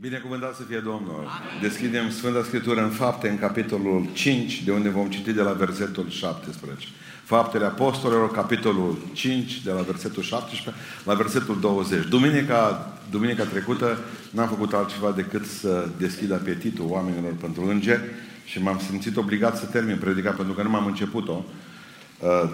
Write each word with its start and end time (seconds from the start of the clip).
Binecuvântat 0.00 0.54
să 0.54 0.62
fie 0.62 0.78
Domnul! 0.78 1.28
Deschidem 1.60 2.10
Sfânta 2.10 2.42
Scriptură 2.42 2.82
în 2.82 2.90
fapte, 2.90 3.28
în 3.28 3.38
capitolul 3.38 4.08
5, 4.12 4.62
de 4.62 4.72
unde 4.72 4.88
vom 4.88 5.10
citi 5.10 5.32
de 5.32 5.42
la 5.42 5.52
versetul 5.52 6.08
17. 6.08 6.86
Faptele 7.24 7.64
Apostolilor, 7.64 8.30
capitolul 8.30 8.98
5, 9.12 9.62
de 9.62 9.70
la 9.70 9.80
versetul 9.80 10.22
17 10.22 10.82
la 11.04 11.14
versetul 11.14 11.60
20. 11.60 12.06
Duminica, 12.08 12.92
duminica 13.10 13.44
trecută 13.44 13.98
n-am 14.30 14.48
făcut 14.48 14.72
altceva 14.72 15.10
decât 15.10 15.46
să 15.46 15.88
deschid 15.98 16.32
apetitul 16.32 16.86
oamenilor 16.88 17.32
pentru 17.40 17.68
îngeri 17.68 18.02
și 18.44 18.62
m-am 18.62 18.78
simțit 18.78 19.16
obligat 19.16 19.56
să 19.56 19.66
termin 19.66 19.98
predica 19.98 20.30
pentru 20.30 20.54
că 20.54 20.62
nu 20.62 20.70
m-am 20.70 20.86
început-o 20.86 21.44
uh, 21.46 21.69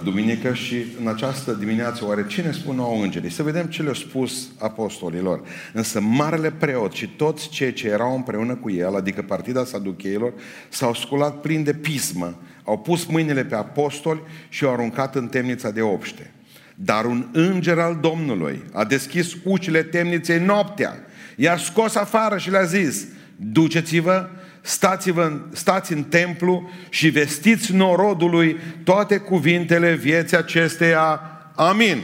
duminică 0.05 0.55
și 0.55 0.85
în 1.01 1.09
această 1.09 1.53
dimineață 1.53 2.05
oare 2.05 2.25
cine 2.29 2.53
spun 2.53 2.77
nouă 2.77 3.03
îngerii? 3.03 3.31
Să 3.31 3.43
vedem 3.43 3.67
ce 3.67 3.83
le-au 3.83 3.95
spus 3.95 4.49
apostolilor. 4.59 5.41
Însă 5.73 6.01
marele 6.01 6.51
preot 6.51 6.93
și 6.93 7.09
toți 7.09 7.49
cei 7.49 7.73
ce 7.73 7.89
erau 7.89 8.15
împreună 8.15 8.55
cu 8.55 8.71
el, 8.71 8.97
adică 8.97 9.23
partida 9.23 9.65
saducheilor, 9.65 10.33
s-au 10.69 10.95
sculat 10.95 11.41
plin 11.41 11.63
de 11.63 11.75
pismă, 11.75 12.39
au 12.65 12.79
pus 12.79 13.05
mâinile 13.05 13.45
pe 13.45 13.55
apostoli 13.55 14.21
și 14.49 14.65
au 14.65 14.73
aruncat 14.73 15.15
în 15.15 15.27
temnița 15.27 15.71
de 15.71 15.81
obște. 15.81 16.31
Dar 16.75 17.05
un 17.05 17.27
înger 17.33 17.79
al 17.79 17.99
Domnului 18.01 18.63
a 18.73 18.85
deschis 18.85 19.37
ucile 19.45 19.83
temniței 19.83 20.39
noaptea, 20.39 20.97
i-a 21.37 21.57
scos 21.57 21.95
afară 21.95 22.39
și 22.39 22.51
le-a 22.51 22.65
zis, 22.65 23.07
duceți-vă 23.37 24.29
stați-vă, 24.67 25.33
stați 25.53 25.93
în 25.93 26.03
templu 26.03 26.71
și 26.89 27.09
vestiți 27.09 27.75
norodului 27.75 28.57
toate 28.85 29.19
cuvintele 29.19 29.95
vieții 29.95 30.37
acesteia. 30.37 31.21
Amin. 31.55 32.03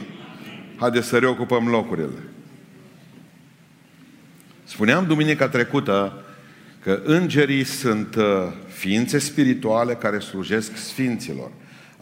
Haideți 0.75 1.07
să 1.07 1.17
reocupăm 1.17 1.67
locurile. 1.67 2.23
Spuneam 4.63 5.05
duminica 5.05 5.47
trecută 5.47 6.23
că 6.79 7.01
îngerii 7.03 7.63
sunt 7.63 8.15
uh, 8.15 8.23
ființe 8.67 9.17
spirituale 9.17 9.93
care 9.93 10.19
slujesc 10.19 10.77
sfinților. 10.77 11.51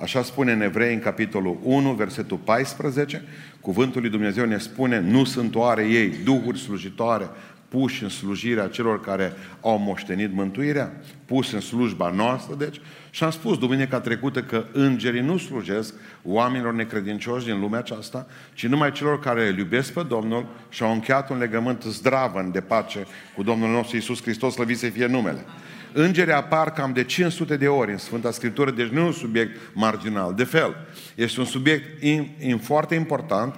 Așa 0.02 0.24
spune 0.24 0.52
în 0.52 0.62
Evrei, 0.62 0.94
în 0.94 1.00
capitolul 1.00 1.60
1, 1.64 1.92
versetul 1.92 2.38
14, 2.38 3.24
cuvântul 3.60 4.02
lui 4.02 4.10
Dumnezeu 4.10 4.46
ne 4.46 4.58
spune, 4.58 5.00
nu 5.00 5.24
sunt 5.24 5.56
oare 5.56 5.88
ei 5.88 6.14
duhuri 6.24 6.60
slujitoare 6.60 7.30
puși 7.72 8.04
în 8.04 8.10
slujirea 8.10 8.68
celor 8.68 9.02
care 9.02 9.34
au 9.62 9.78
moștenit 9.78 10.34
mântuirea, 10.34 10.92
pus 11.26 11.52
în 11.52 11.60
slujba 11.60 12.10
noastră, 12.10 12.56
deci, 12.56 12.82
și 13.10 13.24
am 13.24 13.32
spus 13.32 13.58
duminica 13.58 14.00
trecută 14.00 14.42
că 14.42 14.66
îngerii 14.72 15.22
nu 15.22 15.38
slujesc 15.38 15.94
oamenilor 16.24 16.74
necredincioși 16.74 17.46
din 17.46 17.60
lumea 17.60 17.80
aceasta, 17.80 18.28
ci 18.54 18.68
numai 18.68 18.92
celor 18.92 19.20
care 19.20 19.48
îl 19.48 19.58
iubesc 19.58 19.94
pe 19.94 20.04
Domnul 20.04 20.46
și 20.70 20.84
au 20.84 20.92
încheiat 20.92 21.30
un 21.30 21.38
legământ 21.38 21.82
zdravăn 21.82 22.52
de 22.52 22.62
pace 22.62 23.06
cu 23.36 23.44
Domnul 23.44 23.70
nostru 23.70 23.98
Isus 23.98 24.22
Hristos, 24.22 24.54
slăvit 24.54 24.78
să 24.78 24.90
fie 24.90 25.06
numele. 25.06 25.46
Îngerii 25.94 26.34
apar 26.34 26.72
cam 26.72 26.94
de 26.94 27.04
500 27.04 27.58
de 27.58 27.68
ori 27.68 27.92
în 27.92 27.98
Sfânta 27.98 28.32
Scriptură, 28.32 28.72
deci 28.72 28.88
nu 28.88 29.00
e 29.00 29.04
un 29.04 29.12
subiect 29.12 29.60
marginal. 29.74 30.34
De 30.34 30.44
fel, 30.44 30.76
este 31.16 31.40
un 31.40 31.46
subiect 31.46 32.04
in, 32.04 32.28
in, 32.40 32.58
foarte 32.58 32.96
important 32.96 33.56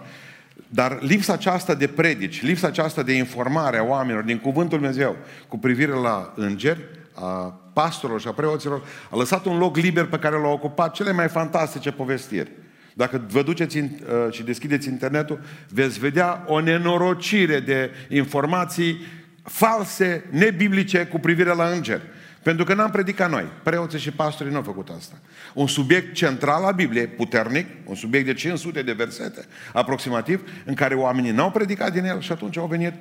dar 0.74 0.98
lipsa 1.02 1.34
aceasta 1.34 1.74
de 1.74 1.88
predici, 1.88 2.42
lipsa 2.42 2.68
aceasta 2.68 3.04
de 3.04 3.14
informare 3.14 3.78
a 3.78 3.84
oamenilor 3.84 4.24
din 4.24 4.40
Cuvântul 4.40 4.78
Dumnezeu 4.78 5.16
cu 5.48 5.58
privire 5.58 5.92
la 5.92 6.34
îngeri, 6.36 6.80
a 7.14 7.60
pastorilor 7.74 8.22
și 8.22 8.28
a 8.28 8.32
preoților, 8.32 8.82
a 9.10 9.18
lăsat 9.18 9.46
un 9.46 9.58
loc 9.58 9.78
liber 9.78 10.06
pe 10.06 10.20
care 10.20 10.36
l-au 10.36 10.52
ocupat 10.52 10.94
cele 10.94 11.12
mai 11.12 11.28
fantastice 11.28 11.92
povestiri. 11.92 12.52
Dacă 12.94 13.22
vă 13.28 13.42
duceți 13.42 13.78
în, 13.78 13.90
uh, 14.26 14.34
și 14.34 14.44
deschideți 14.44 14.88
internetul, 14.88 15.40
veți 15.70 16.00
vedea 16.00 16.44
o 16.48 16.60
nenorocire 16.60 17.60
de 17.60 17.92
informații 18.10 18.98
false, 19.44 20.26
nebiblice 20.30 21.06
cu 21.06 21.20
privire 21.20 21.54
la 21.54 21.66
îngeri. 21.68 22.02
Pentru 22.44 22.66
că 22.66 22.74
n-am 22.74 22.92
predicat 22.92 23.30
noi. 23.30 23.46
Preoții 23.64 24.00
și 24.00 24.12
pastorii 24.12 24.52
nu 24.52 24.58
au 24.58 24.64
făcut 24.64 24.90
asta. 24.98 25.16
Un 25.54 25.68
subiect 25.68 26.14
central 26.14 26.64
al 26.64 26.74
Bibliei, 26.74 27.08
puternic, 27.08 27.68
un 27.86 27.96
subiect 27.96 28.26
de 28.26 28.34
500 28.34 28.82
de 28.82 28.92
versete, 28.92 29.46
aproximativ, 29.74 30.50
în 30.66 30.74
care 30.74 30.96
oamenii 30.96 31.32
n-au 31.32 31.52
predicat 31.52 31.92
din 31.92 32.04
el 32.04 32.22
și 32.22 32.32
atunci 32.32 32.58
au 32.58 32.68
venit 32.68 32.94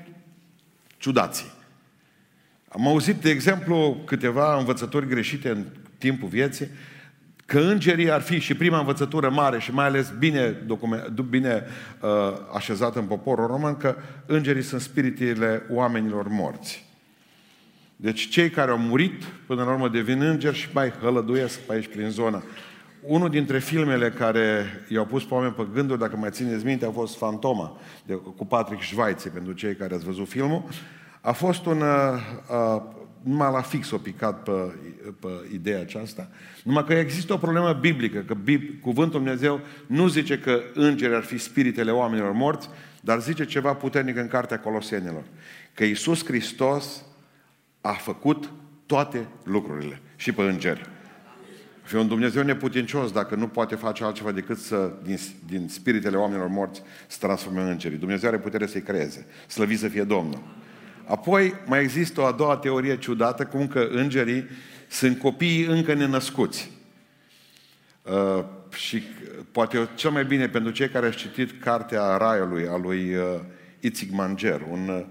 ciudații. 0.97 1.53
Am 2.69 2.87
auzit, 2.87 3.17
de 3.17 3.31
exemplu, 3.31 4.03
câteva 4.07 4.59
învățături 4.59 5.09
greșite 5.09 5.49
în 5.49 5.65
timpul 5.99 6.29
vieții, 6.29 6.69
că 7.47 7.61
îngerii 7.61 8.11
ar 8.11 8.21
fi 8.21 8.39
și 8.39 8.55
prima 8.55 8.79
învățătură 8.79 9.31
mare 9.31 9.59
și 9.59 9.73
mai 9.73 9.87
ales 9.87 10.13
bine, 10.19 10.57
bine 11.29 11.65
uh, 12.01 12.11
așezată 12.55 12.99
în 12.99 13.05
poporul 13.05 13.47
român, 13.47 13.77
că 13.77 13.97
îngerii 14.27 14.63
sunt 14.63 14.81
spiritele 14.81 15.63
oamenilor 15.71 16.29
morți. 16.29 16.92
Deci 18.03 18.29
cei 18.29 18.51
care 18.51 18.71
au 18.71 18.79
murit, 18.79 19.25
până 19.25 19.65
la 19.65 19.71
urmă 19.71 19.89
devin 19.89 20.23
îngeri 20.23 20.57
și 20.57 20.69
mai 20.73 20.91
hălăduiesc 20.91 21.59
pe 21.59 21.73
aici 21.73 21.89
prin 21.89 22.09
zona. 22.09 22.43
Unul 23.01 23.29
dintre 23.29 23.59
filmele 23.59 24.11
care 24.11 24.65
i-au 24.89 25.07
pus 25.07 25.25
pe 25.25 25.35
oameni 25.35 25.53
pe 25.53 25.67
gânduri, 25.73 25.99
dacă 25.99 26.17
mai 26.17 26.31
țineți 26.31 26.65
minte, 26.65 26.87
a 26.87 26.91
fost 26.91 27.17
Fantoma, 27.17 27.77
de, 28.07 28.15
cu 28.15 28.47
Patrick 28.47 28.83
Schweitzer, 28.83 29.33
pentru 29.33 29.53
cei 29.53 29.75
care 29.75 29.95
ați 29.95 30.05
văzut 30.05 30.29
filmul. 30.29 30.65
A 31.21 31.33
fost 31.33 31.67
un... 31.67 31.81
Uh, 31.81 31.87
uh, 32.51 32.83
numai 33.23 33.53
la 33.53 33.61
fix 33.61 33.91
o 33.91 33.99
picat 33.99 34.43
pe, 34.43 34.75
pe 35.21 35.29
ideea 35.53 35.81
aceasta. 35.81 36.29
Numai 36.63 36.85
că 36.85 36.93
există 36.93 37.33
o 37.33 37.37
problemă 37.37 37.73
biblică, 37.73 38.19
că 38.19 38.35
Bib, 38.35 38.63
cuvântul 38.81 39.21
Dumnezeu 39.21 39.61
nu 39.87 40.09
zice 40.09 40.39
că 40.39 40.61
îngeri 40.75 41.15
ar 41.15 41.23
fi 41.23 41.39
spiritele 41.39 41.91
oamenilor 41.91 42.33
morți, 42.33 42.69
dar 43.01 43.21
zice 43.21 43.45
ceva 43.45 43.75
puternic 43.75 44.17
în 44.17 44.29
Cartea 44.29 44.59
Colosenilor. 44.59 45.23
Că 45.75 45.85
Iisus 45.85 46.25
Hristos 46.25 47.05
a 47.83 47.93
făcut 47.93 48.51
toate 48.87 49.27
lucrurile 49.45 50.01
și 50.17 50.33
pe 50.33 50.43
îngeri. 50.43 50.91
Și 51.87 51.95
un 51.95 52.09
Dumnezeu 52.09 52.43
neputincios 52.43 53.13
dacă 53.13 53.35
nu 53.35 53.49
poate 53.49 53.75
face 53.75 54.05
altceva 54.05 54.33
decât 54.33 54.59
să, 54.59 54.93
din, 55.03 55.19
din 55.47 55.69
spiritele 55.69 56.17
oamenilor 56.17 56.49
morți, 56.49 56.83
să 57.07 57.17
transforme 57.21 57.61
în 57.61 57.69
îngeri. 57.69 57.95
Dumnezeu 57.97 58.29
are 58.29 58.39
putere 58.39 58.67
să-i 58.67 58.83
creeze. 58.83 59.27
Slăvit 59.47 59.79
să 59.79 59.89
fie 59.89 60.05
Domnul. 60.05 60.43
Apoi 61.05 61.55
mai 61.67 61.83
există 61.83 62.21
o 62.21 62.25
a 62.25 62.33
doua 62.33 62.57
teorie 62.57 62.99
ciudată, 62.99 63.45
cum 63.45 63.69
că 63.69 63.89
îngerii 63.91 64.45
sunt 64.89 65.19
copiii 65.19 65.65
încă 65.65 65.95
nenăscuți. 65.95 66.71
Uh, 68.03 68.45
și 68.75 69.03
poate 69.53 69.89
cel 69.95 70.11
mai 70.11 70.25
bine 70.25 70.49
pentru 70.49 70.71
cei 70.71 70.89
care 70.89 71.07
au 71.07 71.13
citit 71.13 71.61
Cartea 71.61 72.17
Raiului 72.17 72.69
a 72.69 72.77
lui 72.77 73.15
uh, 73.15 73.23
Itzik 73.81 74.13
Manger, 74.13 74.61
un 74.71 75.05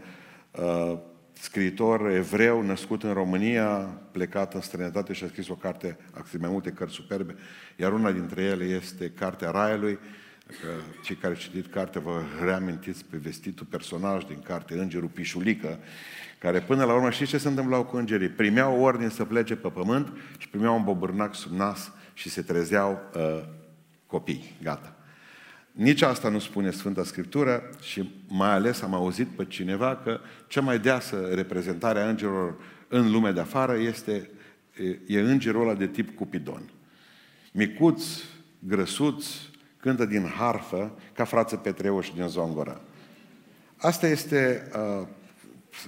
uh, 0.52 0.98
scriitor 1.42 2.10
evreu 2.10 2.62
născut 2.62 3.04
în 3.04 3.14
România, 3.14 3.68
plecat 4.12 4.54
în 4.54 4.62
străinătate 4.62 5.14
și 5.14 5.24
a 5.24 5.28
scris 5.28 5.48
o 5.48 5.56
carte, 5.56 5.98
a 6.14 6.22
scris 6.26 6.42
mai 6.42 6.50
multe 6.50 6.70
cărți 6.70 6.94
superbe, 6.94 7.36
iar 7.76 7.94
una 7.94 8.12
dintre 8.12 8.42
ele 8.42 8.64
este 8.64 9.10
Cartea 9.10 9.52
Raiului, 9.52 10.00
că 10.46 10.68
cei 11.04 11.16
care 11.16 11.34
au 11.34 11.40
citit 11.40 11.72
cartea 11.72 12.02
vă 12.02 12.22
reamintiți 12.44 13.06
pe 13.06 13.18
vestitul 13.18 13.66
personaj 13.70 14.24
din 14.24 14.42
carte, 14.44 14.74
Îngerul 14.74 15.08
Pișulică, 15.08 15.80
care 16.40 16.60
până 16.60 16.84
la 16.84 16.94
urmă 16.94 17.10
știți 17.10 17.30
ce 17.30 17.38
se 17.38 17.48
întâmplau 17.48 17.84
cu 17.84 17.98
îngerii? 17.98 18.30
Primeau 18.30 18.82
ordine 18.82 19.10
să 19.10 19.26
plece 19.26 19.56
pe 19.56 19.68
pământ 19.68 20.14
și 20.38 20.50
primeau 20.50 20.76
un 20.76 20.84
bobârnac 20.84 21.36
sub 21.36 21.52
nas 21.52 21.92
și 22.14 22.30
se 22.30 22.42
trezeau 22.42 23.00
uh, 23.16 23.44
copii. 24.06 24.58
Gata. 24.64 24.96
Nici 25.72 26.02
asta 26.02 26.30
nu 26.30 26.40
spune 26.40 26.72
Sfânta 26.72 27.04
Scriptură 27.04 27.70
și 27.82 28.24
mai 28.28 28.50
ales 28.50 28.82
am 28.82 28.94
auzit 28.94 29.28
pe 29.28 29.46
cineva 29.46 29.96
că 29.96 30.20
cea 30.48 30.62
mai 30.62 30.80
deasă 30.80 31.30
reprezentare 31.34 32.00
a 32.00 32.10
îngerilor 32.10 32.56
în 32.88 33.12
lumea 33.12 33.32
de 33.32 33.40
afară 33.40 33.78
este 33.78 34.30
e 35.06 35.20
îngerul 35.20 35.62
ăla 35.62 35.74
de 35.74 35.88
tip 35.88 36.16
Cupidon. 36.16 36.72
Micuț, 37.52 38.04
grăsuț, 38.60 39.26
cântă 39.78 40.06
din 40.06 40.26
harfă 40.26 40.98
ca 41.14 41.24
frață 41.24 41.56
Petreuș 41.56 42.10
din 42.10 42.28
Zongora. 42.28 42.82
Asta 43.78 44.08
este, 44.08 44.70
uh, 44.76 45.08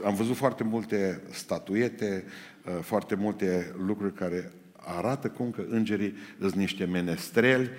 am 0.05 0.13
văzut 0.15 0.35
foarte 0.35 0.63
multe 0.63 1.21
statuete, 1.31 2.25
uh, 2.65 2.71
foarte 2.81 3.15
multe 3.15 3.75
lucruri 3.85 4.13
care 4.13 4.51
arată 4.75 5.29
cum 5.29 5.51
că 5.51 5.63
îngerii 5.69 6.15
sunt 6.39 6.53
niște 6.53 6.85
menestreli 6.85 7.69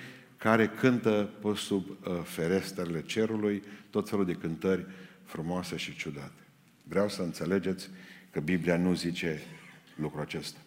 care 0.44 0.69
cântă 0.69 1.31
pe 1.43 1.49
sub 1.56 1.88
uh, 1.88 2.20
ferestrele 2.25 3.02
cerului 3.02 3.62
tot 3.91 4.08
felul 4.08 4.25
de 4.25 4.32
cântări 4.32 4.87
frumoase 5.23 5.76
și 5.76 5.96
ciudate. 5.96 6.43
Vreau 6.82 7.08
să 7.08 7.23
înțelegeți 7.23 7.91
că 8.31 8.41
Biblia 8.41 8.76
nu 8.76 8.94
zice 8.94 9.43
lucrul 9.96 10.20
acesta. 10.20 10.58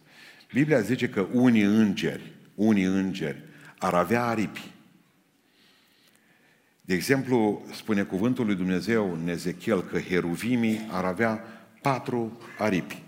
Biblia 0.54 0.80
zice 0.80 1.10
că 1.10 1.28
unii 1.32 1.62
îngeri, 1.62 2.32
unii 2.56 2.84
îngeri 2.84 3.44
ar 3.78 3.94
avea 3.94 4.26
aripi. 4.26 4.72
De 6.82 6.94
exemplu, 6.94 7.66
spune 7.74 8.04
cuvântul 8.04 8.46
lui 8.46 8.56
Dumnezeu 8.56 9.14
în 9.14 9.28
Ezechiel 9.28 9.84
că 9.84 10.00
heruvimii 10.00 10.88
ar 10.92 11.06
avea 11.06 11.44
patru 11.82 12.40
aripi. 12.58 13.04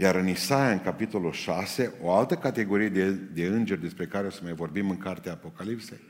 Iar 0.00 0.14
în 0.14 0.28
Isaia, 0.28 0.72
în 0.72 0.80
capitolul 0.80 1.32
6, 1.32 1.94
o 2.02 2.12
altă 2.12 2.36
categorie 2.36 2.88
de, 2.88 3.10
de 3.10 3.46
îngeri 3.46 3.80
despre 3.80 4.06
care 4.06 4.26
o 4.26 4.30
să 4.30 4.40
mai 4.42 4.52
vorbim 4.52 4.90
în 4.90 4.98
cartea 4.98 5.32
Apocalipsei, 5.32 6.00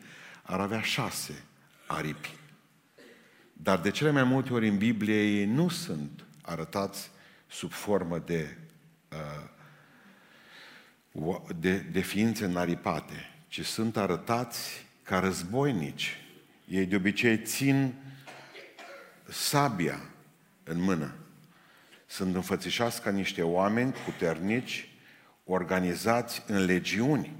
ar 0.42 0.60
avea 0.60 0.80
șase 0.80 1.42
aripi. 1.86 2.30
Dar 3.52 3.78
de 3.78 3.90
cele 3.90 4.10
mai 4.10 4.24
multe 4.24 4.52
ori 4.52 4.68
în 4.68 4.76
Biblie 4.76 5.22
ei 5.22 5.44
nu 5.44 5.68
sunt 5.68 6.24
arătați 6.42 7.10
sub 7.46 7.72
formă 7.72 8.18
de, 8.18 8.56
uh, 11.12 11.36
de, 11.56 11.76
de 11.76 12.00
ființe 12.00 12.46
naripate, 12.46 13.34
ci 13.48 13.64
sunt 13.64 13.96
arătați 13.96 14.86
ca 15.02 15.18
războinici. 15.18 16.16
Ei 16.68 16.86
de 16.86 16.96
obicei 16.96 17.42
țin 17.42 17.94
sabia 19.28 20.00
în 20.64 20.80
mână. 20.80 21.14
Sunt 22.10 22.34
înfățișați 22.34 23.02
ca 23.02 23.10
niște 23.10 23.42
oameni 23.42 23.92
puternici, 23.92 24.88
organizați 25.44 26.42
în 26.46 26.64
legiuni. 26.64 27.36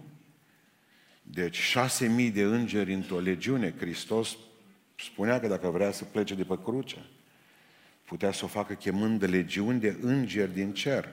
Deci 1.22 1.56
șase 1.56 2.06
mii 2.06 2.30
de 2.30 2.42
îngeri 2.42 2.92
într-o 2.92 3.18
legiune. 3.18 3.74
Hristos 3.78 4.36
spunea 4.96 5.40
că 5.40 5.46
dacă 5.46 5.68
vrea 5.68 5.92
să 5.92 6.04
plece 6.04 6.34
de 6.34 6.44
pe 6.44 6.58
cruce, 6.62 6.96
putea 8.04 8.32
să 8.32 8.44
o 8.44 8.48
facă 8.48 8.74
chemând 8.74 9.18
de 9.20 9.26
legiuni 9.26 9.80
de 9.80 9.96
îngeri 10.00 10.52
din 10.52 10.72
cer. 10.72 11.08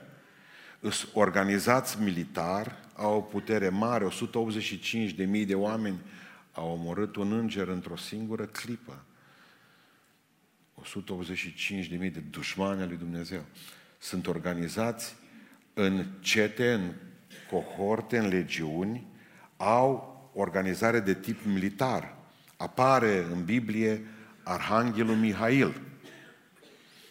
Îs 0.80 1.08
organizați 1.14 2.00
militar, 2.00 2.76
au 2.94 3.16
o 3.16 3.20
putere 3.20 3.68
mare, 3.68 4.04
185 4.04 5.10
de 5.10 5.24
mii 5.24 5.46
de 5.46 5.54
oameni 5.54 5.98
au 6.52 6.70
omorât 6.72 7.16
un 7.16 7.32
înger 7.32 7.68
într-o 7.68 7.96
singură 7.96 8.44
clipă. 8.44 9.02
185 10.80 11.86
de 11.86 11.96
mii 11.96 12.10
de 12.10 12.22
dușmani 12.30 12.82
al 12.82 12.88
lui 12.88 12.96
Dumnezeu. 12.96 13.44
Sunt 13.98 14.26
organizați 14.26 15.14
în 15.74 16.04
cete, 16.20 16.72
în 16.72 16.92
cohorte, 17.50 18.18
în 18.18 18.28
legiuni, 18.28 19.06
au 19.56 20.30
organizare 20.34 21.00
de 21.00 21.14
tip 21.14 21.44
militar. 21.44 22.16
Apare 22.56 23.26
în 23.32 23.44
Biblie 23.44 24.02
Arhanghelul 24.42 25.16
Mihail. 25.16 25.80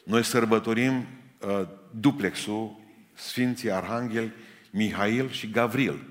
Noi 0.04 0.24
sărbătorim 0.24 0.94
uh, 0.94 1.68
duplexul 1.92 2.80
Sfinții 3.14 3.72
Arhanghel 3.72 4.34
Mihail 4.72 5.30
și 5.30 5.50
Gavril. 5.50 6.10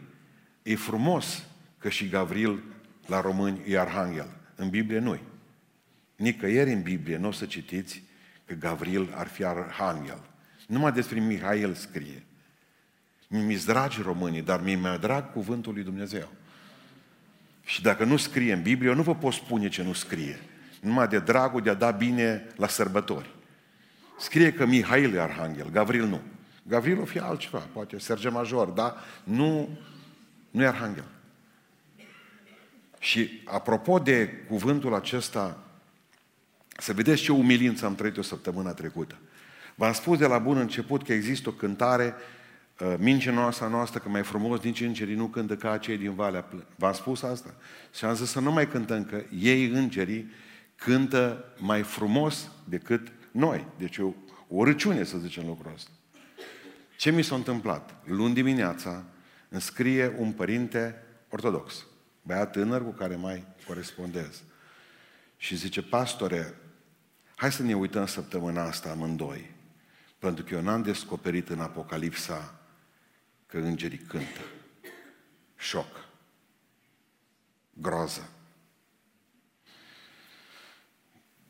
E 0.62 0.74
frumos 0.74 1.46
că 1.78 1.88
și 1.88 2.08
Gavril 2.08 2.62
la 3.06 3.20
români 3.20 3.60
e 3.66 3.78
Arhanghel. 3.78 4.28
În 4.54 4.68
Biblie 4.70 4.98
nu 4.98 5.18
Nicăieri 6.16 6.72
în 6.72 6.82
Biblie 6.82 7.16
nu 7.16 7.28
o 7.28 7.32
să 7.32 7.46
citiți 7.46 8.02
că 8.44 8.54
Gavril 8.54 9.12
ar 9.14 9.26
fi 9.26 9.44
Arhanghel. 9.44 10.20
Numai 10.66 10.92
despre 10.92 11.20
Mihail 11.20 11.74
scrie. 11.74 12.22
Mi-mi 13.28 13.56
dragi 13.56 14.02
românii, 14.02 14.42
dar 14.42 14.60
mi 14.60 14.74
mai 14.74 14.98
drag 14.98 15.32
cuvântul 15.32 15.72
lui 15.72 15.82
Dumnezeu. 15.82 16.28
Și 17.64 17.82
dacă 17.82 18.04
nu 18.04 18.16
scrie 18.16 18.52
în 18.52 18.62
Biblie, 18.62 18.88
eu 18.88 18.94
nu 18.94 19.02
vă 19.02 19.14
pot 19.14 19.32
spune 19.32 19.68
ce 19.68 19.82
nu 19.82 19.92
scrie. 19.92 20.38
Numai 20.80 21.08
de 21.08 21.18
dragul 21.18 21.60
de 21.60 21.70
a 21.70 21.74
da 21.74 21.90
bine 21.90 22.46
la 22.56 22.68
sărbători. 22.68 23.34
Scrie 24.18 24.52
că 24.52 24.66
Mihail 24.66 25.14
e 25.14 25.20
arhanghel, 25.20 25.70
Gavril 25.70 26.04
nu. 26.04 26.20
Gavril 26.62 27.00
o 27.00 27.04
fi 27.04 27.18
altceva, 27.18 27.58
poate 27.58 27.98
Serge 27.98 28.28
Major, 28.28 28.68
dar 28.68 28.94
nu, 29.24 29.78
nu 30.50 30.62
e 30.62 30.66
arhanghel. 30.66 31.04
Și 32.98 33.42
apropo 33.44 33.98
de 33.98 34.28
cuvântul 34.48 34.94
acesta, 34.94 35.65
să 36.78 36.92
vedeți 36.92 37.22
ce 37.22 37.32
umilință 37.32 37.86
am 37.86 37.94
trăit 37.94 38.16
o 38.16 38.22
săptămână 38.22 38.72
trecută. 38.72 39.18
V-am 39.74 39.92
spus 39.92 40.18
de 40.18 40.26
la 40.26 40.38
bun 40.38 40.56
început 40.56 41.02
că 41.02 41.12
există 41.12 41.48
o 41.48 41.52
cântare 41.52 42.14
Uh, 42.80 42.94
mincinoasa 42.98 43.68
noastră, 43.68 43.98
că 43.98 44.08
mai 44.08 44.22
frumos 44.22 44.60
nici 44.60 44.80
îngerii 44.80 45.14
nu 45.14 45.26
cântă 45.26 45.56
ca 45.56 45.78
cei 45.78 45.96
din 45.96 46.14
Valea 46.14 46.42
Plân. 46.42 46.66
V-am 46.74 46.92
spus 46.92 47.22
asta? 47.22 47.54
Și 47.94 48.04
am 48.04 48.14
zis 48.14 48.30
să 48.30 48.40
nu 48.40 48.52
mai 48.52 48.68
cântăm, 48.68 49.04
că 49.04 49.22
ei, 49.38 49.66
îngerii, 49.66 50.30
cântă 50.74 51.44
mai 51.58 51.82
frumos 51.82 52.50
decât 52.64 53.12
noi. 53.30 53.66
Deci 53.78 53.98
o, 53.98 54.12
o 54.48 54.64
râciune 54.64 55.04
să 55.04 55.18
zicem 55.18 55.46
lucrul 55.46 55.72
ăsta. 55.74 55.90
Ce 56.96 57.10
mi 57.10 57.22
s-a 57.22 57.34
întâmplat? 57.34 57.94
Luni 58.04 58.34
dimineața 58.34 59.04
îmi 59.48 59.60
scrie 59.60 60.14
un 60.18 60.32
părinte 60.32 60.94
ortodox, 61.30 61.86
băiat 62.22 62.52
tânăr 62.52 62.84
cu 62.84 62.90
care 62.90 63.16
mai 63.16 63.46
corespondez. 63.66 64.42
Și 65.36 65.56
zice, 65.56 65.82
pastore, 65.82 66.54
hai 67.36 67.52
să 67.52 67.62
ne 67.62 67.74
uităm 67.74 68.06
săptămâna 68.06 68.62
asta 68.62 68.90
amândoi. 68.90 69.54
Pentru 70.18 70.44
că 70.44 70.54
eu 70.54 70.60
n-am 70.60 70.82
descoperit 70.82 71.48
în 71.48 71.60
Apocalipsa 71.60 72.60
că 73.46 73.58
îngerii 73.58 73.98
cântă. 73.98 74.40
Șoc. 75.56 76.08
Groază. 77.72 78.30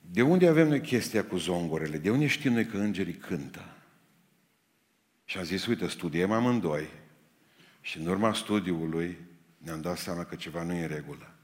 De 0.00 0.22
unde 0.22 0.48
avem 0.48 0.68
noi 0.68 0.80
chestia 0.80 1.24
cu 1.24 1.36
zongorele? 1.36 1.98
De 1.98 2.10
unde 2.10 2.26
știm 2.26 2.52
noi 2.52 2.66
că 2.66 2.76
îngerii 2.76 3.14
cântă? 3.14 3.76
Și 5.24 5.38
am 5.38 5.44
zis, 5.44 5.66
uite, 5.66 5.88
studiem 5.88 6.32
amândoi 6.32 6.88
și 7.80 7.98
în 7.98 8.06
urma 8.06 8.32
studiului 8.32 9.18
ne-am 9.58 9.80
dat 9.80 9.98
seama 9.98 10.24
că 10.24 10.34
ceva 10.34 10.62
nu 10.62 10.72
e 10.72 10.82
în 10.82 10.88
regulă. 10.88 11.34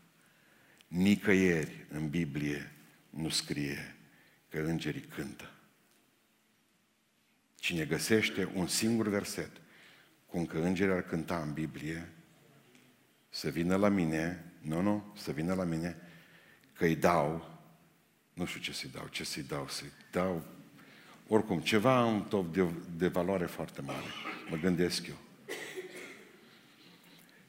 Nicăieri 0.88 1.86
în 1.90 2.08
Biblie 2.08 2.72
nu 3.10 3.28
scrie 3.28 3.96
că 4.52 4.58
îngerii 4.58 5.00
cântă. 5.00 5.50
Cine 7.54 7.84
găsește 7.84 8.50
un 8.54 8.66
singur 8.66 9.08
verset 9.08 9.50
cum 10.26 10.46
că 10.46 10.58
îngerii 10.58 10.94
ar 10.94 11.02
cânta 11.02 11.42
în 11.46 11.52
Biblie, 11.52 12.08
să 13.28 13.48
vină 13.48 13.76
la 13.76 13.88
mine, 13.88 14.52
nu, 14.60 14.80
nu, 14.80 15.12
să 15.16 15.30
vină 15.30 15.54
la 15.54 15.64
mine, 15.64 15.96
că 16.72 16.84
îi 16.84 16.96
dau, 16.96 17.58
nu 18.32 18.44
știu 18.44 18.60
ce 18.60 18.72
să-i 18.72 18.90
dau, 18.92 19.06
ce 19.10 19.24
să-i 19.24 19.42
dau, 19.42 19.68
să-i 19.68 19.92
dau, 20.10 20.42
oricum, 21.28 21.60
ceva 21.60 22.04
un 22.04 22.22
top 22.22 22.52
de, 22.54 22.66
de 22.96 23.08
valoare 23.08 23.46
foarte 23.46 23.80
mare, 23.80 24.06
mă 24.50 24.56
gândesc 24.56 25.06
eu. 25.06 25.16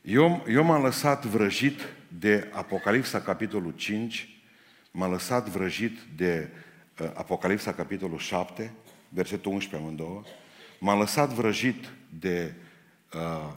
Eu, 0.02 0.46
eu 0.48 0.64
m-am 0.64 0.82
lăsat 0.82 1.26
vrăjit 1.26 1.80
de 2.18 2.50
Apocalipsa, 2.54 3.22
capitolul 3.22 3.72
5, 3.72 4.42
m-am 4.92 5.12
lăsat 5.12 5.50
vrăjit 5.50 6.00
de 6.16 6.50
uh, 6.52 6.72
Apocalipsa, 7.14 7.74
capitolul 7.74 8.18
7, 8.18 8.74
versetul 9.10 9.52
11 9.52 9.86
amândouă, 9.86 10.24
m-am 10.80 11.00
lăsat 11.00 11.30
vrăjit 11.30 11.90
de 12.20 12.54
uh, 13.14 13.54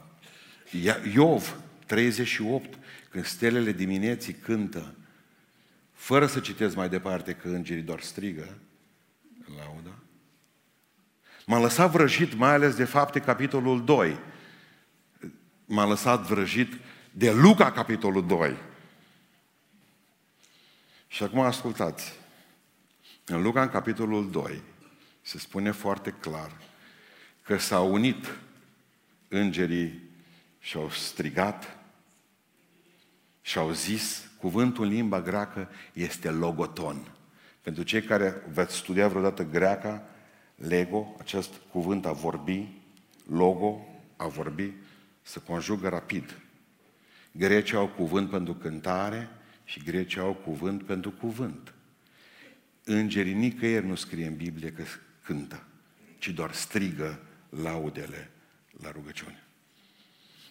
Iov 1.14 1.56
38, 1.86 2.78
când 3.10 3.24
stelele 3.24 3.72
dimineții 3.72 4.32
cântă, 4.32 4.94
fără 5.92 6.26
să 6.26 6.40
citesc 6.40 6.76
mai 6.76 6.88
departe 6.88 7.32
că 7.32 7.48
îngerii 7.48 7.82
doar 7.82 8.00
strigă, 8.00 8.58
lauda. 9.58 9.98
M-a 11.46 11.58
lăsat 11.58 11.90
vrăjit, 11.90 12.34
mai 12.34 12.52
ales 12.52 12.74
de 12.74 12.84
fapte, 12.84 13.20
capitolul 13.20 13.84
2. 13.84 14.18
M-a 15.64 15.87
lăsat 15.87 16.20
vrăjit 16.20 16.72
de 17.11 17.32
Luca, 17.32 17.72
capitolul 17.72 18.26
2. 18.26 18.56
Și 21.06 21.22
acum 21.22 21.40
ascultați. 21.40 22.12
În 23.28 23.42
Luca, 23.42 23.62
în 23.62 23.68
capitolul 23.68 24.30
2, 24.30 24.62
se 25.23 25.38
spune 25.38 25.71
foarte 25.71 26.11
clar 26.11 26.50
că 27.42 27.56
s-a 27.56 27.80
unit 27.80 28.38
îngerii 29.28 30.02
și-au 30.59 30.90
strigat 30.90 31.78
și 33.40 33.59
au 33.59 33.73
zis, 33.73 34.30
cuvântul 34.38 34.85
în 34.85 34.90
limba 34.90 35.21
greacă 35.21 35.68
este 35.92 36.30
logoton. 36.30 37.11
Pentru 37.62 37.83
cei 37.83 38.02
care 38.02 38.42
veți 38.52 38.76
studia 38.76 39.09
vreodată 39.09 39.45
greaca, 39.45 40.02
lego, 40.54 41.14
acest 41.18 41.52
cuvânt 41.71 42.06
a 42.06 42.12
vorbi, 42.12 42.68
logo, 43.28 43.87
a 44.16 44.26
vorbi, 44.26 44.73
se 45.23 45.40
conjugă 45.40 45.88
rapid. 45.88 46.40
Grecii 47.33 47.76
au 47.76 47.88
cuvânt 47.88 48.30
pentru 48.30 48.54
cântare 48.54 49.28
și 49.64 49.83
grecii 49.83 50.21
au 50.21 50.35
cuvânt 50.35 50.83
pentru 50.83 51.11
cuvânt. 51.11 51.75
Îngerii 52.88 53.33
nicăieri 53.33 53.87
nu 53.87 53.95
scrie 53.95 54.26
în 54.26 54.35
Biblie 54.35 54.71
că 54.71 54.83
cântă, 55.25 55.62
ci 56.19 56.28
doar 56.28 56.52
strigă 56.52 57.19
laudele 57.62 58.31
la 58.83 58.90
rugăciune. 58.90 59.43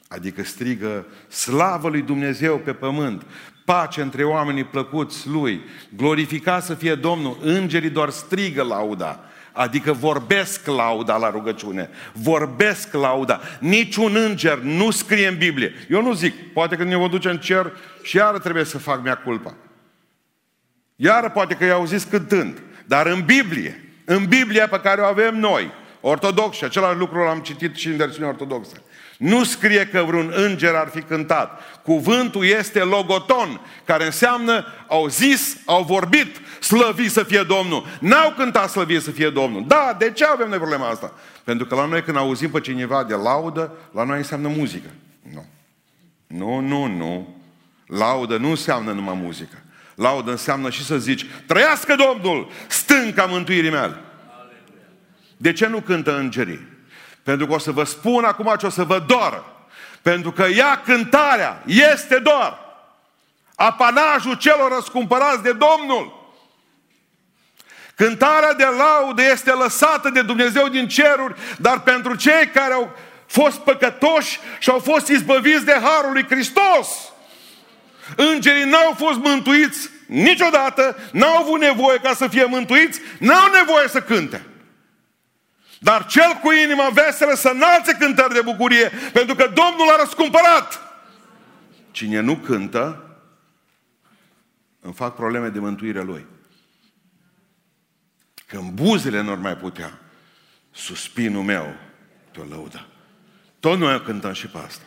Adică 0.08 0.44
strigă 0.44 1.06
slavă 1.27 1.89
lui 1.89 2.01
Dumnezeu 2.01 2.58
pe 2.58 2.74
pământ, 2.74 3.25
pace 3.65 4.01
între 4.01 4.24
oamenii 4.24 4.63
plăcuți 4.63 5.27
lui, 5.27 5.62
glorificat 5.96 6.63
să 6.63 6.74
fie 6.74 6.96
Domnul, 6.96 7.38
îngerii 7.42 7.89
doar 7.89 8.10
strigă 8.10 8.63
lauda, 8.63 9.20
adică 9.51 9.94
vorbesc 9.94 10.65
lauda 10.68 11.18
la 11.18 11.30
rugăciune, 11.30 11.89
vorbesc 12.13 12.94
lauda. 12.94 13.39
Niciun 13.60 14.15
înger 14.15 14.60
nu 14.60 14.92
scrie 14.92 15.27
în 15.27 15.38
Biblie. 15.38 15.74
Eu 15.89 16.01
nu 16.01 16.13
zic, 16.13 16.54
poate 16.54 16.75
că 16.75 16.84
ne 16.84 16.96
vom 16.96 17.10
duce 17.10 17.30
în 17.30 17.39
cer 17.39 17.74
și 18.04 18.15
iară 18.15 18.39
trebuie 18.39 18.63
să 18.63 18.77
fac 18.77 19.04
mea 19.04 19.18
culpa. 19.18 19.56
Iară 20.95 21.29
poate 21.29 21.53
că 21.53 21.65
i-au 21.65 21.85
zis 21.85 22.03
cântând, 22.03 22.61
dar 22.85 23.05
în 23.05 23.21
Biblie, 23.25 23.93
în 24.05 24.25
Biblia 24.25 24.67
pe 24.67 24.79
care 24.79 25.01
o 25.01 25.05
avem 25.05 25.39
noi, 25.39 25.71
ortodox 26.01 26.57
și 26.57 26.63
același 26.63 26.97
lucru 26.97 27.23
l-am 27.23 27.39
citit 27.39 27.75
și 27.75 27.87
în 27.87 27.95
versiunea 27.95 28.29
ortodoxă. 28.29 28.81
Nu 29.17 29.43
scrie 29.43 29.87
că 29.87 30.03
vreun 30.03 30.31
înger 30.35 30.75
ar 30.75 30.87
fi 30.87 31.01
cântat. 31.01 31.61
Cuvântul 31.83 32.45
este 32.45 32.79
logoton, 32.79 33.61
care 33.85 34.05
înseamnă 34.05 34.65
au 34.87 35.07
zis, 35.07 35.57
au 35.65 35.83
vorbit, 35.83 36.41
slăvit 36.59 37.11
să 37.11 37.23
fie 37.23 37.43
Domnul. 37.43 37.85
N-au 37.99 38.33
cântat 38.37 38.69
slăvit 38.69 39.01
să 39.01 39.11
fie 39.11 39.29
Domnul. 39.29 39.63
Da, 39.67 39.95
de 39.97 40.11
ce 40.11 40.25
avem 40.25 40.49
noi 40.49 40.57
problema 40.57 40.89
asta? 40.89 41.13
Pentru 41.43 41.65
că 41.65 41.75
la 41.75 41.85
noi 41.85 42.03
când 42.03 42.17
auzim 42.17 42.49
pe 42.49 42.59
cineva 42.59 43.03
de 43.03 43.13
laudă, 43.13 43.71
la 43.91 44.03
noi 44.03 44.17
înseamnă 44.17 44.47
muzică. 44.47 44.89
Nu. 45.33 45.45
Nu, 46.27 46.59
nu, 46.59 46.85
nu. 46.85 47.35
Laudă 47.87 48.37
nu 48.37 48.49
înseamnă 48.49 48.91
numai 48.91 49.19
muzică. 49.21 49.64
Laudă 49.95 50.31
înseamnă 50.31 50.69
și 50.69 50.85
să 50.85 50.97
zici, 50.97 51.25
trăiască 51.47 51.95
Domnul, 51.95 52.51
stânca 52.67 53.25
mântuirii 53.25 53.69
mele. 53.69 54.01
De 55.37 55.53
ce 55.53 55.67
nu 55.67 55.81
cântă 55.81 56.17
îngerii? 56.17 56.67
Pentru 57.23 57.47
că 57.47 57.53
o 57.53 57.57
să 57.57 57.71
vă 57.71 57.83
spun 57.83 58.23
acum 58.23 58.55
ce 58.59 58.65
o 58.65 58.69
să 58.69 58.83
vă 58.83 59.03
doară. 59.07 59.67
Pentru 60.01 60.31
că 60.31 60.43
ea, 60.43 60.81
cântarea, 60.81 61.63
este 61.65 62.19
doar 62.19 62.65
apanajul 63.55 64.33
celor 64.37 64.71
răscumpărați 64.71 65.43
de 65.43 65.51
Domnul. 65.51 66.33
Cântarea 67.95 68.53
de 68.53 68.65
laudă 68.77 69.21
este 69.21 69.51
lăsată 69.51 70.09
de 70.09 70.21
Dumnezeu 70.21 70.67
din 70.67 70.87
ceruri, 70.87 71.35
dar 71.57 71.81
pentru 71.81 72.15
cei 72.15 72.47
care 72.53 72.73
au 72.73 72.95
fost 73.25 73.57
păcătoși 73.57 74.39
și 74.59 74.69
au 74.69 74.79
fost 74.79 75.07
izbăviți 75.07 75.65
de 75.65 75.79
Harul 75.83 76.11
lui 76.11 76.25
Hristos. 76.29 76.87
Îngerii 78.15 78.69
n-au 78.69 78.93
fost 78.97 79.19
mântuiți 79.19 79.89
niciodată, 80.07 80.97
n-au 81.12 81.38
avut 81.38 81.59
nevoie 81.59 81.97
ca 81.97 82.13
să 82.13 82.27
fie 82.27 82.45
mântuiți, 82.45 83.01
n-au 83.19 83.51
nevoie 83.51 83.88
să 83.88 84.01
cânte. 84.01 84.45
Dar 85.79 86.05
cel 86.05 86.39
cu 86.41 86.51
inima 86.51 86.89
veselă 86.89 87.33
să 87.33 87.50
înalțe 87.50 87.95
cântări 88.00 88.33
de 88.33 88.41
bucurie, 88.41 88.91
pentru 89.13 89.35
că 89.35 89.43
Domnul 89.43 89.93
a 89.93 90.00
răscumpărat. 90.00 90.79
Cine 91.91 92.19
nu 92.19 92.35
cântă, 92.35 93.05
îmi 94.81 94.93
fac 94.93 95.15
probleme 95.15 95.50
de 95.50 95.59
mântuire 95.59 96.01
lui. 96.01 96.25
Când 98.45 98.71
buzele 98.71 99.21
nu 99.21 99.35
mai 99.35 99.57
putea, 99.57 100.00
suspinul 100.71 101.43
meu 101.43 101.75
te-o 102.31 102.43
lăuda. 102.43 102.85
Tot 103.59 103.77
noi 103.77 104.01
cântăm 104.01 104.33
și 104.33 104.47
pe 104.47 104.57
asta. 104.57 104.83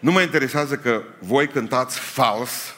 Nu 0.00 0.12
mă 0.12 0.20
interesează 0.20 0.76
că 0.76 1.02
voi 1.18 1.48
cântați 1.48 1.98
fals, 1.98 2.74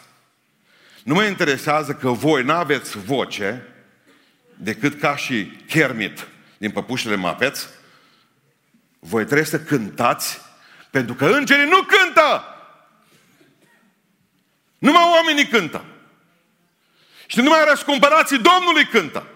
nu 1.03 1.15
mă 1.15 1.25
interesează 1.25 1.93
că 1.95 2.11
voi 2.11 2.43
nu 2.43 2.53
aveți 2.53 2.99
voce, 2.99 3.67
decât 4.57 5.01
ca 5.01 5.17
și 5.17 5.45
Kermit 5.67 6.27
din 6.59 6.71
păpușile 6.71 7.15
Mapeț, 7.15 7.67
voi 8.99 9.25
trebuie 9.25 9.47
să 9.47 9.61
cântați, 9.61 10.41
pentru 10.91 11.15
că 11.15 11.27
îngerii 11.27 11.69
nu 11.69 11.83
cântă! 11.83 12.45
Numai 14.79 15.03
oamenii 15.15 15.47
cântă. 15.47 15.85
Și 17.27 17.41
numai 17.41 17.65
răscumpărații 17.69 18.39
Domnului 18.39 18.87
cântă. 18.91 19.27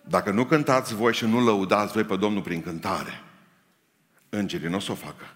Dacă 0.00 0.30
nu 0.30 0.44
cântați 0.44 0.94
voi 0.94 1.14
și 1.14 1.24
nu 1.24 1.44
lăudați 1.44 1.92
voi 1.92 2.04
pe 2.04 2.16
Domnul 2.16 2.42
prin 2.42 2.62
cântare, 2.62 3.22
îngerii 4.28 4.68
nu 4.68 4.76
o 4.76 4.80
să 4.80 4.92
o 4.92 4.94
facă. 4.94 5.34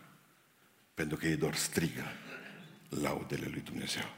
Pentru 0.98 1.16
că 1.16 1.26
ei 1.26 1.36
doar 1.36 1.54
strigă 1.54 2.04
laudele 2.88 3.46
lui 3.46 3.60
Dumnezeu. 3.60 4.14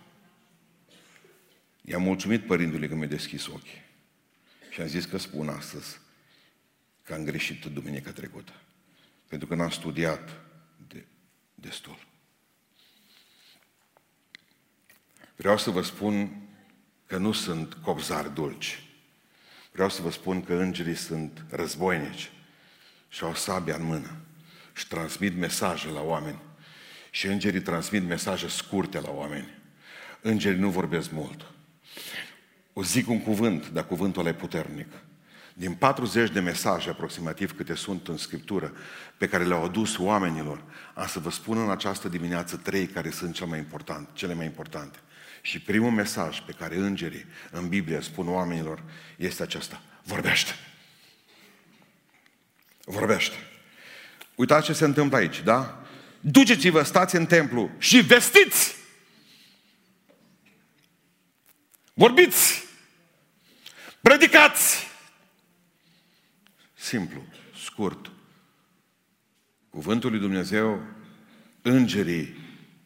I-am 1.83 2.03
mulțumit 2.03 2.47
părintului 2.47 2.89
că 2.89 2.95
mi-a 2.95 3.07
deschis 3.07 3.47
ochii. 3.47 3.85
Și 4.71 4.81
am 4.81 4.87
zis 4.87 5.05
că 5.05 5.17
spun 5.17 5.49
astăzi 5.49 6.01
că 7.03 7.15
am 7.15 7.25
greșit 7.25 7.65
duminica 7.65 8.13
trecută. 8.13 8.53
Pentru 9.29 9.49
că 9.49 9.55
n-am 9.55 9.71
studiat 9.71 10.41
de, 10.89 11.07
destul. 11.55 12.07
Vreau 15.37 15.59
să 15.59 15.71
vă 15.71 15.83
spun 15.83 16.43
că 17.07 17.17
nu 17.17 17.33
sunt 17.33 17.75
copzari 17.75 18.35
dulci. 18.35 18.83
Vreau 19.73 19.89
să 19.89 20.03
vă 20.03 20.11
spun 20.11 20.45
că 20.45 20.55
îngerii 20.55 20.95
sunt 20.95 21.45
războinici 21.51 22.31
și 23.09 23.25
au 23.25 23.35
sabia 23.35 23.75
în 23.75 23.85
mână 23.85 24.17
și 24.75 24.89
transmit 24.89 25.37
mesaje 25.37 25.89
la 25.89 26.01
oameni. 26.01 26.49
Și 27.11 27.27
îngerii 27.27 27.61
transmit 27.61 28.09
mesaje 28.09 28.49
scurte 28.49 29.01
la 29.01 29.11
oameni. 29.11 29.59
Îngerii 30.21 30.61
nu 30.61 30.69
vorbesc 30.69 31.11
mult. 31.11 31.47
O 32.73 32.83
zic 32.83 33.09
un 33.09 33.23
cuvânt, 33.23 33.69
dar 33.69 33.87
cuvântul 33.87 34.21
ăla 34.21 34.31
e 34.31 34.35
puternic. 34.35 34.89
Din 35.55 35.75
40 35.75 36.31
de 36.31 36.41
mesaje 36.41 36.91
aproximativ 36.91 37.57
câte 37.57 37.75
sunt 37.75 38.09
în 38.09 38.17
Scriptură, 38.17 38.73
pe 39.17 39.29
care 39.29 39.45
le-au 39.45 39.65
adus 39.65 39.99
oamenilor, 39.99 40.63
am 40.95 41.07
să 41.07 41.19
vă 41.19 41.31
spun 41.31 41.59
în 41.59 41.71
această 41.71 42.09
dimineață 42.09 42.57
trei 42.57 42.87
care 42.87 43.11
sunt 43.11 43.35
cele 43.35 43.49
mai 43.49 43.59
importante. 43.59 44.11
Cele 44.15 44.35
mai 44.35 44.45
importante. 44.45 44.99
Și 45.43 45.61
primul 45.61 45.91
mesaj 45.91 46.41
pe 46.41 46.53
care 46.53 46.77
îngerii 46.77 47.25
în 47.51 47.69
Biblie 47.69 48.01
spun 48.01 48.29
oamenilor 48.29 48.83
este 49.17 49.43
acesta. 49.43 49.83
Vorbește! 50.03 50.53
Vorbește! 52.85 53.37
Uitați 54.35 54.67
ce 54.67 54.73
se 54.73 54.85
întâmplă 54.85 55.17
aici, 55.17 55.43
da? 55.43 55.80
Duceți-vă, 56.21 56.83
stați 56.83 57.17
în 57.17 57.27
templu 57.27 57.71
și 57.79 58.01
vestiți! 58.01 58.75
Vorbiți! 61.95 62.65
Predicați! 64.01 64.87
Simplu, 66.75 67.23
scurt. 67.65 68.11
Cuvântul 69.71 70.11
lui 70.11 70.21
Dumnezeu, 70.21 70.83
îngerii 71.63 72.37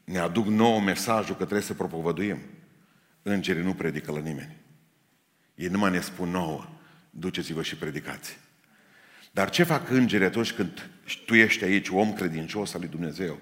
ne 0.04 0.18
aduc 0.18 0.46
nou 0.46 0.78
mesajul 0.78 1.34
că 1.34 1.42
trebuie 1.42 1.66
să 1.66 1.74
propovăduim. 1.74 2.38
Îngerii 3.22 3.62
nu 3.62 3.74
predică 3.74 4.12
la 4.12 4.18
nimeni. 4.18 4.56
Ei 5.54 5.68
numai 5.68 5.90
ne 5.90 6.00
spun 6.00 6.28
nouă, 6.28 6.68
duceți-vă 7.10 7.62
și 7.62 7.76
predicați. 7.76 8.38
Dar 9.34 9.50
ce 9.50 9.62
fac 9.62 9.90
îngerii 9.90 10.26
atunci 10.26 10.52
când 10.52 10.90
tu 11.26 11.34
ești 11.34 11.64
aici, 11.64 11.88
om 11.88 12.12
credincios 12.12 12.74
al 12.74 12.80
lui 12.80 12.88
Dumnezeu, 12.88 13.38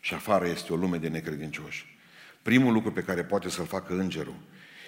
și 0.00 0.14
afară 0.14 0.48
este 0.48 0.72
o 0.72 0.76
lume 0.76 0.96
de 0.96 1.08
necredincioși? 1.08 1.98
Primul 2.42 2.72
lucru 2.72 2.92
pe 2.92 3.02
care 3.02 3.24
poate 3.24 3.48
să-l 3.48 3.66
facă 3.66 3.92
îngerul 3.92 4.36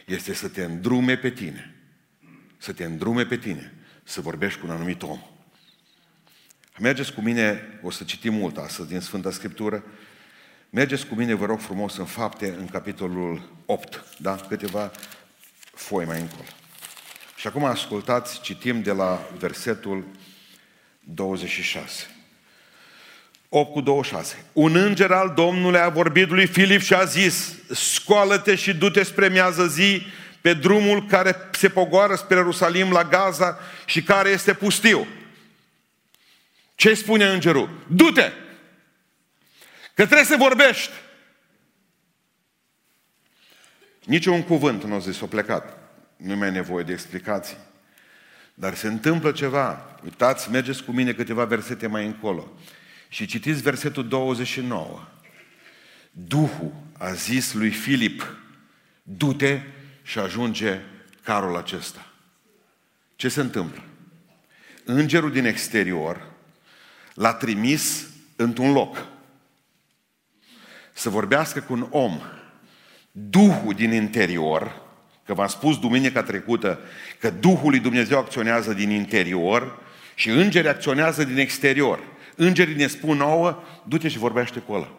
este 0.06 0.34
să 0.34 0.48
te 0.48 0.64
îndrume 0.64 1.16
pe 1.16 1.30
tine. 1.30 1.74
Să 2.56 2.72
te 2.72 2.84
îndrume 2.84 3.24
pe 3.24 3.36
tine. 3.36 3.74
Să 4.02 4.20
vorbești 4.20 4.60
cu 4.60 4.66
un 4.66 4.72
anumit 4.72 5.02
om. 5.02 5.20
Mergeți 6.78 7.12
cu 7.12 7.20
mine, 7.20 7.78
o 7.82 7.90
să 7.90 8.04
citim 8.04 8.34
mult 8.34 8.56
astăzi 8.56 8.88
din 8.88 9.00
Sfânta 9.00 9.30
Scriptură, 9.30 9.84
mergeți 10.70 11.06
cu 11.06 11.14
mine, 11.14 11.34
vă 11.34 11.46
rog 11.46 11.60
frumos, 11.60 11.96
în 11.96 12.04
fapte, 12.04 12.54
în 12.58 12.66
capitolul 12.66 13.52
8, 13.66 14.04
da? 14.18 14.36
Câteva 14.36 14.90
foi 15.74 16.04
mai 16.04 16.20
încolo. 16.20 16.48
Și 17.36 17.46
acum 17.46 17.64
ascultați, 17.64 18.40
citim 18.40 18.82
de 18.82 18.92
la 18.92 19.30
versetul 19.38 20.04
26. 21.14 22.06
8 23.48 23.72
cu 23.72 23.80
26. 23.80 24.44
Un 24.52 24.76
înger 24.76 25.10
al 25.10 25.32
Domnului 25.34 25.78
a 25.78 25.88
vorbit 25.88 26.28
lui 26.28 26.46
Filip 26.46 26.80
și 26.80 26.94
a 26.94 27.04
zis, 27.04 27.54
scoală-te 27.70 28.54
și 28.54 28.74
du-te 28.74 29.02
spre 29.02 29.28
miază 29.28 29.66
zi 29.66 30.02
pe 30.40 30.54
drumul 30.54 31.06
care 31.06 31.36
se 31.52 31.68
pogoară 31.68 32.14
spre 32.14 32.36
Ierusalim 32.36 32.92
la 32.92 33.04
Gaza 33.04 33.58
și 33.84 34.02
care 34.02 34.28
este 34.28 34.54
pustiu. 34.54 35.06
Ce 36.74 36.94
spune 36.94 37.24
îngerul? 37.24 37.70
Du-te! 37.86 38.32
Că 39.94 40.04
trebuie 40.04 40.24
să 40.24 40.36
vorbești. 40.38 40.92
Nici 44.04 44.26
un 44.26 44.42
cuvânt 44.42 44.84
nu 44.84 44.94
a 44.94 44.98
zis, 44.98 45.22
a 45.22 45.26
plecat. 45.26 45.78
Nu 46.16 46.36
mai 46.36 46.48
e 46.48 46.50
nevoie 46.50 46.84
de 46.84 46.92
explicații. 46.92 47.56
Dar 48.60 48.74
se 48.74 48.86
întâmplă 48.86 49.32
ceva. 49.32 49.98
Uitați, 50.04 50.50
mergeți 50.50 50.84
cu 50.84 50.92
mine 50.92 51.12
câteva 51.12 51.44
versete 51.44 51.86
mai 51.86 52.06
încolo. 52.06 52.52
Și 53.08 53.26
citiți 53.26 53.62
versetul 53.62 54.08
29. 54.08 55.08
Duhul 56.10 56.72
a 56.98 57.12
zis 57.12 57.52
lui 57.52 57.70
Filip, 57.70 58.36
du-te 59.02 59.60
și 60.02 60.18
ajunge 60.18 60.80
carul 61.22 61.56
acesta. 61.56 62.06
Ce 63.16 63.28
se 63.28 63.40
întâmplă? 63.40 63.82
Îngerul 64.84 65.32
din 65.32 65.44
exterior 65.44 66.30
l-a 67.14 67.34
trimis 67.34 68.08
într-un 68.36 68.72
loc 68.72 69.06
să 70.92 71.08
vorbească 71.08 71.60
cu 71.60 71.72
un 71.72 71.86
om. 71.90 72.20
Duhul 73.12 73.74
din 73.74 73.92
interior, 73.92 74.87
că 75.28 75.34
v-am 75.34 75.46
spus 75.46 75.78
duminica 75.78 76.22
trecută 76.22 76.80
că 77.18 77.30
Duhul 77.30 77.70
lui 77.70 77.78
Dumnezeu 77.78 78.18
acționează 78.18 78.72
din 78.72 78.90
interior 78.90 79.78
și 80.14 80.28
îngerii 80.28 80.68
acționează 80.68 81.24
din 81.24 81.38
exterior. 81.38 82.00
Îngerii 82.36 82.74
ne 82.74 82.86
spun 82.86 83.16
nouă, 83.16 83.62
du-te 83.84 84.08
și 84.08 84.18
vorbește 84.18 84.58
cu 84.58 84.72
ăla. 84.72 84.92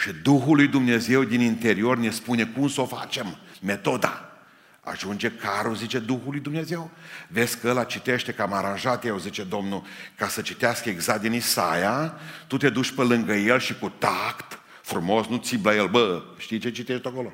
Și 0.00 0.12
Duhul 0.22 0.56
lui 0.56 0.66
Dumnezeu 0.66 1.24
din 1.24 1.40
interior 1.40 1.96
ne 1.96 2.10
spune 2.10 2.44
cum 2.44 2.68
să 2.68 2.80
o 2.80 2.86
facem, 2.86 3.38
metoda. 3.60 4.32
Ajunge 4.80 5.30
carul, 5.30 5.74
zice 5.74 5.98
Duhul 5.98 6.30
lui 6.30 6.40
Dumnezeu. 6.40 6.90
Vezi 7.28 7.58
că 7.58 7.68
ăla 7.68 7.84
citește, 7.84 8.32
că 8.32 8.42
am 8.42 8.52
aranjat 8.52 9.04
eu, 9.04 9.18
zice 9.18 9.42
Domnul, 9.42 9.82
ca 10.16 10.28
să 10.28 10.40
citească 10.40 10.88
exact 10.88 11.20
din 11.20 11.32
Isaia, 11.32 12.14
tu 12.46 12.56
te 12.56 12.68
duci 12.68 12.92
pe 12.92 13.02
lângă 13.02 13.32
el 13.32 13.58
și 13.58 13.78
cu 13.78 13.88
tact, 13.98 14.58
frumos, 14.82 15.26
nu 15.26 15.36
ții 15.36 15.60
la 15.62 15.74
el, 15.74 15.88
bă, 15.88 16.22
știi 16.38 16.58
ce 16.58 16.70
citești 16.70 17.06
acolo? 17.06 17.32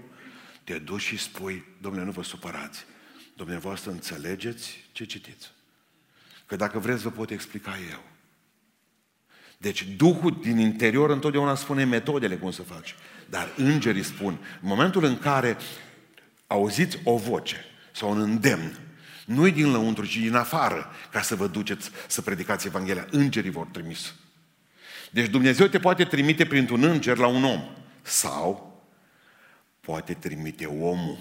Te 0.70 0.78
duci 0.78 1.00
și 1.00 1.18
spui, 1.18 1.64
domnule, 1.80 2.04
nu 2.04 2.10
vă 2.10 2.22
supărați. 2.22 2.84
Dumneavoastră 3.36 3.90
înțelegeți 3.90 4.84
ce 4.92 5.04
citiți. 5.04 5.50
Că 6.46 6.56
dacă 6.56 6.78
vreți, 6.78 7.02
vă 7.02 7.10
pot 7.10 7.30
explica 7.30 7.78
eu. 7.90 8.02
Deci 9.58 9.82
Duhul 9.96 10.38
din 10.40 10.58
interior 10.58 11.10
întotdeauna 11.10 11.54
spune 11.54 11.84
metodele 11.84 12.36
cum 12.36 12.50
să 12.50 12.62
faci. 12.62 12.94
Dar 13.28 13.48
îngerii 13.56 14.02
spun, 14.02 14.38
în 14.60 14.68
momentul 14.68 15.04
în 15.04 15.18
care 15.18 15.56
auziți 16.46 16.98
o 17.04 17.16
voce 17.16 17.64
sau 17.92 18.10
un 18.10 18.20
îndemn, 18.20 18.78
nu-i 19.26 19.52
din 19.52 19.70
lăuntru, 19.70 20.06
ci 20.06 20.16
din 20.16 20.34
afară, 20.34 20.90
ca 21.12 21.22
să 21.22 21.34
vă 21.34 21.46
duceți 21.46 21.90
să 22.06 22.22
predicați 22.22 22.66
Evanghelia. 22.66 23.06
Îngerii 23.10 23.50
vor 23.50 23.66
trimis. 23.66 24.14
Deci 25.10 25.28
Dumnezeu 25.28 25.66
te 25.66 25.78
poate 25.78 26.04
trimite 26.04 26.46
printr-un 26.46 26.84
înger 26.84 27.16
la 27.16 27.26
un 27.26 27.44
om. 27.44 27.62
Sau 28.02 28.69
poate 29.80 30.14
trimite 30.14 30.66
omul, 30.66 31.18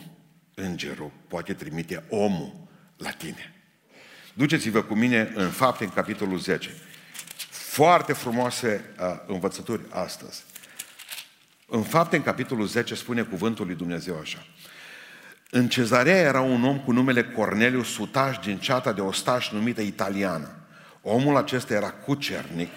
îngerul, 0.54 1.12
poate 1.28 1.54
trimite 1.54 2.04
omul 2.10 2.68
la 2.98 3.10
tine. 3.10 3.54
Duceți-vă 4.34 4.82
cu 4.82 4.94
mine 4.94 5.32
în 5.36 5.50
fapte, 5.50 5.84
în 5.84 5.90
capitolul 5.90 6.38
10. 6.38 6.70
Foarte 7.50 8.14
frumoase 8.14 8.86
uh, 9.00 9.06
învățături 9.28 9.82
astăzi. 9.90 10.44
În 11.68 11.84
fapte, 11.84 12.16
în 12.16 12.24
capitolul 12.24 12.66
10, 12.68 12.96
spune 12.96 13.22
cuvântul 13.22 13.66
lui 13.66 13.76
Dumnezeu 13.76 14.20
așa. 14.20 14.46
În 15.50 15.68
cezarea 15.68 16.16
era 16.16 16.42
un 16.42 16.64
om 16.64 16.80
cu 16.80 16.92
numele 16.92 17.24
Corneliu, 17.24 17.84
sutaș 17.84 18.38
din 18.38 18.58
ceata 18.58 18.94
de 18.94 19.02
ostaș 19.02 19.52
numită 19.52 19.82
italiană. 19.82 20.56
Omul 21.02 21.36
acesta 21.36 21.74
era 21.74 21.92
cucernic, 21.92 22.70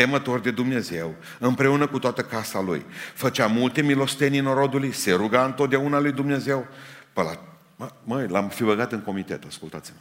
temător 0.00 0.40
de 0.40 0.50
Dumnezeu, 0.50 1.14
împreună 1.38 1.86
cu 1.86 1.98
toată 1.98 2.22
casa 2.22 2.60
lui. 2.60 2.84
Făcea 3.14 3.46
multe 3.46 3.82
milostenii 3.82 4.38
în 4.38 4.54
rodului, 4.54 4.92
se 4.92 5.12
ruga 5.12 5.44
întotdeauna 5.44 5.98
lui 5.98 6.12
Dumnezeu. 6.12 6.66
Pă 7.12 7.22
la, 7.22 7.38
mă, 7.76 7.90
măi, 8.04 8.26
l-am 8.28 8.48
fi 8.48 8.62
băgat 8.62 8.92
în 8.92 9.00
comitet, 9.00 9.44
ascultați-mă. 9.44 9.98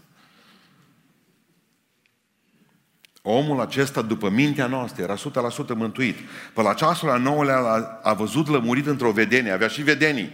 Omul 3.21 3.59
acesta, 3.59 4.01
după 4.01 4.29
mintea 4.29 4.67
noastră, 4.67 5.03
era 5.03 5.15
100% 5.15 5.19
mântuit. 5.75 6.15
Pe 6.53 6.61
la 6.61 6.73
ceasul 6.73 7.09
al 7.09 7.21
nouălea 7.21 7.57
a, 7.57 7.99
a 8.03 8.13
văzut 8.13 8.47
lămurit 8.47 8.85
într-o 8.85 9.11
vedenie, 9.11 9.51
avea 9.51 9.67
și 9.67 9.81
vedenii. 9.81 10.29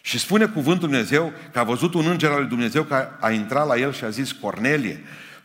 Și 0.00 0.18
spune 0.18 0.46
cuvântul 0.46 0.88
Dumnezeu 0.88 1.32
că 1.52 1.58
a 1.58 1.64
văzut 1.64 1.94
un 1.94 2.06
înger 2.06 2.30
al 2.30 2.38
lui 2.40 2.48
Dumnezeu 2.48 2.82
care 2.82 3.16
a 3.20 3.30
intrat 3.30 3.66
la 3.66 3.76
el 3.76 3.92
și 3.92 4.04
a 4.04 4.10
zis, 4.10 4.32
Cornelie, 4.32 5.04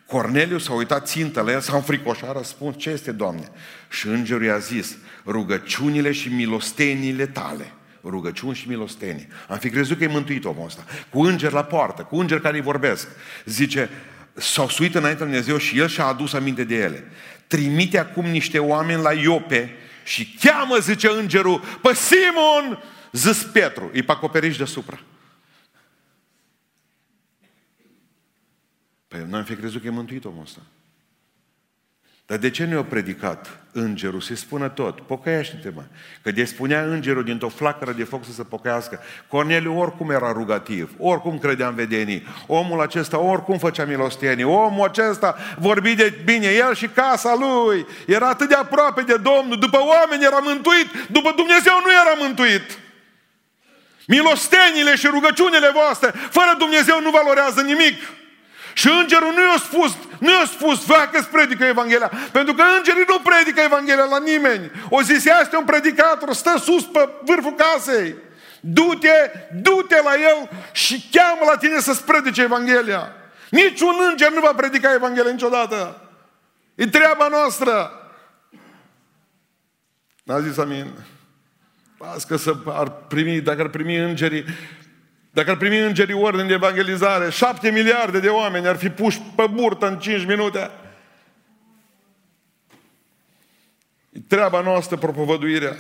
Corneliu 0.10 0.58
s-a 0.58 0.74
uitat 0.74 1.08
țintă 1.08 1.42
la 1.42 1.52
el, 1.52 1.60
s-a 1.60 1.76
înfricoșat, 1.76 2.30
a 2.30 2.38
răspuns, 2.38 2.76
ce 2.78 2.90
este, 2.90 3.12
Doamne? 3.12 3.52
Și 3.90 4.08
îngerul 4.08 4.44
i-a 4.44 4.58
zis, 4.58 4.98
rugăciunile 5.26 6.12
și 6.12 6.30
milostenile 6.30 7.26
tale. 7.26 7.74
Rugăciuni 8.04 8.56
și 8.56 8.68
milostenii. 8.68 9.28
Am 9.48 9.58
fi 9.58 9.70
crezut 9.70 9.98
că 9.98 10.04
e 10.04 10.08
mântuit 10.08 10.46
omul 10.46 10.66
ăsta. 10.66 10.84
Cu 11.10 11.22
înger 11.22 11.52
la 11.52 11.64
poartă, 11.64 12.02
cu 12.02 12.16
înger 12.18 12.40
care 12.40 12.56
îi 12.56 12.64
vorbesc. 12.64 13.08
Zice, 13.46 13.90
s-au 14.34 14.70
suit 14.70 14.96
înainte 14.96 15.24
Dumnezeu 15.24 15.58
și 15.58 15.80
el 15.80 15.88
și-a 15.88 16.06
adus 16.06 16.34
aminte 16.34 16.64
de 16.64 16.76
ele. 16.76 17.04
Trimite 17.48 18.00
acum 18.00 18.26
niște 18.26 18.60
oameni 18.60 19.02
la 19.02 19.14
Iope 19.14 19.70
și 20.04 20.38
cheamă, 20.40 20.78
zice 20.78 21.08
îngerul, 21.08 21.60
pe 21.82 21.94
Simon, 21.94 22.84
zis 23.12 23.44
Petru, 23.44 23.90
e 23.94 24.02
pe 24.02 24.12
acoperiș 24.12 24.58
deasupra. 24.58 25.00
Păi 29.10 29.26
noi 29.28 29.40
am 29.40 29.46
fi 29.46 29.56
crezut 29.56 29.82
că 29.82 29.88
e 29.88 29.90
mântuit 29.90 30.26
omul 30.26 30.42
ăsta. 30.42 30.60
Dar 32.30 32.38
de 32.38 32.50
ce 32.50 32.66
nu 32.66 32.76
i-a 32.76 32.84
predicat 32.84 33.60
îngerul 33.72 34.22
să-i 34.22 34.36
spună 34.36 34.70
tot? 34.70 35.02
Pocăiește-te, 35.02 35.70
mă. 35.76 35.84
Că 36.22 36.32
de 36.32 36.46
spunea 36.46 36.84
îngerul 36.84 37.24
dintr-o 37.24 37.50
flacără 37.50 37.92
de 37.92 38.04
foc 38.04 38.26
să 38.26 38.32
se 38.32 38.44
pocăiască. 38.44 39.00
Corneliu 39.28 39.80
oricum 39.80 40.10
era 40.10 40.32
rugativ, 40.32 40.92
oricum 40.98 41.40
credea 41.40 41.68
în 41.68 41.76
vedenii. 41.76 42.28
Omul 42.48 42.82
acesta 42.82 43.20
oricum 43.20 43.58
făcea 43.58 43.86
milostenii. 43.86 44.44
Omul 44.44 44.88
acesta 44.88 45.36
vorbi 45.58 45.96
de 45.96 46.22
bine 46.26 46.48
el 46.48 46.76
și 46.76 46.88
casa 46.88 47.36
lui. 47.36 47.86
Era 48.08 48.28
atât 48.28 48.50
de 48.50 48.56
aproape 48.56 49.02
de 49.02 49.18
Domnul. 49.18 49.60
După 49.60 49.78
oameni 49.78 50.24
era 50.24 50.40
mântuit, 50.44 50.88
după 51.12 51.34
Dumnezeu 51.36 51.74
nu 51.84 51.92
era 51.92 52.14
mântuit. 52.28 52.80
Milostenile 54.08 54.96
și 54.96 55.08
rugăciunile 55.08 55.70
voastre, 55.74 56.08
fără 56.10 56.56
Dumnezeu 56.58 57.02
nu 57.02 57.10
valorează 57.10 57.62
nimic. 57.62 57.96
Și 58.80 58.90
îngerul 59.02 59.34
nu 59.34 59.42
i-a 59.42 59.58
spus, 59.58 59.98
nu 60.20 60.30
i-a 60.30 60.46
spus, 60.46 60.86
facă 60.86 61.10
că 61.12 61.28
predică 61.32 61.66
Evanghelia. 61.66 62.12
Pentru 62.32 62.54
că 62.54 62.64
îngerii 62.78 63.06
nu 63.08 63.20
predică 63.20 63.62
Evanghelia 63.62 64.04
la 64.04 64.20
nimeni. 64.20 64.72
O 64.90 65.02
zis, 65.02 65.26
este 65.42 65.58
un 65.58 65.66
predicator, 65.66 66.34
stă 66.34 66.58
sus 66.58 66.84
pe 66.84 67.10
vârful 67.26 67.56
casei. 67.56 68.16
Du-te, 68.60 69.32
du-te 69.54 70.02
la 70.02 70.14
el 70.14 70.50
și 70.72 71.10
cheamă 71.12 71.42
la 71.52 71.58
tine 71.58 71.80
să-ți 71.80 72.04
predice 72.04 72.42
Evanghelia. 72.42 73.16
Niciun 73.50 73.96
înger 74.10 74.32
nu 74.32 74.40
va 74.40 74.54
predica 74.56 74.94
Evanghelia 74.94 75.32
niciodată. 75.32 76.02
E 76.76 76.88
treaba 76.88 77.28
noastră. 77.28 77.92
N-a 80.24 80.40
zis 80.40 80.58
amin. 80.58 80.94
Las 81.98 82.24
că 82.24 82.36
să 82.36 82.56
ar 82.66 82.90
primi, 82.90 83.42
dacă 83.42 83.62
ar 83.62 83.68
primi 83.68 83.98
îngerii, 83.98 84.46
dacă 85.40 85.52
ar 85.52 85.58
primi 85.58 85.80
îngerii 85.80 86.14
ordine 86.14 86.44
de 86.44 86.54
evangelizare, 86.54 87.30
șapte 87.30 87.70
miliarde 87.70 88.20
de 88.20 88.28
oameni 88.28 88.68
ar 88.68 88.78
fi 88.78 88.90
puși 88.90 89.22
pe 89.36 89.48
burtă 89.52 89.88
în 89.88 90.00
cinci 90.00 90.26
minute. 90.26 90.72
E 94.12 94.20
treaba 94.28 94.62
noastră 94.62 94.98
propovăduirea. 94.98 95.76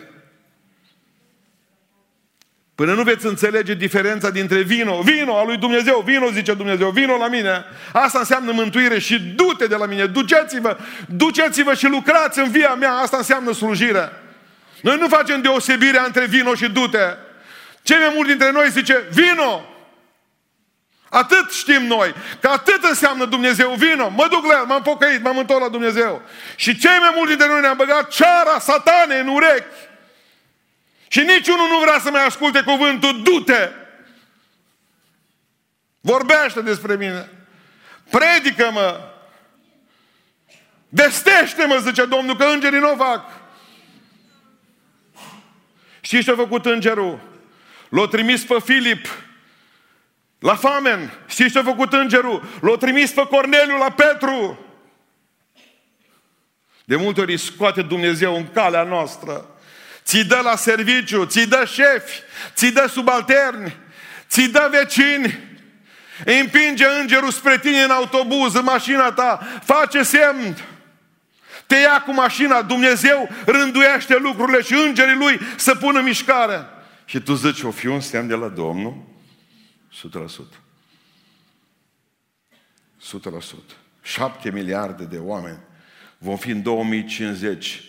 Până 2.76 2.94
nu 2.94 3.04
veți 3.04 3.26
înțelege 3.26 3.74
diferența 3.74 4.30
dintre 4.30 4.62
vino, 4.62 5.02
vino 5.02 5.38
al 5.38 5.46
lui 5.46 5.58
Dumnezeu, 5.58 6.02
vino 6.06 6.32
zice 6.32 6.54
Dumnezeu, 6.54 6.90
vino 6.90 7.18
la 7.18 7.28
mine. 7.28 7.66
Asta 7.94 8.20
înseamnă 8.20 8.52
mântuire 8.52 9.00
și 9.00 9.22
du-te 9.22 9.68
de 9.68 9.76
la 9.76 9.86
mine, 9.86 10.06
duceți-vă, 10.06 10.78
duceți-vă 11.08 11.74
și 11.74 11.88
lucrați 11.88 12.40
în 12.40 12.52
via 12.52 12.74
mea, 12.74 12.94
asta 12.94 13.18
înseamnă 13.18 13.52
slujire. 13.52 14.12
Noi 14.82 14.98
nu 15.00 15.08
facem 15.08 15.42
deosebirea 15.42 16.04
între 16.04 16.26
vino 16.26 16.56
și 16.56 16.70
du-te. 16.70 17.28
Cei 17.82 17.98
mai 17.98 18.12
mulți 18.14 18.30
dintre 18.30 18.52
noi 18.52 18.70
zice, 18.70 19.08
vino! 19.12 19.64
Atât 21.10 21.52
știm 21.52 21.86
noi, 21.86 22.14
că 22.42 22.48
atât 22.48 22.84
înseamnă 22.84 23.26
Dumnezeu, 23.26 23.74
vino, 23.74 24.10
mă 24.10 24.28
duc 24.30 24.46
la 24.46 24.58
el, 24.60 24.66
m-am 24.66 24.82
pocăit, 24.82 25.22
m-am 25.24 25.38
întors 25.38 25.62
la 25.62 25.70
Dumnezeu. 25.70 26.22
Și 26.56 26.78
cei 26.78 26.98
mai 27.00 27.12
mulți 27.16 27.30
dintre 27.30 27.48
noi 27.48 27.62
ne-am 27.62 27.78
băgat 27.78 28.10
ceara 28.10 28.60
satane 28.60 29.20
în 29.20 29.28
urechi. 29.28 29.76
Și 31.08 31.20
niciunul 31.20 31.68
nu 31.68 31.80
vrea 31.80 32.00
să 32.00 32.12
mai 32.12 32.26
asculte 32.26 32.62
cuvântul, 32.62 33.22
du-te! 33.22 33.70
Vorbește 36.02 36.62
despre 36.62 36.96
mine. 36.96 37.30
Predică-mă! 38.10 39.00
Vestește-mă, 40.90 41.78
zice 41.78 42.06
Domnul, 42.06 42.36
că 42.36 42.44
îngerii 42.44 42.80
nu 42.80 42.92
o 42.92 42.96
fac. 42.96 43.26
Știți 46.02 46.24
ce 46.24 46.32
a 46.32 46.36
făcut 46.36 46.66
îngerul? 46.66 47.29
L-a 47.90 48.08
trimis 48.08 48.44
pe 48.44 48.56
Filip 48.66 49.08
la 50.40 50.56
famen. 50.56 51.12
Știți 51.28 51.52
ce 51.52 51.60
a 51.60 51.64
făcut 51.64 51.94
îngerul? 51.94 52.44
L-a 52.62 52.78
trimis 52.78 53.12
pe 53.12 53.28
Corneliu 53.30 53.78
la 53.78 53.90
Petru. 53.90 54.66
De 56.86 56.96
multe 56.96 57.22
ori 57.22 57.38
scoate 57.38 57.82
Dumnezeu 57.82 58.36
în 58.36 58.52
calea 58.54 58.84
noastră. 58.84 59.46
Ți 60.04 60.24
dă 60.24 60.40
la 60.44 60.56
serviciu, 60.56 61.26
ți 61.26 61.48
dă 61.48 61.66
șefi, 61.66 62.22
ți 62.54 62.72
dă 62.72 62.88
subalterni, 62.88 63.76
ți 64.30 64.42
dă 64.42 64.70
vecini. 64.72 65.40
Împinge 66.26 66.86
îngerul 67.00 67.32
spre 67.32 67.58
tine 67.60 67.82
în 67.82 67.90
autobuz, 67.90 68.56
în 68.56 68.64
mașina 68.64 69.12
ta, 69.12 69.48
face 69.64 70.04
semn. 70.04 70.58
Te 71.68 71.76
ia 71.76 72.02
cu 72.02 72.14
mașina, 72.14 72.62
Dumnezeu 72.62 73.30
rânduiește 73.46 74.18
lucrurile 74.18 74.62
și 74.62 74.74
îngerii 74.74 75.16
lui 75.16 75.40
să 75.56 75.76
pună 75.76 76.02
mișcare. 76.02 76.66
Și 77.10 77.20
tu 77.20 77.34
zici, 77.34 77.62
o 77.62 77.72
fi 77.72 77.88
un 77.88 78.00
semn 78.00 78.28
de 78.28 78.36
la 78.36 78.48
Domnul? 78.48 79.04
100%. 79.94 80.30
100%. 83.02 83.76
7 84.02 84.52
miliarde 84.52 85.04
de 85.04 85.18
oameni 85.18 85.60
vom 86.18 86.38
fi 86.38 86.50
în 86.50 86.62
2050. 86.62 87.84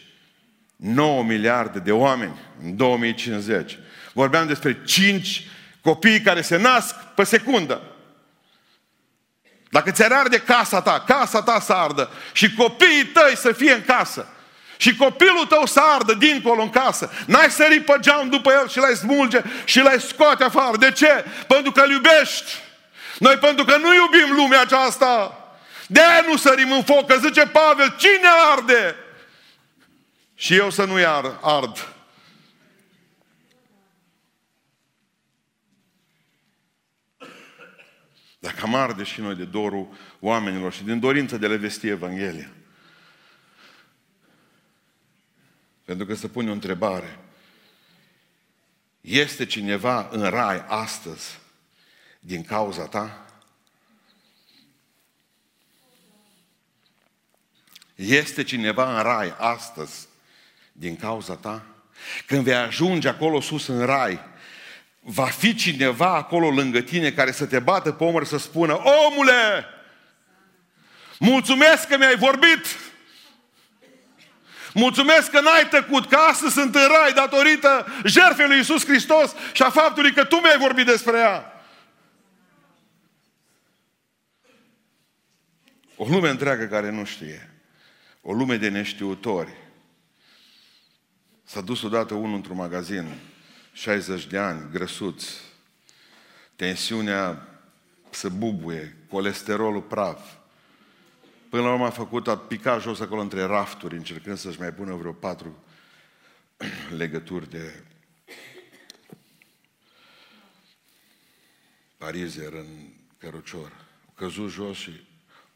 9 0.77 1.23
miliarde 1.23 1.79
de 1.79 1.93
oameni 1.93 2.39
în 2.63 2.77
2050. 2.77 3.79
Vorbeam 4.13 4.47
despre 4.47 4.83
5 4.85 5.47
copii 5.81 6.21
care 6.21 6.41
se 6.41 6.57
nasc 6.57 6.95
pe 6.95 7.25
secundă. 7.25 7.83
Dacă 9.71 9.91
ți-ar 9.91 10.13
arde 10.13 10.39
casa 10.39 10.83
ta, 10.83 11.01
casa 11.07 11.43
ta 11.43 11.61
să 11.61 11.73
ardă 11.73 12.11
și 12.33 12.55
copiii 12.55 13.07
tăi 13.07 13.37
să 13.37 13.53
fie 13.53 13.73
în 13.73 13.83
casă 13.83 14.29
și 14.81 14.97
copilul 14.97 15.47
tău 15.47 15.67
să 15.67 15.81
ardă 15.81 16.15
dincolo 16.15 16.63
în 16.63 16.71
casă, 16.71 17.11
n-ai 17.27 17.51
sărit 17.51 17.85
pe 17.85 17.95
geam 18.01 18.29
după 18.29 18.53
el 18.53 18.69
și 18.69 18.79
l-ai 18.79 18.95
smulge 18.95 19.43
și 19.65 19.81
l-ai 19.81 20.01
scoate 20.01 20.45
afară. 20.45 20.77
De 20.77 20.93
ce? 20.93 21.25
Pentru 21.47 21.73
că 21.73 21.81
îl 21.81 21.91
iubești. 21.91 22.53
Noi 23.19 23.37
pentru 23.37 23.65
că 23.65 23.77
nu 23.77 23.95
iubim 23.95 24.35
lumea 24.35 24.61
aceasta. 24.61 25.45
De 25.87 26.01
aia 26.01 26.25
nu 26.29 26.37
sărim 26.37 26.73
în 26.73 26.83
foc, 26.83 27.07
că 27.07 27.19
zice 27.19 27.47
Pavel, 27.47 27.95
cine 27.99 28.29
arde? 28.53 28.97
Și 30.35 30.55
eu 30.55 30.71
să 30.71 30.85
nu-i 30.85 31.05
ard. 31.41 31.89
Dacă 38.39 38.59
am 38.63 38.75
arde 38.75 39.03
și 39.03 39.21
noi 39.21 39.35
de 39.35 39.45
dorul 39.45 39.89
oamenilor 40.21 40.73
și 40.73 40.85
din 40.85 41.01
dorință 41.01 41.37
de 41.37 41.47
le 41.47 41.57
vesti 41.57 41.89
Evanghelia. 41.89 42.49
Pentru 45.91 46.09
că 46.09 46.15
se 46.15 46.29
pune 46.29 46.51
o 46.51 46.53
întrebare. 46.53 47.19
Este 49.01 49.47
cineva 49.47 50.09
în 50.11 50.29
rai 50.29 50.65
astăzi 50.67 51.39
din 52.21 52.45
cauza 52.45 52.87
ta? 52.87 53.27
Este 57.95 58.43
cineva 58.43 58.97
în 58.97 59.03
rai 59.03 59.35
astăzi 59.39 60.07
din 60.73 60.97
cauza 60.97 61.37
ta? 61.37 61.67
Când 62.27 62.45
vei 62.45 62.55
ajunge 62.55 63.09
acolo 63.09 63.41
sus 63.41 63.67
în 63.67 63.85
rai, 63.85 64.21
va 65.01 65.27
fi 65.27 65.55
cineva 65.55 66.15
acolo 66.15 66.51
lângă 66.51 66.81
tine 66.81 67.13
care 67.13 67.33
să 67.33 67.47
te 67.47 67.59
bată 67.59 67.93
pe 67.93 68.05
omăr 68.05 68.25
să 68.25 68.39
spună, 68.39 68.73
omule, 68.75 69.65
mulțumesc 71.19 71.89
că 71.89 71.97
mi-ai 71.97 72.17
vorbit, 72.17 72.90
mulțumesc 74.75 75.31
că 75.31 75.41
n-ai 75.41 75.69
tăcut, 75.69 76.09
că 76.09 76.17
astăzi 76.17 76.53
sunt 76.53 76.75
în 76.75 76.87
rai 76.87 77.13
datorită 77.13 77.87
jertfei 78.05 78.47
lui 78.47 78.57
Iisus 78.57 78.85
Hristos 78.85 79.35
și 79.53 79.63
a 79.63 79.71
faptului 79.71 80.13
că 80.13 80.25
tu 80.25 80.37
mi-ai 80.37 80.59
vorbit 80.59 80.87
despre 80.87 81.19
ea. 81.19 81.65
O 85.97 86.07
lume 86.09 86.29
întreagă 86.29 86.65
care 86.65 86.91
nu 86.91 87.05
știe. 87.05 87.55
O 88.21 88.33
lume 88.33 88.57
de 88.57 88.69
neștiutori. 88.69 89.53
S-a 91.45 91.61
dus 91.61 91.83
odată 91.83 92.15
unul 92.15 92.35
într-un 92.35 92.57
magazin 92.57 93.15
60 93.73 94.27
de 94.27 94.39
ani, 94.39 94.71
grăsuți, 94.73 95.37
tensiunea 96.57 97.49
să 98.11 98.29
bubuie, 98.29 98.97
colesterolul 99.09 99.83
praf. 99.83 100.21
Până 101.51 101.63
la 101.63 101.73
urmă 101.73 101.87
a 101.87 101.91
făcut, 101.91 102.29
a 102.29 102.39
picat 102.39 102.81
jos 102.81 103.01
acolo 103.01 103.21
între 103.21 103.43
rafturi, 103.43 103.97
încercând 103.97 104.39
să-și 104.39 104.59
mai 104.59 104.75
pună 104.75 104.95
vreo 104.95 105.13
patru 105.13 105.57
legături 106.97 107.51
de 107.51 107.85
parizer 111.97 112.53
în 112.53 112.67
cărucior. 113.19 113.73
A 114.09 114.13
căzut 114.15 114.51
jos 114.51 114.77
și 114.77 114.91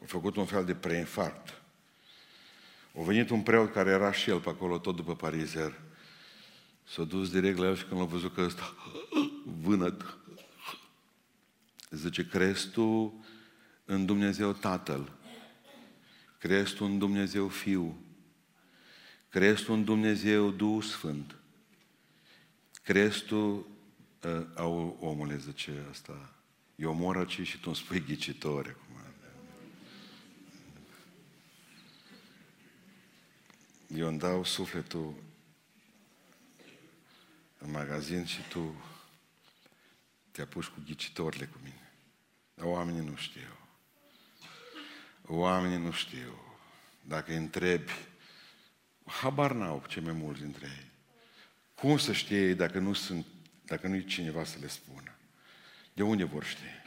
a 0.01 0.05
făcut 0.05 0.35
un 0.35 0.45
fel 0.45 0.65
de 0.65 0.75
preinfarct. 0.75 1.61
A 2.97 3.01
venit 3.01 3.29
un 3.29 3.41
preot 3.41 3.73
care 3.73 3.89
era 3.89 4.11
și 4.11 4.29
el 4.29 4.39
pe 4.39 4.49
acolo, 4.49 4.77
tot 4.77 4.95
după 4.95 5.15
parizer. 5.15 5.81
S-a 6.83 7.03
dus 7.03 7.29
direct 7.29 7.57
la 7.57 7.65
el 7.65 7.75
și 7.75 7.83
când 7.83 7.99
l-a 7.99 8.05
văzut 8.05 8.33
că 8.33 8.41
ăsta 8.41 8.75
vânăt, 9.63 10.17
zice, 11.89 12.27
crezi 12.27 12.69
tu 12.69 13.25
în 13.85 14.05
Dumnezeu 14.05 14.53
Tatăl? 14.53 15.14
Crezi 16.45 16.73
tu 16.73 16.85
în 16.85 16.97
Dumnezeu 16.97 17.47
Fiu? 17.47 17.97
Crezi 19.29 19.63
tu 19.63 19.73
în 19.73 19.83
Dumnezeu 19.83 20.51
Duhul 20.51 20.81
Sfânt? 20.81 21.35
Crezi 22.83 23.23
tu, 23.23 23.67
uh, 24.23 24.45
au, 24.55 24.97
omule, 24.99 25.37
zice 25.37 25.85
asta, 25.89 26.33
eu 26.75 26.93
mor 26.93 27.17
aici 27.17 27.41
și 27.41 27.57
tu 27.57 27.63
îmi 27.65 27.75
spui 27.75 28.03
ghicitoare. 28.03 28.69
acum. 28.69 29.13
Eu 33.97 34.07
îmi 34.07 34.19
dau 34.19 34.43
sufletul 34.43 35.13
în 37.57 37.71
magazin 37.71 38.25
și 38.25 38.41
tu 38.49 38.83
te 40.31 40.41
apuci 40.41 40.65
cu 40.65 40.81
ghicitorile 40.85 41.45
cu 41.45 41.59
mine. 41.63 41.91
Dar 42.53 42.65
oamenii 42.65 43.09
nu 43.09 43.15
știu. 43.15 43.54
Oamenii 45.27 45.77
nu 45.77 45.91
știu. 45.91 46.39
Dacă 47.01 47.31
îi 47.31 47.37
întrebi, 47.37 47.91
habar 49.05 49.51
n-au 49.51 49.83
cei 49.87 50.01
mai 50.01 50.13
mulți 50.13 50.41
dintre 50.41 50.65
ei. 50.65 50.91
Cum 51.75 51.97
să 51.97 52.13
știe 52.13 52.47
ei 52.47 52.55
dacă 52.55 52.79
nu 52.79 52.93
sunt, 52.93 53.25
dacă 53.65 53.87
nu-i 53.87 54.05
cineva 54.05 54.43
să 54.43 54.57
le 54.59 54.67
spună? 54.67 55.15
De 55.93 56.03
unde 56.03 56.23
vor 56.23 56.43
ști? 56.43 56.83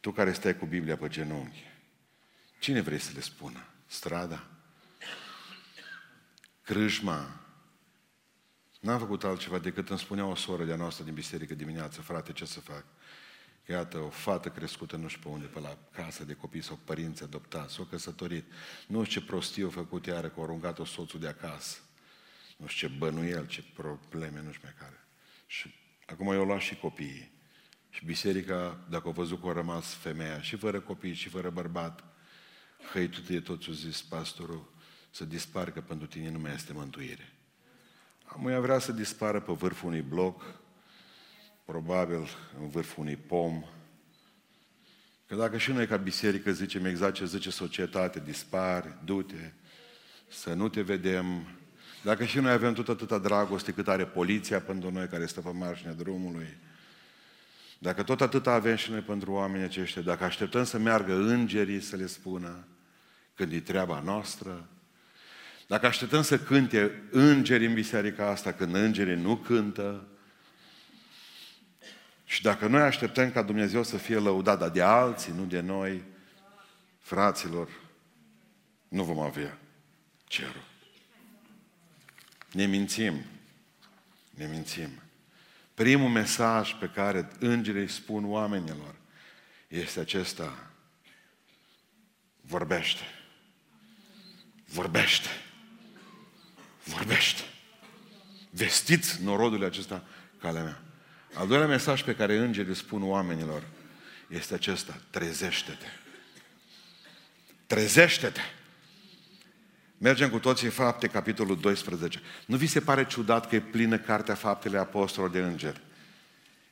Tu 0.00 0.12
care 0.12 0.32
stai 0.32 0.56
cu 0.56 0.66
Biblia 0.66 0.96
pe 0.96 1.08
genunchi, 1.08 1.64
cine 2.58 2.80
vrei 2.80 2.98
să 2.98 3.10
le 3.14 3.20
spună? 3.20 3.66
Strada? 3.86 4.46
Crâșma? 6.62 7.40
N-am 8.80 8.98
făcut 8.98 9.24
altceva 9.24 9.58
decât 9.58 9.88
îmi 9.88 9.98
spunea 9.98 10.26
o 10.26 10.34
soră 10.34 10.64
de-a 10.64 10.76
noastră 10.76 11.04
din 11.04 11.14
biserică 11.14 11.54
dimineață, 11.54 12.00
frate, 12.00 12.32
ce 12.32 12.44
să 12.44 12.60
fac? 12.60 12.84
Iată, 13.68 13.98
o 13.98 14.08
fată 14.08 14.48
crescută 14.48 14.96
nu 14.96 15.08
știu 15.08 15.20
pe 15.22 15.28
unde, 15.28 15.46
pe 15.46 15.60
la 15.60 15.78
casă 15.90 16.24
de 16.24 16.34
copii 16.34 16.62
sau 16.62 16.78
părinți 16.84 17.22
adoptați, 17.22 17.72
s-o 17.72 17.84
căsătorit. 17.84 18.44
Nu 18.86 19.04
știu 19.04 19.20
ce 19.20 19.26
prostie 19.26 19.64
a 19.64 19.68
făcut 19.68 20.06
iară, 20.06 20.28
că 20.28 20.40
a 20.40 20.42
aruncat-o 20.42 20.84
soțul 20.84 21.20
de 21.20 21.28
acasă. 21.28 21.78
Nu 22.56 22.66
știu 22.66 22.88
ce 22.88 22.94
bănuiel, 22.94 23.46
ce 23.46 23.64
probleme, 23.74 24.42
nu 24.42 24.52
știu 24.52 24.62
mai 24.62 24.74
care. 24.78 25.06
Și 25.46 25.74
acum 26.06 26.32
eu 26.32 26.44
luat 26.44 26.60
și 26.60 26.76
copiii. 26.76 27.32
Și 27.90 28.04
biserica, 28.04 28.86
dacă 28.90 29.06
au 29.06 29.12
văzut 29.12 29.40
că 29.42 29.48
a 29.48 29.52
rămas 29.52 29.94
femeia, 29.94 30.40
și 30.40 30.56
fără 30.56 30.80
copii, 30.80 31.14
și 31.14 31.28
fără 31.28 31.50
bărbat, 31.50 32.04
hăituie 32.92 33.40
tot 33.40 33.60
ce 33.60 33.70
a 33.70 33.74
zis 33.74 34.02
pastorul, 34.02 34.72
să 35.10 35.24
disparcă 35.24 35.80
pentru 35.80 36.06
tine 36.06 36.30
nu 36.30 36.38
mai 36.38 36.54
este 36.54 36.72
mântuire. 36.72 37.32
Amuia 38.24 38.60
vrea 38.60 38.78
să 38.78 38.92
dispară 38.92 39.40
pe 39.40 39.52
vârful 39.52 39.88
unui 39.88 40.02
bloc, 40.02 40.62
probabil 41.64 42.28
în 42.60 42.68
vârful 42.68 43.02
unui 43.02 43.16
pom. 43.16 43.64
Că 45.26 45.34
dacă 45.34 45.58
și 45.58 45.72
noi 45.72 45.86
ca 45.86 45.96
biserică 45.96 46.52
zicem 46.52 46.84
exact 46.84 47.14
ce 47.14 47.24
zice 47.24 47.50
societate, 47.50 48.22
dispari, 48.24 48.94
du-te, 49.04 49.52
să 50.28 50.52
nu 50.52 50.68
te 50.68 50.80
vedem, 50.80 51.46
dacă 52.02 52.24
și 52.24 52.38
noi 52.38 52.52
avem 52.52 52.72
tot 52.72 52.88
atâta 52.88 53.18
dragoste 53.18 53.72
cât 53.72 53.88
are 53.88 54.04
poliția 54.04 54.60
pentru 54.60 54.90
noi 54.90 55.06
care 55.06 55.26
stă 55.26 55.40
pe 55.40 55.50
marginea 55.50 55.92
drumului, 55.92 56.56
dacă 57.78 58.02
tot 58.02 58.20
atâta 58.20 58.52
avem 58.52 58.76
și 58.76 58.90
noi 58.90 59.00
pentru 59.00 59.32
oamenii 59.32 59.66
aceștia, 59.66 60.02
dacă 60.02 60.24
așteptăm 60.24 60.64
să 60.64 60.78
meargă 60.78 61.14
îngerii 61.14 61.80
să 61.80 61.96
le 61.96 62.06
spună 62.06 62.66
când 63.34 63.52
e 63.52 63.60
treaba 63.60 64.00
noastră, 64.04 64.68
dacă 65.66 65.86
așteptăm 65.86 66.22
să 66.22 66.38
cânte 66.38 67.02
îngeri 67.10 67.66
în 67.66 67.74
biserica 67.74 68.28
asta 68.28 68.52
când 68.52 68.74
îngerii 68.74 69.14
nu 69.14 69.36
cântă, 69.36 70.06
și 72.34 72.42
dacă 72.42 72.66
noi 72.66 72.80
așteptăm 72.80 73.30
ca 73.30 73.42
Dumnezeu 73.42 73.82
să 73.82 73.96
fie 73.96 74.18
lăudat, 74.18 74.58
dar 74.58 74.70
de 74.70 74.82
alții, 74.82 75.32
nu 75.36 75.44
de 75.44 75.60
noi, 75.60 76.02
fraților, 76.98 77.68
nu 78.88 79.04
vom 79.04 79.18
avea 79.18 79.58
cerul. 80.24 80.64
Ne 82.52 82.66
mințim. 82.66 83.24
Ne 84.30 84.46
mințim. 84.46 84.88
Primul 85.74 86.08
mesaj 86.08 86.72
pe 86.72 86.90
care 86.94 87.28
îngerii 87.38 87.88
spun 87.88 88.30
oamenilor 88.30 88.94
este 89.68 90.00
acesta. 90.00 90.70
Vorbește. 92.40 93.02
Vorbește. 94.64 95.28
Vorbește. 96.84 97.42
Vestiți 98.50 99.22
norodul 99.22 99.64
acesta 99.64 100.04
calea 100.38 100.62
mea. 100.62 100.83
Al 101.34 101.46
doilea 101.46 101.66
mesaj 101.66 102.02
pe 102.02 102.14
care 102.14 102.36
îngerii 102.36 102.74
spun 102.74 103.02
oamenilor 103.02 103.62
este 104.28 104.54
acesta. 104.54 104.96
Trezește-te. 105.10 105.86
Trezește-te. 107.66 108.40
Mergem 109.98 110.30
cu 110.30 110.38
toții 110.38 110.66
în 110.66 110.72
fapte, 110.72 111.06
capitolul 111.06 111.60
12. 111.60 112.20
Nu 112.46 112.56
vi 112.56 112.66
se 112.66 112.80
pare 112.80 113.06
ciudat 113.06 113.48
că 113.48 113.54
e 113.54 113.60
plină 113.60 113.98
cartea 113.98 114.34
faptele 114.34 114.78
apostolilor 114.78 115.36
de 115.36 115.42
îngeri? 115.42 115.80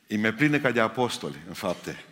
E 0.07 0.16
mai 0.16 0.35
plină 0.35 0.59
ca 0.59 0.70
de 0.70 0.81
apostoli 0.81 1.37
în 1.48 1.55
fapte. 1.55 2.05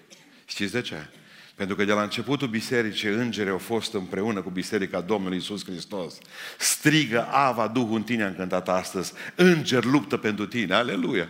Știți 0.45 0.73
de 0.73 0.81
ce? 0.81 1.07
Pentru 1.55 1.77
că 1.77 1.85
de 1.85 1.93
la 1.93 2.03
începutul 2.03 2.49
bisericii, 2.49 3.09
îngerii 3.09 3.51
au 3.51 3.59
fost 3.59 3.95
împreună 3.95 4.43
cu 4.43 4.51
biserica 4.51 5.01
Domnului 5.01 5.37
Isus 5.37 5.65
Hristos. 5.65 6.19
Strigă 6.59 7.27
Ava, 7.31 7.69
Duhul 7.69 7.97
în 7.97 8.03
tine 8.03 8.25
am 8.25 8.35
cântat 8.35 8.69
astăzi. 8.69 9.13
Înger 9.35 9.85
luptă 9.85 10.17
pentru 10.17 10.47
tine. 10.47 10.75
Aleluia! 10.75 11.29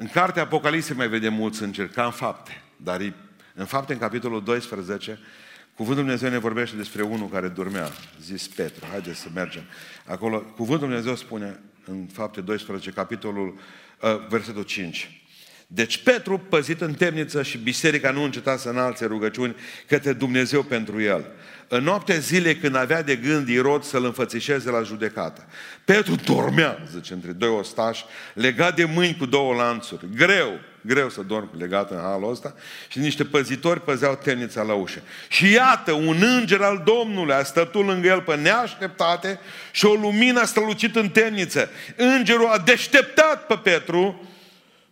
În 0.00 0.06
cartea 0.06 0.42
Apocalipsei 0.42 0.96
mai 0.96 1.08
vedem 1.08 1.34
mulți 1.34 1.62
îngeri, 1.62 1.90
ca 1.90 2.04
în 2.04 2.10
fapte. 2.10 2.62
Dar 2.76 3.12
în 3.54 3.64
fapte, 3.64 3.92
în 3.92 3.98
capitolul 3.98 4.42
12, 4.42 5.18
Cuvântul 5.74 6.04
Dumnezeu 6.04 6.30
ne 6.30 6.38
vorbește 6.38 6.76
despre 6.76 7.02
unul 7.02 7.28
care 7.28 7.48
dormea, 7.48 7.88
zis 8.22 8.48
Petru, 8.48 8.86
haideți 8.90 9.20
să 9.20 9.28
mergem. 9.34 9.62
Acolo, 10.06 10.40
Cuvântul 10.40 10.88
Dumnezeu 10.88 11.16
spune 11.16 11.60
în 11.84 12.06
fapte 12.12 12.40
12, 12.40 12.90
capitolul, 12.90 13.58
uh, 14.00 14.26
versetul 14.28 14.62
5. 14.62 15.24
Deci 15.66 16.02
Petru, 16.02 16.38
păzit 16.38 16.80
în 16.80 16.94
temniță 16.94 17.42
și 17.42 17.58
biserica 17.58 18.10
nu 18.10 18.22
înceta 18.22 18.56
să 18.56 18.68
înalțe 18.68 19.06
rugăciuni 19.06 19.56
către 19.86 20.12
Dumnezeu 20.12 20.62
pentru 20.62 21.00
el. 21.00 21.26
În 21.72 21.82
noaptea 21.82 22.16
zilei 22.16 22.56
când 22.56 22.76
avea 22.76 23.02
de 23.02 23.16
gând 23.16 23.48
Irod 23.48 23.84
să-l 23.84 24.04
înfățișeze 24.04 24.70
la 24.70 24.82
judecată. 24.82 25.46
Petru 25.84 26.14
dormea, 26.14 26.78
zice, 26.92 27.12
între 27.12 27.30
doi 27.30 27.48
ostași, 27.48 28.04
legat 28.34 28.76
de 28.76 28.84
mâini 28.84 29.16
cu 29.16 29.26
două 29.26 29.54
lanțuri. 29.54 30.04
Greu, 30.16 30.60
greu 30.80 31.10
să 31.10 31.22
dorm 31.22 31.50
legat 31.58 31.90
în 31.90 31.98
halul 31.98 32.30
ăsta. 32.30 32.54
Și 32.88 32.98
niște 32.98 33.24
păzitori 33.24 33.84
păzeau 33.84 34.18
temnița 34.22 34.62
la 34.62 34.74
ușă. 34.74 35.02
Și 35.28 35.52
iată, 35.52 35.92
un 35.92 36.22
înger 36.22 36.60
al 36.60 36.82
Domnului 36.84 37.34
a 37.34 37.42
stătut 37.42 37.86
lângă 37.86 38.08
el 38.08 38.20
pe 38.20 38.36
neașteptate 38.36 39.40
și 39.70 39.86
o 39.86 39.94
lumină 39.94 40.40
a 40.40 40.44
strălucit 40.44 40.96
în 40.96 41.08
temniță. 41.08 41.70
Îngerul 41.96 42.46
a 42.46 42.58
deșteptat 42.58 43.46
pe 43.46 43.54
Petru 43.54 44.28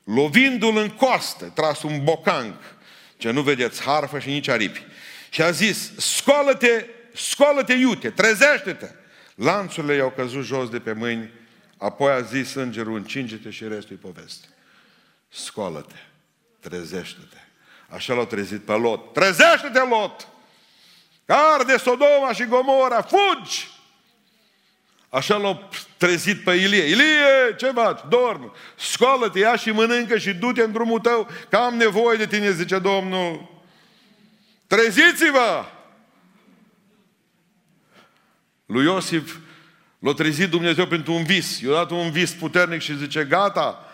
lovindu-l 0.04 0.76
în 0.76 0.88
coastă, 0.88 1.52
tras 1.54 1.82
un 1.82 2.04
bocanc, 2.04 2.54
ce 3.16 3.30
nu 3.30 3.40
vedeți 3.40 3.82
harfă 3.82 4.18
și 4.18 4.28
nici 4.28 4.48
aripi. 4.48 4.86
Și 5.28 5.42
a 5.42 5.50
zis, 5.50 5.90
scoală-te, 5.96 6.86
scoală-te 7.14 7.72
iute, 7.72 8.10
trezește-te. 8.10 8.90
Lanțurile 9.34 9.94
i-au 9.94 10.10
căzut 10.10 10.44
jos 10.44 10.68
de 10.68 10.80
pe 10.80 10.92
mâini, 10.92 11.30
apoi 11.76 12.12
a 12.12 12.20
zis 12.20 12.54
îngerul, 12.54 12.96
încinge-te 12.96 13.50
și 13.50 13.68
restul 13.68 13.96
e 13.96 14.06
poveste. 14.06 14.46
Scoală-te, 15.28 15.94
trezește-te. 16.60 17.36
Așa 17.88 18.14
l-au 18.14 18.26
trezit 18.26 18.60
pe 18.60 18.72
Lot. 18.72 19.12
Trezește-te, 19.12 19.78
Lot! 19.78 20.28
Arde 21.26 21.76
Sodoma 21.76 22.32
și 22.32 22.44
Gomora, 22.44 23.02
fugi! 23.02 23.68
Așa 25.08 25.36
l-au 25.36 25.68
trezit 25.96 26.44
pe 26.44 26.52
Ilie. 26.52 26.82
Ilie, 26.84 27.54
ce 27.56 27.70
faci? 27.74 28.00
Dorm. 28.08 28.52
Scoală-te, 28.76 29.38
ia 29.38 29.56
și 29.56 29.70
mănâncă 29.70 30.18
și 30.18 30.32
du-te 30.32 30.62
în 30.62 30.72
drumul 30.72 31.00
tău, 31.00 31.28
că 31.48 31.56
am 31.56 31.74
nevoie 31.74 32.16
de 32.16 32.26
tine, 32.26 32.52
zice 32.52 32.78
Domnul. 32.78 33.57
Treziți-vă! 34.68 35.64
Lui 38.66 38.84
Iosif 38.84 39.36
l-a 39.98 40.12
trezit 40.12 40.50
Dumnezeu 40.50 40.86
pentru 40.86 41.12
un 41.12 41.24
vis. 41.24 41.60
I-a 41.60 41.70
dat 41.70 41.90
un 41.90 42.10
vis 42.10 42.32
puternic 42.32 42.80
și 42.80 42.96
zice, 42.96 43.24
gata, 43.24 43.84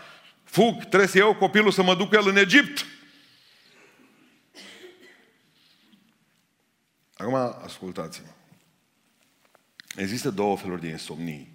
fug, 0.44 0.84
trebuie 0.84 1.08
să 1.08 1.18
iau 1.18 1.34
copilul 1.34 1.70
să 1.70 1.82
mă 1.82 1.94
duc 1.94 2.12
el 2.12 2.28
în 2.28 2.36
Egipt. 2.36 2.86
Acum 7.16 7.34
ascultați-mă. 7.34 8.28
Există 9.96 10.30
două 10.30 10.56
feluri 10.56 10.80
de 10.80 10.88
insomnii. 10.88 11.52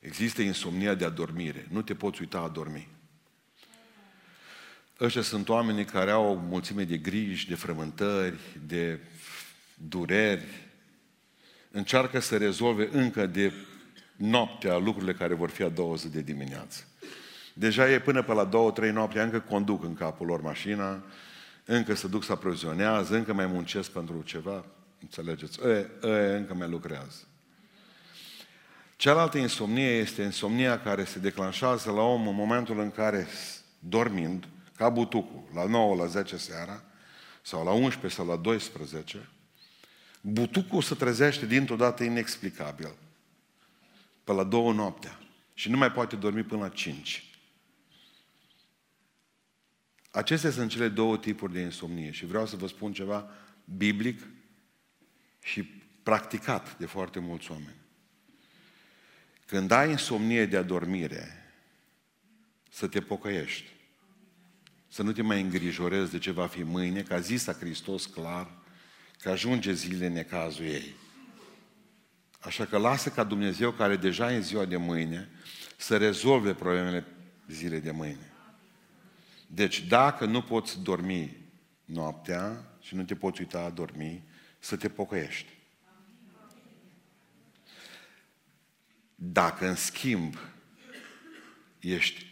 Există 0.00 0.42
insomnia 0.42 0.94
de 0.94 1.04
adormire. 1.04 1.66
Nu 1.70 1.82
te 1.82 1.94
poți 1.94 2.20
uita 2.20 2.38
a 2.38 2.48
dormi. 2.48 2.88
Ăștia 5.02 5.22
sunt 5.22 5.48
oamenii 5.48 5.84
care 5.84 6.10
au 6.10 6.30
o 6.30 6.34
mulțime 6.48 6.84
de 6.84 6.96
griji, 6.96 7.48
de 7.48 7.54
frământări, 7.54 8.38
de 8.66 8.98
dureri. 9.88 10.44
Încearcă 11.70 12.20
să 12.20 12.36
rezolve 12.36 12.88
încă 12.92 13.26
de 13.26 13.52
noaptea 14.16 14.76
lucrurile 14.76 15.12
care 15.12 15.34
vor 15.34 15.50
fi 15.50 15.62
a 15.62 15.68
doua 15.68 15.94
zi 15.94 16.10
de 16.10 16.20
dimineață. 16.20 16.84
Deja 17.54 17.90
e 17.90 18.00
până 18.00 18.22
pe 18.22 18.32
la 18.32 18.44
două, 18.44 18.70
trei 18.70 18.90
noapte, 18.90 19.20
încă 19.20 19.40
conduc 19.40 19.84
în 19.84 19.94
capul 19.94 20.26
lor 20.26 20.40
mașina, 20.40 21.04
încă 21.64 21.94
se 21.94 22.08
duc 22.08 22.24
să 22.24 22.32
aprovizionează, 22.32 23.14
încă 23.14 23.32
mai 23.32 23.46
muncesc 23.46 23.90
pentru 23.90 24.22
ceva. 24.24 24.64
Înțelegeți? 25.00 25.58
E, 25.66 25.90
e, 26.08 26.36
încă 26.36 26.54
mai 26.54 26.68
lucrează. 26.68 27.26
Cealaltă 28.96 29.38
insomnie 29.38 29.96
este 29.96 30.22
insomnia 30.22 30.80
care 30.80 31.04
se 31.04 31.18
declanșează 31.18 31.90
la 31.90 32.02
om 32.02 32.28
în 32.28 32.34
momentul 32.34 32.80
în 32.80 32.90
care, 32.90 33.26
dormind, 33.78 34.46
ca 34.82 34.88
butucul, 34.88 35.44
la 35.54 35.66
9, 35.66 35.94
la 35.96 36.06
10 36.06 36.36
seara, 36.36 36.84
sau 37.42 37.64
la 37.64 37.70
11 37.70 38.20
sau 38.20 38.26
la 38.26 38.36
12, 38.36 39.28
butucul 40.20 40.82
se 40.82 40.94
trezește 40.94 41.46
dintr-o 41.46 41.76
dată 41.76 42.04
inexplicabil, 42.04 42.94
pe 44.24 44.32
la 44.32 44.44
două 44.44 44.72
noaptea, 44.72 45.18
și 45.54 45.70
nu 45.70 45.76
mai 45.76 45.92
poate 45.92 46.16
dormi 46.16 46.42
până 46.42 46.60
la 46.60 46.68
5. 46.68 47.36
Acestea 50.10 50.50
sunt 50.50 50.70
cele 50.70 50.88
două 50.88 51.18
tipuri 51.18 51.52
de 51.52 51.60
insomnie 51.60 52.10
și 52.10 52.26
vreau 52.26 52.46
să 52.46 52.56
vă 52.56 52.66
spun 52.66 52.92
ceva 52.92 53.30
biblic 53.64 54.26
și 55.42 55.62
practicat 56.02 56.78
de 56.78 56.86
foarte 56.86 57.18
mulți 57.18 57.50
oameni. 57.50 57.76
Când 59.46 59.70
ai 59.70 59.90
insomnie 59.90 60.46
de 60.46 60.56
adormire, 60.56 61.52
să 62.70 62.88
te 62.88 63.00
pocăiești. 63.00 63.71
Să 64.92 65.02
nu 65.02 65.12
te 65.12 65.22
mai 65.22 65.40
îngrijorezi 65.40 66.10
de 66.10 66.18
ce 66.18 66.30
va 66.30 66.46
fi 66.46 66.62
mâine, 66.62 67.02
că 67.02 67.14
a 67.14 67.20
zis 67.20 67.46
a 67.46 67.52
Hristos 67.52 68.06
clar 68.06 68.50
că 69.20 69.30
ajunge 69.30 69.72
zile 69.72 70.08
necazul 70.08 70.64
ei. 70.64 70.94
Așa 72.40 72.64
că 72.64 72.78
lasă 72.78 73.10
ca 73.10 73.24
Dumnezeu, 73.24 73.70
care 73.70 73.96
deja 73.96 74.32
e 74.32 74.40
ziua 74.40 74.64
de 74.64 74.76
mâine, 74.76 75.28
să 75.76 75.96
rezolve 75.96 76.54
problemele 76.54 77.06
zilei 77.48 77.80
de 77.80 77.90
mâine. 77.90 78.32
Deci 79.46 79.80
dacă 79.80 80.24
nu 80.24 80.42
poți 80.42 80.82
dormi 80.82 81.36
noaptea 81.84 82.76
și 82.80 82.94
nu 82.94 83.04
te 83.04 83.14
poți 83.14 83.40
uita 83.40 83.60
a 83.60 83.70
dormi, 83.70 84.22
să 84.58 84.76
te 84.76 84.88
pocăiești. 84.88 85.48
Dacă, 89.14 89.68
în 89.68 89.76
schimb, 89.76 90.36
ești 91.78 92.31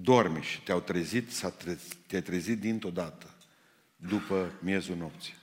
dormi 0.00 0.42
și 0.42 0.60
te-au 0.60 0.80
trezit, 0.80 1.32
s-a 1.32 1.50
tre- 1.50 1.78
te-ai 2.06 2.22
trezit 2.22 2.60
dintr-o 2.60 2.90
dată, 2.90 3.34
după 3.96 4.52
miezul 4.60 4.96
nopții. 4.96 5.34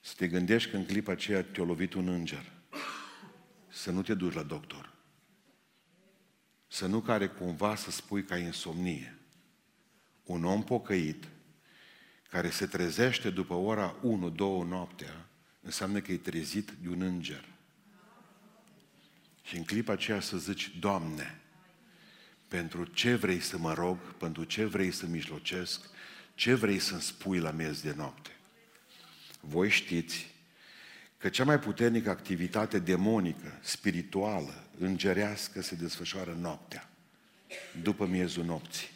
Să 0.00 0.14
te 0.16 0.28
gândești 0.28 0.70
că 0.70 0.76
în 0.76 0.84
clipa 0.84 1.12
aceea 1.12 1.42
te-a 1.42 1.64
lovit 1.64 1.94
un 1.94 2.08
înger. 2.08 2.52
Să 3.68 3.90
nu 3.90 4.02
te 4.02 4.14
duci 4.14 4.34
la 4.34 4.42
doctor. 4.42 4.94
Să 6.66 6.86
nu 6.86 7.00
care 7.00 7.26
cumva 7.26 7.74
să 7.76 7.90
spui 7.90 8.24
că 8.24 8.32
ai 8.32 8.42
insomnie. 8.42 9.18
Un 10.24 10.44
om 10.44 10.64
pocăit 10.64 11.28
care 12.30 12.50
se 12.50 12.66
trezește 12.66 13.30
după 13.30 13.54
ora 13.54 13.96
1-2 13.96 14.36
noaptea, 14.68 15.28
înseamnă 15.60 16.00
că 16.00 16.12
e 16.12 16.16
trezit 16.16 16.70
de 16.70 16.88
un 16.88 17.00
înger. 17.00 17.44
Și 19.42 19.56
în 19.56 19.64
clipa 19.64 19.92
aceea 19.92 20.20
să 20.20 20.38
zici, 20.38 20.76
Doamne, 20.78 21.40
pentru 22.48 22.84
ce 22.84 23.14
vrei 23.14 23.40
să 23.40 23.58
mă 23.58 23.74
rog, 23.74 23.98
pentru 23.98 24.44
ce 24.44 24.64
vrei 24.64 24.90
să 24.90 25.06
mijlocesc, 25.06 25.80
ce 26.34 26.54
vrei 26.54 26.78
să-mi 26.78 27.00
spui 27.00 27.38
la 27.38 27.50
miez 27.50 27.80
de 27.80 27.94
noapte. 27.96 28.30
Voi 29.40 29.70
știți 29.70 30.34
că 31.18 31.28
cea 31.28 31.44
mai 31.44 31.58
puternică 31.58 32.10
activitate 32.10 32.78
demonică, 32.78 33.58
spirituală, 33.62 34.64
îngerească 34.78 35.62
se 35.62 35.74
desfășoară 35.74 36.36
noaptea, 36.40 36.90
după 37.82 38.06
miezul 38.06 38.44
nopții. 38.44 38.88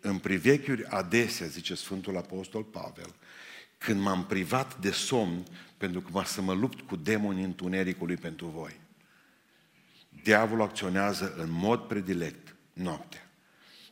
În 0.00 0.18
privechiuri 0.18 0.86
adesea, 0.86 1.46
zice 1.46 1.74
Sfântul 1.74 2.16
Apostol 2.16 2.62
Pavel, 2.62 3.14
când 3.78 4.00
m-am 4.00 4.26
privat 4.26 4.80
de 4.80 4.90
somn 4.90 5.46
pentru 5.76 6.00
că 6.00 6.22
să 6.24 6.42
mă 6.42 6.52
lupt 6.52 6.80
cu 6.80 6.96
demonii 6.96 7.44
întunericului 7.44 8.16
pentru 8.16 8.46
voi. 8.46 8.80
Diavolul 10.22 10.62
acționează 10.62 11.34
în 11.36 11.50
mod 11.50 11.80
predilect 11.80 12.54
noaptea, 12.72 13.30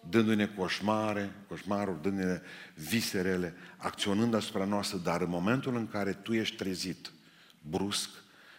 dându-ne 0.08 0.46
coșmare, 0.46 1.34
coșmaruri, 1.48 2.02
dându-ne 2.02 2.40
viserele, 2.74 3.54
acționând 3.76 4.34
asupra 4.34 4.64
noastră, 4.64 4.98
dar 4.98 5.20
în 5.20 5.28
momentul 5.28 5.76
în 5.76 5.88
care 5.88 6.12
tu 6.12 6.34
ești 6.34 6.56
trezit, 6.56 7.12
brusc, 7.60 8.10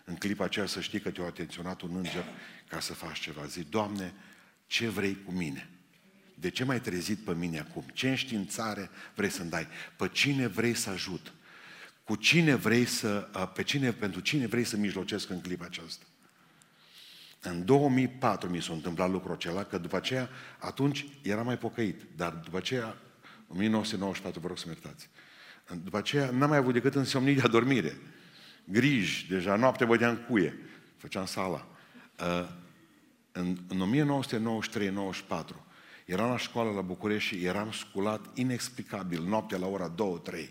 în 0.05 0.15
clipa 0.15 0.43
aceea 0.43 0.65
să 0.65 0.81
știi 0.81 0.99
că 0.99 1.09
te-a 1.11 1.25
atenționat 1.25 1.81
un 1.81 1.95
înger 1.95 2.25
ca 2.67 2.79
să 2.79 2.93
faci 2.93 3.19
ceva. 3.19 3.45
Zic, 3.45 3.69
Doamne, 3.69 4.13
ce 4.67 4.87
vrei 4.87 5.23
cu 5.25 5.31
mine? 5.31 5.69
De 6.35 6.49
ce 6.49 6.63
m-ai 6.63 6.81
trezit 6.81 7.17
pe 7.17 7.33
mine 7.33 7.59
acum? 7.59 7.85
Ce 7.93 8.09
înștiințare 8.09 8.89
vrei 9.15 9.29
să-mi 9.29 9.49
dai? 9.49 9.67
Pe 9.97 10.07
cine 10.07 10.47
vrei 10.47 10.73
să 10.73 10.89
ajut? 10.89 11.33
Cu 12.03 12.15
cine 12.15 12.55
vrei 12.55 12.85
să, 12.85 13.29
pe 13.53 13.63
cine, 13.63 13.91
pentru 13.91 14.19
cine 14.19 14.47
vrei 14.47 14.63
să 14.63 14.77
mijlocesc 14.77 15.29
în 15.29 15.41
clipa 15.41 15.65
aceasta? 15.65 16.05
În 17.41 17.65
2004 17.65 18.49
mi 18.49 18.61
s-a 18.61 18.73
întâmplat 18.73 19.09
lucrul 19.09 19.33
acela, 19.33 19.63
că 19.63 19.77
după 19.77 19.95
aceea, 19.95 20.29
atunci 20.59 21.05
era 21.21 21.41
mai 21.41 21.57
pocăit, 21.57 22.01
dar 22.15 22.33
după 22.33 22.57
aceea, 22.57 22.97
în 23.47 23.55
1994, 23.55 24.39
vă 24.39 24.47
rog 24.47 24.57
să-mi 24.57 24.73
iertați, 24.73 25.09
după 25.83 25.97
aceea 25.97 26.29
n-am 26.29 26.49
mai 26.49 26.57
avut 26.57 26.73
decât 26.73 26.95
însomnii 26.95 27.35
de 27.35 27.41
adormire. 27.41 27.97
Griji, 28.63 29.27
deja 29.27 29.55
noapte 29.55 29.85
băteam 29.85 30.17
cuie, 30.29 30.59
făceam 30.97 31.25
sala. 31.25 31.67
În, 33.31 33.57
în 33.67 34.07
1993-94, 35.61 35.69
Eram 36.09 36.29
la 36.29 36.37
școală 36.37 36.71
la 36.71 36.81
București 36.81 37.35
și 37.35 37.45
eram 37.45 37.71
sculat 37.71 38.37
inexplicabil, 38.37 39.23
noaptea 39.23 39.57
la 39.57 39.67
ora 39.67 39.91
2-3. 39.91 40.49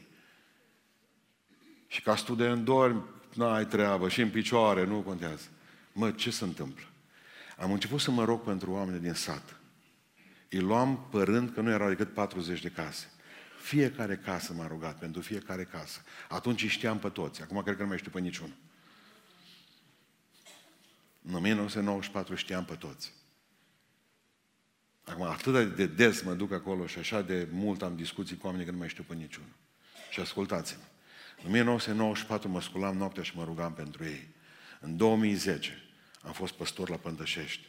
Și 1.87 2.03
ca 2.03 2.16
student 2.16 2.64
dormi, 2.64 3.03
n-ai 3.35 3.66
treabă, 3.66 4.09
și 4.09 4.20
în 4.20 4.31
picioare, 4.31 4.85
nu 4.85 5.01
contează. 5.01 5.48
Mă, 5.98 6.11
ce 6.11 6.30
se 6.30 6.44
întâmplă? 6.44 6.84
Am 7.56 7.72
început 7.72 8.00
să 8.00 8.11
mă 8.11 8.24
rog 8.24 8.40
pentru 8.40 8.70
oameni 8.70 9.00
din 9.00 9.12
sat. 9.12 9.61
Îi 10.50 10.61
luam 10.61 11.08
părând 11.11 11.50
că 11.54 11.61
nu 11.61 11.70
erau 11.70 11.88
decât 11.88 12.12
40 12.12 12.61
de 12.61 12.68
case. 12.68 13.11
Fiecare 13.61 14.16
casă 14.16 14.52
m-a 14.52 14.66
rugat, 14.66 14.98
pentru 14.98 15.20
fiecare 15.20 15.64
casă. 15.64 16.00
Atunci 16.28 16.62
îi 16.62 16.68
știam 16.68 16.98
pe 16.98 17.08
toți, 17.08 17.42
acum 17.42 17.62
cred 17.62 17.76
că 17.76 17.82
nu 17.82 17.88
mai 17.88 17.98
știu 17.98 18.11
pe 18.11 18.20
niciunul. 18.20 18.56
În 21.22 21.34
1994 21.34 22.34
știam 22.34 22.64
pe 22.64 22.74
toți. 22.74 23.12
Acum, 25.04 25.22
atât 25.22 25.76
de 25.76 25.87
des 25.87 26.22
mă 26.22 26.34
duc 26.34 26.52
acolo 26.52 26.87
și 26.87 26.98
așa 26.98 27.22
de 27.22 27.48
mult 27.50 27.82
am 27.82 27.96
discuții 27.96 28.37
cu 28.37 28.46
oamenii 28.46 28.66
că 28.66 28.72
nu 28.72 28.78
mai 28.78 28.88
știu 28.88 29.04
pe 29.08 29.14
niciunul. 29.14 29.52
Și 30.11 30.20
ascultați-mă. 30.20 30.84
În 31.42 31.48
1994 31.48 32.48
mă 32.48 32.61
sculam 32.61 32.96
noaptea 32.96 33.22
și 33.22 33.37
mă 33.37 33.44
rugam 33.44 33.72
pentru 33.72 34.04
ei. 34.04 34.28
În 34.80 34.96
2010 34.96 35.82
am 36.22 36.33
fost 36.33 36.52
păstor 36.52 36.88
la 36.88 36.96
Pântășești 36.96 37.68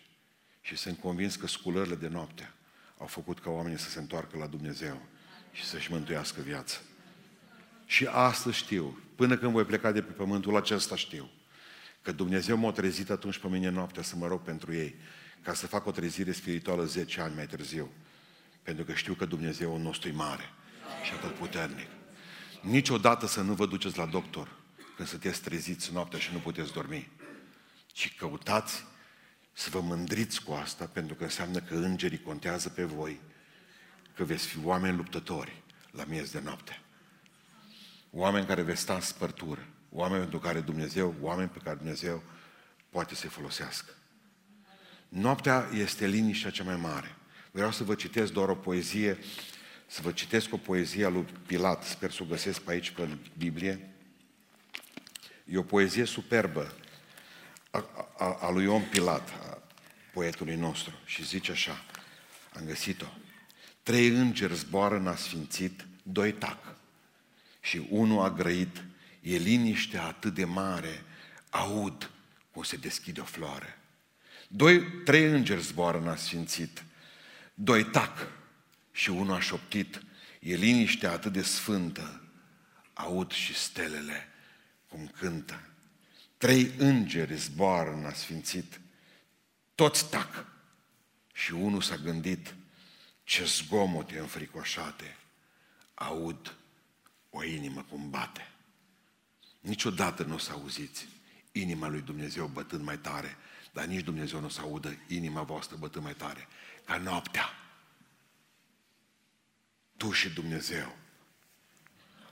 și 0.61 0.75
sunt 0.75 0.99
convins 0.99 1.35
că 1.35 1.47
sculările 1.47 1.95
de 1.95 2.07
noapte 2.07 2.53
au 2.97 3.07
făcut 3.07 3.39
ca 3.39 3.49
oamenii 3.49 3.79
să 3.79 3.89
se 3.89 3.99
întoarcă 3.99 4.37
la 4.37 4.47
Dumnezeu 4.47 5.01
și 5.51 5.65
să-și 5.65 5.91
mântuiască 5.91 6.41
viața. 6.41 6.77
Și 7.85 8.05
astăzi 8.05 8.57
știu, 8.57 9.01
până 9.15 9.37
când 9.37 9.51
voi 9.51 9.65
pleca 9.65 9.91
de 9.91 10.01
pe 10.01 10.11
pământul 10.11 10.55
acesta 10.55 10.95
știu, 10.95 11.29
că 12.01 12.11
Dumnezeu 12.11 12.57
m-a 12.57 12.71
trezit 12.71 13.09
atunci 13.09 13.37
pe 13.37 13.47
mine 13.47 13.69
noaptea 13.69 14.03
să 14.03 14.15
mă 14.15 14.27
rog 14.27 14.41
pentru 14.41 14.73
ei, 14.73 14.95
ca 15.41 15.53
să 15.53 15.67
fac 15.67 15.85
o 15.85 15.91
trezire 15.91 16.31
spirituală 16.31 16.85
10 16.85 17.21
ani 17.21 17.35
mai 17.35 17.45
târziu. 17.45 17.91
Pentru 18.63 18.83
că 18.83 18.93
știu 18.93 19.13
că 19.13 19.25
Dumnezeu 19.25 19.77
nostru 19.77 20.09
e 20.09 20.11
mare 20.11 20.43
și 21.03 21.11
atât 21.11 21.33
puternic. 21.33 21.87
Niciodată 22.61 23.27
să 23.27 23.41
nu 23.41 23.53
vă 23.53 23.65
duceți 23.65 23.97
la 23.97 24.05
doctor 24.05 24.57
când 24.95 25.07
sunteți 25.07 25.41
treziți 25.41 25.93
noaptea 25.93 26.19
și 26.19 26.29
nu 26.33 26.39
puteți 26.39 26.73
dormi. 26.73 27.09
Ci 27.99 28.15
căutați 28.15 28.83
să 29.53 29.69
vă 29.69 29.79
mândriți 29.79 30.43
cu 30.43 30.51
asta, 30.51 30.85
pentru 30.85 31.15
că 31.15 31.23
înseamnă 31.23 31.59
că 31.59 31.75
îngerii 31.75 32.21
contează 32.21 32.69
pe 32.69 32.83
voi, 32.83 33.19
că 34.15 34.23
veți 34.23 34.47
fi 34.47 34.57
oameni 34.63 34.97
luptători 34.97 35.63
la 35.91 36.03
miez 36.07 36.31
de 36.31 36.39
noapte. 36.43 36.81
Oameni 38.11 38.45
care 38.45 38.61
veți 38.61 38.81
sta 38.81 38.93
în 38.93 39.01
spărtură, 39.01 39.67
oameni 39.89 40.21
pentru 40.21 40.39
care 40.39 40.59
Dumnezeu, 40.59 41.15
oameni 41.21 41.49
pe 41.49 41.59
care 41.63 41.75
Dumnezeu 41.75 42.23
poate 42.89 43.15
să-i 43.15 43.29
folosească. 43.29 43.93
Noaptea 45.09 45.69
este 45.73 46.07
liniștea 46.07 46.51
cea 46.51 46.63
mai 46.63 46.75
mare. 46.75 47.15
Vreau 47.51 47.71
să 47.71 47.83
vă 47.83 47.95
citesc 47.95 48.31
doar 48.31 48.49
o 48.49 48.55
poezie, 48.55 49.17
să 49.87 50.01
vă 50.01 50.11
citesc 50.11 50.53
o 50.53 50.57
poezie 50.57 51.05
a 51.05 51.09
lui 51.09 51.25
Pilat, 51.45 51.83
sper 51.83 52.11
să 52.11 52.23
o 52.23 52.29
găsesc 52.29 52.61
pe 52.61 52.71
aici, 52.71 52.91
pe 52.91 53.17
Biblie. 53.37 53.93
E 55.45 55.57
o 55.57 55.63
poezie 55.63 56.05
superbă 56.05 56.78
a, 57.69 57.85
a, 58.17 58.37
a 58.41 58.49
lui 58.49 58.63
Ion 58.63 58.83
Pilat, 58.83 59.29
a 59.29 59.61
poetului 60.13 60.55
nostru, 60.55 60.93
și 61.05 61.25
zice 61.25 61.51
așa, 61.51 61.85
am 62.55 62.65
găsit-o. 62.65 63.07
Trei 63.83 64.07
îngeri 64.07 64.55
zboară 64.55 64.95
în 64.95 65.07
asfințit, 65.07 65.85
doi 66.03 66.31
tac. 66.31 66.75
Și 67.61 67.87
unul 67.89 68.23
a 68.23 68.31
grăit, 68.31 68.83
e 69.21 69.37
liniște 69.37 69.97
atât 69.97 70.33
de 70.33 70.45
mare, 70.45 71.03
aud 71.49 72.11
cum 72.51 72.63
se 72.63 72.75
deschide 72.75 73.21
o 73.21 73.23
floare. 73.23 73.77
Doi, 74.47 74.83
trei 75.03 75.23
îngeri 75.23 75.61
zboară 75.61 75.97
în 75.97 76.07
asfințit, 76.07 76.83
doi 77.53 77.83
tac 77.83 78.27
și 78.91 79.09
unul 79.09 79.35
a 79.35 79.39
șoptit, 79.39 80.01
e 80.39 80.55
liniște 80.55 81.07
atât 81.07 81.31
de 81.31 81.41
sfântă, 81.41 82.21
aud 82.93 83.31
și 83.31 83.55
stelele 83.55 84.27
cum 84.87 85.07
cântă. 85.19 85.68
Trei 86.39 86.71
îngeri 86.77 87.35
zboară 87.35 87.93
în 87.93 88.05
asfințit, 88.05 88.79
toți 89.75 90.09
tac 90.09 90.45
și 91.33 91.53
unul 91.53 91.81
s-a 91.81 91.95
gândit, 91.95 92.55
ce 93.23 93.45
zgomote 93.45 94.19
înfricoșate, 94.19 95.17
aud 95.93 96.55
o 97.29 97.43
inimă 97.43 97.85
cum 97.89 98.09
bate. 98.09 98.51
Niciodată 99.59 100.23
nu 100.23 100.33
o 100.33 100.37
să 100.37 100.51
auziți 100.51 101.07
inima 101.51 101.87
lui 101.87 102.01
Dumnezeu 102.01 102.47
bătând 102.47 102.83
mai 102.83 102.97
tare, 102.97 103.37
dar 103.73 103.85
nici 103.85 104.03
Dumnezeu 104.03 104.39
nu 104.39 104.45
o 104.45 104.49
să 104.49 104.61
audă 104.61 104.97
inima 105.07 105.41
voastră 105.41 105.77
bătând 105.77 106.03
mai 106.03 106.15
tare, 106.15 106.47
ca 106.85 106.97
noaptea. 106.97 107.49
Tu 109.97 110.11
și 110.11 110.29
Dumnezeu. 110.29 110.97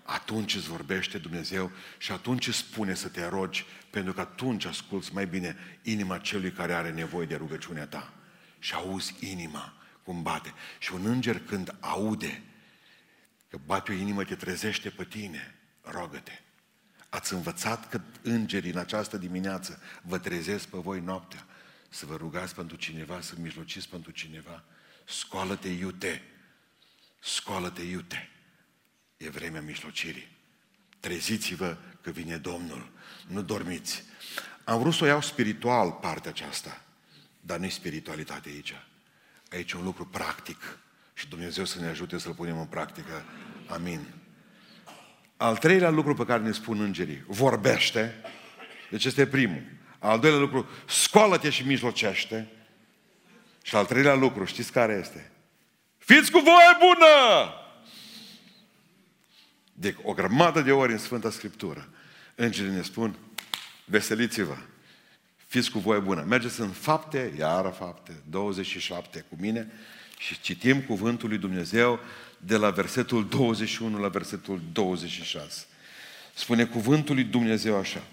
Atunci 0.10 0.56
îți 0.56 0.68
vorbește 0.68 1.18
Dumnezeu 1.18 1.72
și 1.98 2.12
atunci 2.12 2.48
îți 2.48 2.58
spune 2.58 2.94
să 2.94 3.08
te 3.08 3.26
rogi, 3.26 3.66
pentru 3.90 4.14
că 4.14 4.20
atunci 4.20 4.66
asculți 4.66 5.14
mai 5.14 5.28
bine 5.28 5.56
inima 5.82 6.18
celui 6.18 6.52
care 6.52 6.74
are 6.74 6.92
nevoie 6.92 7.26
de 7.26 7.36
rugăciunea 7.36 7.88
ta. 7.88 8.14
Și 8.60 8.74
auzi 8.74 9.16
inima 9.20 9.74
cum 10.04 10.22
bate. 10.22 10.54
Și 10.80 10.94
un 10.94 11.06
înger 11.06 11.40
când 11.40 11.76
aude 11.80 12.44
că 13.50 13.60
bate 13.66 13.92
o 13.92 13.96
inimă, 13.96 14.24
te 14.24 14.36
trezește 14.36 14.90
pe 14.90 15.04
tine, 15.04 15.56
rogă-te. 15.82 16.42
Ați 17.10 17.34
învățat 17.34 17.90
că 17.90 18.02
îngerii 18.22 18.72
în 18.72 18.78
această 18.78 19.18
dimineață 19.18 19.82
vă 20.02 20.18
trezesc 20.18 20.68
pe 20.68 20.78
voi 20.78 21.00
noaptea 21.00 21.46
să 21.90 22.06
vă 22.06 22.16
rugați 22.16 22.56
pentru 22.56 22.78
cineva, 22.78 23.22
să 23.22 23.34
mijlociți 23.38 23.90
pentru 23.90 24.12
cineva. 24.12 24.64
Scoală-te 25.06 25.70
iute! 25.70 26.22
Scoală-te 27.20 27.82
iute! 27.82 28.32
E 29.18 29.30
vremea 29.30 29.62
mijlocirii. 29.62 30.28
Treziți-vă 31.00 31.78
că 32.02 32.10
vine 32.10 32.38
Domnul. 32.38 32.90
Nu 33.28 33.42
dormiți. 33.42 34.04
Am 34.64 34.80
vrut 34.80 34.94
să 34.94 35.04
o 35.04 35.08
iau 35.08 35.22
spiritual 35.22 35.92
partea 35.92 36.32
aceasta, 36.32 36.82
dar 37.40 37.58
nu 37.58 37.70
spiritualitate 37.70 38.50
aici. 38.50 38.74
Aici 39.52 39.72
e 39.72 39.78
un 39.78 39.84
lucru 39.84 40.06
practic 40.06 40.80
și 41.14 41.28
Dumnezeu 41.28 41.66
să 41.66 41.80
ne 41.80 41.88
ajute 41.88 42.18
să-l 42.18 42.34
punem 42.34 42.60
în 42.60 42.66
practică. 42.66 43.24
Amin. 43.68 44.08
Al 45.38 45.58
treilea 45.58 45.90
lucru 45.90 46.14
pe 46.14 46.26
care 46.26 46.44
ne 46.44 46.52
spun 46.52 46.82
îngerii, 46.82 47.24
vorbește, 47.28 48.22
deci 48.90 49.06
este 49.06 49.28
primul. 49.28 49.64
Al 50.00 50.20
doilea 50.20 50.40
lucru, 50.40 50.70
scoală-te 50.88 51.50
și 51.50 51.66
mijlocește. 51.66 52.52
Și 53.62 53.76
al 53.76 53.86
treilea 53.86 54.14
lucru, 54.14 54.46
știți 54.46 54.72
care 54.72 54.94
este? 54.94 55.32
Fiți 55.98 56.32
cu 56.32 56.40
voie 56.40 56.78
bună! 56.80 57.52
De 59.80 59.96
o 60.04 60.14
grămadă 60.14 60.62
de 60.62 60.72
ori 60.72 60.92
în 60.92 60.98
Sfânta 60.98 61.32
Scriptură, 61.32 61.90
îngerii 62.36 62.72
ne 62.72 62.82
spun, 62.82 63.16
veseliți-vă, 63.86 64.58
fiți 65.48 65.72
cu 65.72 65.80
voie 65.80 66.00
bună. 66.00 66.22
Mergeți 66.28 66.60
în 66.60 66.70
fapte, 66.70 67.34
iară 67.38 67.70
fapte, 67.70 68.22
27 68.30 69.26
cu 69.30 69.36
mine 69.40 69.72
și 70.18 70.42
citim 70.42 70.82
cuvântul 70.82 71.30
lui 71.30 71.38
Dumnezeu 71.38 72.00
de 72.38 72.58
la 72.58 72.70
versetul 72.70 73.28
21 73.28 74.00
la 74.00 74.08
versetul 74.08 74.62
26. 74.72 75.66
Spune 76.34 76.66
cuvântul 76.66 77.16
lui 77.16 77.24
Dumnezeu 77.24 77.78
așa. 77.78 78.04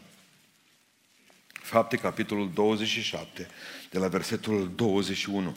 Fapte, 1.52 1.96
capitolul 1.96 2.50
27, 2.54 3.48
de 3.90 3.98
la 3.98 4.08
versetul 4.08 4.72
21. 4.74 5.56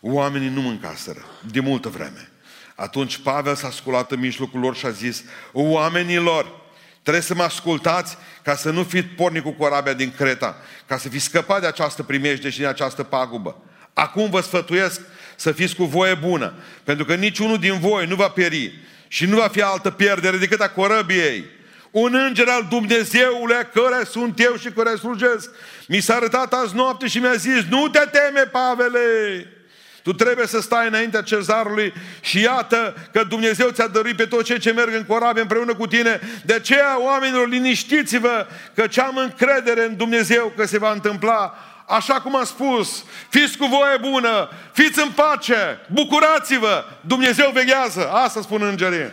Oamenii 0.00 0.48
nu 0.48 0.60
mâncaseră 0.60 1.24
de 1.50 1.60
multă 1.60 1.88
vreme. 1.88 2.30
Atunci 2.74 3.18
Pavel 3.18 3.54
s-a 3.54 3.70
sculat 3.70 4.12
în 4.12 4.20
mijlocul 4.20 4.60
lor 4.60 4.76
și 4.76 4.86
a 4.86 4.90
zis, 4.90 5.24
oamenilor, 5.52 6.60
trebuie 7.02 7.22
să 7.22 7.34
mă 7.34 7.42
ascultați 7.42 8.16
ca 8.42 8.56
să 8.56 8.70
nu 8.70 8.82
fiți 8.82 9.06
porni 9.06 9.42
cu 9.42 9.50
corabia 9.50 9.92
din 9.92 10.12
Creta, 10.16 10.56
ca 10.86 10.98
să 10.98 11.08
fiți 11.08 11.24
scăpat 11.24 11.60
de 11.60 11.66
această 11.66 12.02
primejde 12.02 12.50
și 12.50 12.58
de 12.58 12.66
această 12.66 13.02
pagubă. 13.02 13.56
Acum 13.92 14.30
vă 14.30 14.40
sfătuiesc 14.40 15.00
să 15.36 15.52
fiți 15.52 15.74
cu 15.74 15.84
voie 15.84 16.14
bună, 16.14 16.54
pentru 16.84 17.04
că 17.04 17.14
niciunul 17.14 17.58
din 17.58 17.78
voi 17.78 18.06
nu 18.06 18.14
va 18.14 18.28
pieri 18.28 18.78
și 19.08 19.26
nu 19.26 19.36
va 19.36 19.48
fi 19.48 19.62
altă 19.62 19.90
pierdere 19.90 20.36
decât 20.36 20.60
a 20.60 20.70
corăbiei. 20.70 21.44
Un 21.90 22.14
înger 22.14 22.48
al 22.48 22.66
Dumnezeului 22.70 23.56
care 23.74 24.04
sunt 24.04 24.40
eu 24.40 24.56
și 24.56 24.68
care 24.70 24.94
slujesc. 24.94 25.50
Mi 25.88 26.00
s-a 26.00 26.14
arătat 26.14 26.52
azi 26.52 26.74
noapte 26.74 27.06
și 27.06 27.18
mi-a 27.18 27.34
zis, 27.34 27.64
nu 27.68 27.88
te 27.88 27.98
teme, 27.98 28.40
Pavele! 28.40 29.61
Tu 30.02 30.12
trebuie 30.12 30.46
să 30.46 30.60
stai 30.60 30.86
înaintea 30.86 31.22
cezarului 31.22 31.92
și 32.20 32.40
iată 32.40 32.94
că 33.12 33.24
Dumnezeu 33.24 33.70
ți-a 33.70 33.86
dăruit 33.86 34.16
pe 34.16 34.26
toți 34.26 34.44
cei 34.44 34.58
ce 34.58 34.72
merg 34.72 34.94
în 34.94 35.04
corabie 35.04 35.42
împreună 35.42 35.74
cu 35.74 35.86
tine. 35.86 36.20
De 36.44 36.54
aceea, 36.54 37.02
oamenilor, 37.02 37.48
liniștiți-vă 37.48 38.46
că 38.74 38.86
ce 38.86 39.00
am 39.00 39.16
încredere 39.16 39.84
în 39.84 39.96
Dumnezeu 39.96 40.52
că 40.56 40.66
se 40.66 40.78
va 40.78 40.92
întâmpla 40.92 41.54
așa 41.86 42.20
cum 42.20 42.36
am 42.36 42.44
spus, 42.44 43.04
fiți 43.28 43.56
cu 43.56 43.66
voie 43.66 43.96
bună, 44.00 44.50
fiți 44.72 45.02
în 45.02 45.10
pace, 45.10 45.80
bucurați-vă, 45.92 46.84
Dumnezeu 47.00 47.50
veghează. 47.50 48.10
Asta 48.10 48.40
spun 48.40 48.62
îngerii. 48.62 49.10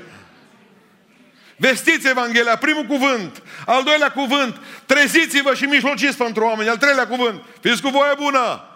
Vestiți 1.56 2.08
Evanghelia, 2.08 2.56
primul 2.56 2.84
cuvânt. 2.84 3.42
Al 3.66 3.84
doilea 3.84 4.12
cuvânt, 4.12 4.58
treziți-vă 4.86 5.54
și 5.54 5.64
mijlociți 5.64 6.18
pentru 6.18 6.44
oameni. 6.44 6.70
Al 6.70 6.78
treilea 6.78 7.08
cuvânt, 7.08 7.42
fiți 7.62 7.82
cu 7.82 7.90
voie 7.90 8.14
bună. 8.18 8.69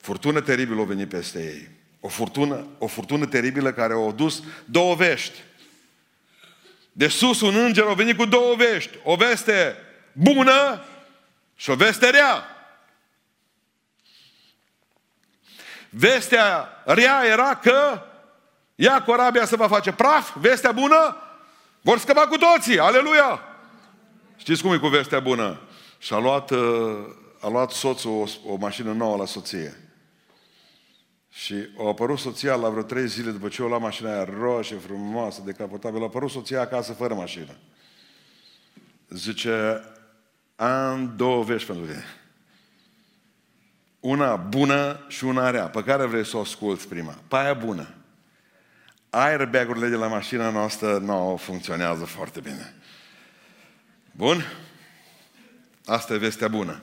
Furtună 0.00 0.40
teribilă 0.40 0.80
a 0.80 0.84
venit 0.84 1.08
peste 1.08 1.38
ei. 1.38 1.68
O 2.00 2.08
furtună, 2.08 2.66
o 2.78 2.86
furtună 2.86 3.26
teribilă 3.26 3.72
care 3.72 3.92
au 3.92 4.12
dus 4.12 4.42
două 4.64 4.94
vești. 4.94 5.38
De 6.92 7.08
sus 7.08 7.40
un 7.40 7.56
înger 7.56 7.84
a 7.86 7.94
venit 7.94 8.16
cu 8.16 8.24
două 8.24 8.54
vești. 8.54 8.98
O 9.04 9.16
veste 9.16 9.76
bună 10.12 10.84
și 11.54 11.70
o 11.70 11.74
veste 11.74 12.10
rea. 12.10 12.44
Vestea 15.90 16.68
rea 16.84 17.22
era 17.26 17.56
că 17.56 18.02
ia 18.74 19.02
corabia 19.02 19.44
să 19.44 19.56
va 19.56 19.68
face 19.68 19.92
praf, 19.92 20.36
vestea 20.36 20.72
bună, 20.72 21.16
vor 21.80 21.98
scăpa 21.98 22.26
cu 22.26 22.36
toții, 22.36 22.78
aleluia! 22.78 23.40
Știți 24.36 24.62
cum 24.62 24.72
e 24.72 24.76
cu 24.76 24.86
vestea 24.86 25.20
bună? 25.20 25.60
Și 25.98 26.12
a 26.12 26.18
luat, 26.18 26.50
uh, 26.50 26.98
a 27.40 27.48
luat 27.48 27.70
soțul 27.70 28.10
o, 28.10 28.52
o 28.52 28.56
mașină 28.56 28.92
nouă 28.92 29.16
la 29.16 29.26
soție. 29.26 29.89
Și 31.32 31.54
a 31.78 31.88
apărut 31.88 32.18
soția 32.18 32.54
la 32.54 32.68
vreo 32.68 32.82
trei 32.82 33.08
zile 33.08 33.30
după 33.30 33.48
ce 33.48 33.62
o 33.62 33.68
luat 33.68 33.80
mașina 33.80 34.12
aia 34.12 34.24
roșie, 34.24 34.76
frumoasă, 34.76 35.42
decapotabilă. 35.44 36.02
A 36.02 36.06
apărut 36.06 36.30
soția 36.30 36.60
acasă 36.60 36.92
fără 36.92 37.14
mașină. 37.14 37.56
Zice, 39.08 39.82
am 40.56 41.12
două 41.16 41.42
vești 41.44 41.66
pentru 41.66 41.84
tine. 41.86 42.04
Una 44.00 44.36
bună 44.36 45.04
și 45.08 45.24
una 45.24 45.50
rea. 45.50 45.68
Pe 45.68 45.84
care 45.84 46.06
vrei 46.06 46.26
să 46.26 46.36
o 46.36 46.40
asculți 46.40 46.88
prima? 46.88 47.18
Pe 47.28 47.36
aia 47.36 47.54
bună. 47.54 47.94
Airbag-urile 49.10 49.88
de 49.88 49.96
la 49.96 50.06
mașina 50.06 50.50
noastră 50.50 50.98
nu 50.98 51.36
funcționează 51.42 52.04
foarte 52.04 52.40
bine. 52.40 52.74
Bun? 54.12 54.44
Asta 55.84 56.14
e 56.14 56.18
vestea 56.18 56.48
bună. 56.48 56.82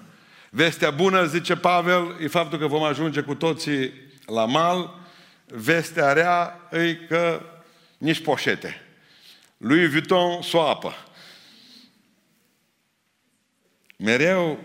Vestea 0.50 0.92
bună, 0.92 1.26
zice 1.26 1.56
Pavel, 1.56 2.18
e 2.22 2.28
faptul 2.28 2.60
că 2.60 2.68
vom 2.68 2.84
ajunge 2.84 3.22
cu 3.22 3.36
toții 3.36 3.92
la 4.28 4.46
mal. 4.46 5.06
Vestea 5.46 6.14
rea 6.14 6.68
e 6.72 6.94
că 6.94 7.42
nici 7.98 8.24
poșete. 8.24 8.82
Lui 9.58 9.90
Vuitton 9.90 10.42
soapă. 10.42 10.94
Mereu, 13.98 14.60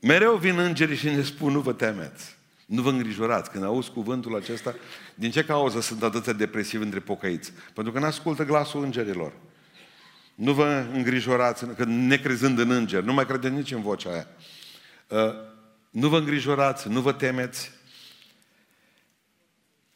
mereu 0.00 0.36
vin 0.36 0.58
îngerii 0.58 0.96
și 0.96 1.08
ne 1.08 1.22
spun, 1.22 1.52
nu 1.52 1.60
vă 1.60 1.72
temeți. 1.72 2.36
Nu 2.66 2.82
vă 2.82 2.90
îngrijorați. 2.90 3.50
Când 3.50 3.64
auzi 3.64 3.90
cuvântul 3.90 4.36
acesta, 4.36 4.74
din 5.14 5.30
ce 5.30 5.44
cauză 5.44 5.80
sunt 5.80 6.02
atâția 6.02 6.32
depresivi 6.32 6.82
între 6.82 7.00
pocăiți? 7.00 7.52
Pentru 7.74 7.92
că 7.92 7.98
nu 7.98 8.04
ascultă 8.04 8.44
glasul 8.44 8.84
îngerilor. 8.84 9.32
Nu 10.34 10.52
vă 10.52 10.86
îngrijorați, 10.92 11.66
că 11.66 11.84
necrezând 11.84 12.58
în 12.58 12.70
înger, 12.70 13.02
nu 13.02 13.12
mai 13.12 13.26
credeți 13.26 13.54
nici 13.54 13.72
în 13.72 13.82
vocea 13.82 14.10
aia. 14.10 14.26
Uh, 15.08 15.34
nu 15.90 16.08
vă 16.08 16.18
îngrijorați, 16.18 16.88
nu 16.88 17.00
vă 17.00 17.12
temeți. 17.12 17.70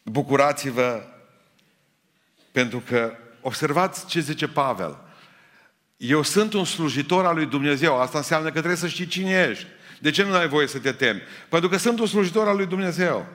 Bucurați-vă 0.02 1.02
pentru 2.52 2.82
că 2.88 3.12
observați 3.40 4.06
ce 4.06 4.20
zice 4.20 4.48
Pavel. 4.48 4.98
Eu 5.96 6.22
sunt 6.22 6.52
un 6.52 6.64
slujitor 6.64 7.26
al 7.26 7.34
lui 7.34 7.46
Dumnezeu. 7.46 8.00
Asta 8.00 8.18
înseamnă 8.18 8.46
că 8.46 8.58
trebuie 8.58 8.76
să 8.76 8.86
știi 8.86 9.06
cine 9.06 9.48
ești. 9.50 9.66
De 10.00 10.10
ce 10.10 10.22
nu 10.22 10.34
ai 10.34 10.48
voie 10.48 10.66
să 10.66 10.78
te 10.78 10.92
temi? 10.92 11.22
Pentru 11.48 11.68
că 11.68 11.76
sunt 11.76 12.00
un 12.00 12.06
slujitor 12.06 12.48
al 12.48 12.56
lui 12.56 12.66
Dumnezeu. 12.66 13.26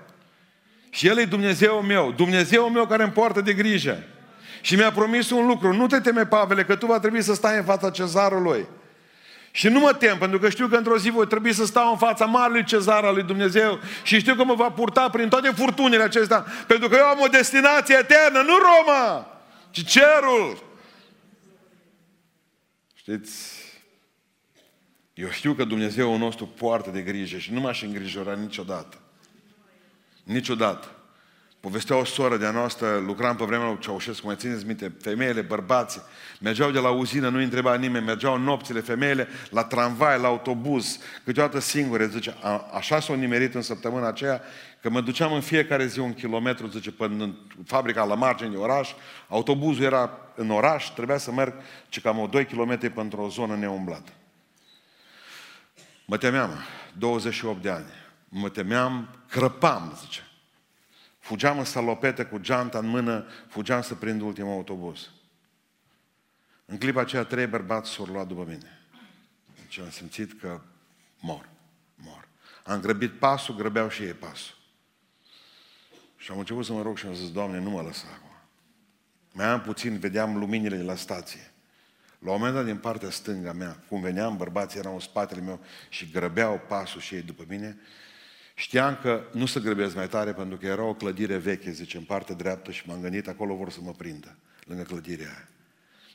Și 0.89 1.07
El 1.07 1.18
e 1.18 1.26
Dumnezeu 1.26 1.82
meu. 1.82 2.11
Dumnezeu 2.11 2.70
meu 2.70 2.86
care 2.86 3.03
îmi 3.03 3.11
poartă 3.11 3.41
de 3.41 3.53
grijă. 3.53 4.03
Și 4.61 4.76
mi-a 4.76 4.91
promis 4.91 5.30
un 5.30 5.47
lucru. 5.47 5.74
Nu 5.74 5.88
te 5.88 5.99
teme, 5.99 6.26
Pavele, 6.26 6.63
că 6.63 6.76
tu 6.76 6.86
va 6.86 6.99
trebui 6.99 7.22
să 7.22 7.34
stai 7.34 7.57
în 7.57 7.63
fața 7.63 7.89
cezarului. 7.89 8.68
Și 9.56 9.68
nu 9.68 9.80
mă 9.80 9.93
tem, 9.93 10.18
pentru 10.18 10.39
că 10.39 10.49
știu 10.49 10.68
că 10.68 10.76
într-o 10.76 10.97
zi 10.97 11.10
voi 11.10 11.28
trebui 11.28 11.53
să 11.53 11.66
stau 11.66 11.91
în 11.91 11.97
fața 11.97 12.26
marelui 12.26 12.64
cezar 12.64 13.03
al 13.03 13.14
lui 13.14 13.24
Dumnezeu 13.24 13.80
și 14.03 14.20
știu 14.20 14.36
că 14.36 14.43
mă 14.43 14.53
va 14.53 14.72
purta 14.72 15.10
prin 15.10 15.30
toate 15.30 15.49
furtunile 15.49 16.03
acestea, 16.03 16.45
pentru 16.68 16.89
că 16.89 16.95
eu 16.95 17.06
am 17.06 17.20
o 17.22 17.28
destinație 17.28 17.95
eternă, 17.95 18.41
nu 18.41 18.53
Roma, 18.58 19.28
ci 19.72 19.86
cerul. 19.86 20.64
Știți, 22.93 23.62
eu 25.14 25.30
știu 25.30 25.53
că 25.53 25.64
Dumnezeu 25.64 26.18
nostru 26.18 26.45
poartă 26.45 26.89
de 26.89 27.01
grijă 27.01 27.38
și 27.38 27.53
nu 27.53 27.60
m-aș 27.60 27.82
îngrijora 27.82 28.34
niciodată. 28.34 28.97
Niciodată. 30.24 30.95
Povestea 31.66 31.95
o 31.95 32.03
soră 32.03 32.38
de-a 32.38 32.51
noastră, 32.51 32.97
lucram 32.97 33.36
pe 33.36 33.43
vremea 33.43 33.68
lui 33.68 33.80
Ceaușescu, 33.80 34.26
mai 34.26 34.36
țineți 34.36 34.66
minte, 34.66 34.93
femeile, 35.01 35.41
bărbații, 35.41 36.01
mergeau 36.39 36.72
de 36.72 36.80
la 36.80 36.89
uzină, 36.89 37.30
nu 37.30 37.38
întreba 37.38 37.76
nimeni, 37.76 38.05
mergeau 38.05 38.38
nopțile 38.38 38.80
femeile 38.80 39.28
la 39.49 39.63
tramvai, 39.63 40.20
la 40.20 40.28
autobuz, 40.28 40.99
câteodată 41.24 41.59
singure, 41.59 42.07
zice, 42.07 42.36
a, 42.41 42.70
așa 42.74 42.99
s-au 42.99 43.16
nimerit 43.16 43.55
în 43.55 43.61
săptămâna 43.61 44.07
aceea, 44.07 44.41
că 44.82 44.89
mă 44.89 45.01
duceam 45.01 45.34
în 45.34 45.41
fiecare 45.41 45.86
zi 45.86 45.99
un 45.99 46.13
kilometru, 46.13 46.68
zice, 46.68 46.91
până 46.91 47.24
în 47.24 47.34
fabrica 47.66 48.03
la 48.03 48.16
margine 48.16 48.49
de 48.49 48.57
oraș, 48.57 48.91
autobuzul 49.28 49.84
era 49.84 50.20
în 50.36 50.49
oraș, 50.49 50.89
trebuia 50.89 51.18
să 51.18 51.32
merg, 51.32 51.53
ce 51.89 52.01
cam 52.01 52.20
o 52.20 52.28
2 52.28 52.45
km 52.45 52.93
pentru 52.93 53.22
o 53.22 53.30
zonă 53.30 53.55
neumblată. 53.55 54.11
Mă 56.05 56.18
temeam, 56.18 56.51
28 56.97 57.61
de 57.61 57.70
ani, 57.70 57.89
mă 58.30 58.49
temeam, 58.49 59.09
crăpam, 59.30 59.97
zice. 60.01 60.25
Fugeam 61.26 61.58
în 61.58 61.64
salopete 61.64 62.26
cu 62.26 62.38
geanta 62.38 62.78
în 62.78 62.88
mână, 62.88 63.26
fugeam 63.48 63.82
să 63.82 63.96
prind 63.96 64.22
ultimul 64.22 64.52
autobuz. 64.52 65.10
În 66.66 66.78
clipa 66.78 67.02
aceea 67.02 67.24
trei 67.24 67.48
bărbați 67.48 67.92
s-au 67.92 68.06
luat 68.06 68.28
după 68.28 68.44
mine. 68.48 68.80
Deci 69.56 69.80
am 69.80 69.90
simțit 69.90 70.40
că 70.40 70.62
mor, 71.20 71.50
mor. 71.96 72.28
Am 72.64 72.80
grăbit 72.80 73.12
pasul, 73.12 73.56
grăbeau 73.56 73.90
și 73.90 74.04
ei 74.04 74.14
pasul. 74.14 74.56
Și 76.18 76.32
am 76.32 76.38
început 76.38 76.66
să 76.66 76.74
mă 76.74 76.82
rog 76.82 76.98
și 76.98 77.06
am 77.06 77.14
zis, 77.14 77.32
Doamne, 77.32 77.60
nu 77.60 77.70
mă 77.70 77.82
lăsa 77.82 78.08
acum. 78.14 78.36
Mai 79.34 79.46
am 79.46 79.62
puțin, 79.62 80.00
vedeam 80.00 80.38
luminile 80.38 80.78
de 80.78 80.84
la 80.84 80.96
stație. 80.96 81.52
La 82.20 82.32
un 82.32 82.38
moment 82.38 82.56
dat, 82.56 82.66
din 82.66 82.78
partea 82.78 83.10
stânga 83.10 83.54
mea, 83.54 83.84
cum 83.88 84.02
veneam, 84.02 84.38
bărbații 84.38 84.80
erau 84.80 84.94
în 84.94 85.00
spatele 85.00 85.42
meu 85.42 85.60
și 85.90 86.10
grăbeau 86.12 86.62
pasul 86.68 87.02
și 87.02 87.16
ei 87.16 87.22
după 87.22 87.44
mine, 87.48 87.78
Știam 88.58 88.97
că 89.01 89.24
nu 89.34 89.45
să 89.45 89.60
grăbesc 89.60 89.95
mai 89.95 90.08
tare 90.08 90.34
pentru 90.34 90.58
că 90.58 90.66
era 90.66 90.84
o 90.84 90.93
clădire 90.93 91.38
veche, 91.38 91.72
zice, 91.72 91.97
în 91.97 92.03
partea 92.03 92.36
dreaptă 92.36 92.72
și 92.72 92.88
m-am 92.88 93.01
gândit, 93.01 93.28
acolo 93.28 93.56
vor 93.56 93.70
să 93.70 93.80
mă 93.82 93.91
prindă, 93.91 94.38
lângă 94.64 94.84
clădirea 94.84 95.28
aia. 95.28 95.49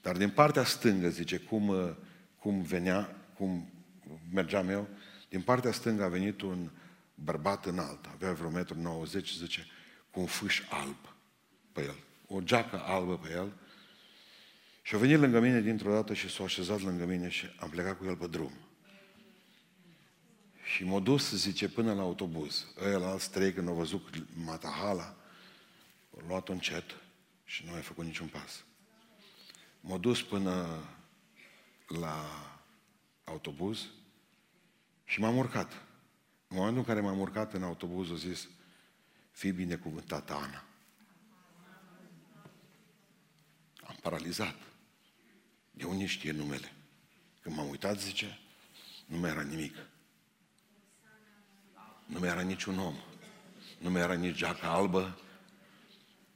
Dar 0.02 0.16
din 0.16 0.30
partea 0.30 0.64
stângă, 0.64 1.08
zice, 1.08 1.36
cum, 1.36 1.68
uh, 1.68 1.90
cum 2.38 2.62
venea, 2.62 3.16
cum 3.34 3.70
mergeam 4.32 4.68
eu, 4.68 4.88
din 5.28 5.40
partea 5.40 5.72
stângă 5.72 6.04
a 6.04 6.08
venit 6.08 6.40
un 6.40 6.70
bărbat 7.14 7.66
înalt, 7.66 8.04
avea 8.14 8.32
vreo 8.32 8.50
metru 8.50 8.80
90, 8.80 9.36
zice, 9.36 9.66
cu 10.10 10.20
un 10.20 10.26
fâș 10.26 10.62
alb 10.68 11.14
pe 11.72 11.82
el, 11.82 11.96
o 12.26 12.40
geacă 12.40 12.82
albă 12.84 13.18
pe 13.18 13.30
el, 13.32 13.52
și 14.82 14.94
a 14.94 14.98
venit 14.98 15.18
lângă 15.18 15.40
mine 15.40 15.60
dintr-o 15.60 15.92
dată 15.92 16.14
și 16.14 16.30
s-a 16.30 16.44
așezat 16.44 16.80
lângă 16.80 17.04
mine 17.04 17.28
și 17.28 17.46
am 17.58 17.68
plecat 17.68 17.98
cu 17.98 18.04
el 18.04 18.16
pe 18.16 18.26
drum. 18.26 18.52
Și 20.74 20.84
m-a 20.84 21.00
dus, 21.00 21.34
zice, 21.34 21.68
până 21.68 21.94
la 21.94 22.02
autobuz. 22.02 22.66
Ăia 22.80 23.06
alți 23.06 23.30
trei, 23.30 23.52
când 23.52 23.68
au 23.68 23.74
văzut 23.74 24.24
Matahala, 24.44 25.16
au 26.14 26.26
luat 26.26 26.48
un 26.48 26.54
încet 26.54 26.96
și 27.44 27.64
nu 27.64 27.72
a 27.72 27.80
făcut 27.80 28.04
niciun 28.04 28.26
pas. 28.26 28.64
M-a 29.80 29.98
dus 29.98 30.22
până 30.22 30.84
la 31.86 32.24
autobuz 33.24 33.86
și 35.04 35.20
m-am 35.20 35.36
urcat. 35.36 35.72
În 36.48 36.56
momentul 36.56 36.78
în 36.78 36.84
care 36.84 37.00
m-am 37.00 37.20
urcat 37.20 37.52
în 37.52 37.62
autobuz, 37.62 38.10
a 38.10 38.14
zis, 38.14 38.48
fii 39.30 39.52
binecuvântată, 39.52 40.32
Ana. 40.32 40.64
Am 43.86 43.98
paralizat. 44.02 44.56
De 45.70 45.84
unde 45.84 46.06
știe 46.06 46.32
numele? 46.32 46.72
Când 47.40 47.56
m-am 47.56 47.68
uitat, 47.68 48.00
zice, 48.00 48.38
nu 49.06 49.18
mai 49.18 49.30
era 49.30 49.42
nimic. 49.42 49.74
Nu 52.10 52.18
mai 52.18 52.28
era 52.28 52.40
niciun 52.40 52.78
om. 52.78 52.94
Nu 53.78 53.90
mai 53.90 54.00
era 54.00 54.14
nici 54.14 54.36
geaca 54.36 54.68
albă. 54.68 55.18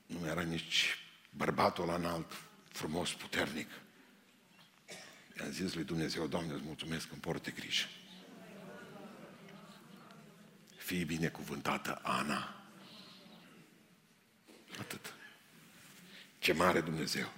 Nu 0.06 0.18
mai 0.18 0.30
era 0.30 0.42
nici 0.42 0.98
bărbatul 1.30 1.84
ăla 1.84 1.94
înalt, 1.94 2.32
frumos, 2.68 3.12
puternic. 3.12 3.68
I-am 5.38 5.50
zis 5.50 5.74
lui 5.74 5.84
Dumnezeu, 5.84 6.26
Doamne, 6.26 6.52
îți 6.52 6.64
mulțumesc 6.64 7.06
că 7.06 7.12
îmi 7.12 7.20
porte 7.20 7.50
grijă. 7.50 7.86
Fii 10.76 11.04
binecuvântată, 11.04 12.00
Ana. 12.02 12.54
Atât. 14.78 15.14
Ce 16.38 16.52
mare 16.52 16.80
Dumnezeu. 16.80 17.32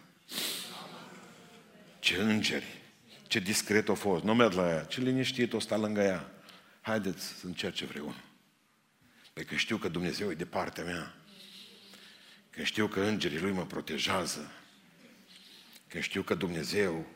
Ce 1.99 2.17
îngeri. 2.17 2.83
Ce 3.27 3.39
discret 3.39 3.89
a 3.89 3.95
fost. 3.95 4.25
Nu 4.25 4.35
merg 4.35 4.53
la 4.53 4.69
ea. 4.69 4.85
Ce 4.85 5.01
liniștit 5.01 5.53
o 5.53 5.59
sta 5.59 5.77
lângă 5.77 6.01
ea. 6.01 6.31
Haideți 6.81 7.27
să 7.27 7.47
încerce 7.47 7.85
vreunul. 7.85 8.26
Păi 9.37 9.45
că 9.45 9.55
știu 9.55 9.77
că 9.77 9.89
Dumnezeu 9.89 10.31
e 10.31 10.35
de 10.35 10.45
partea 10.45 10.85
mea. 10.85 11.15
Că 12.51 12.63
știu 12.63 12.89
că 12.89 13.01
îngerii 13.01 13.39
Lui 13.39 13.53
mă 13.53 13.67
protejează. 13.67 14.53
Că 15.89 16.01
știu 16.01 16.23
că 16.23 16.35
Dumnezeu 16.35 17.07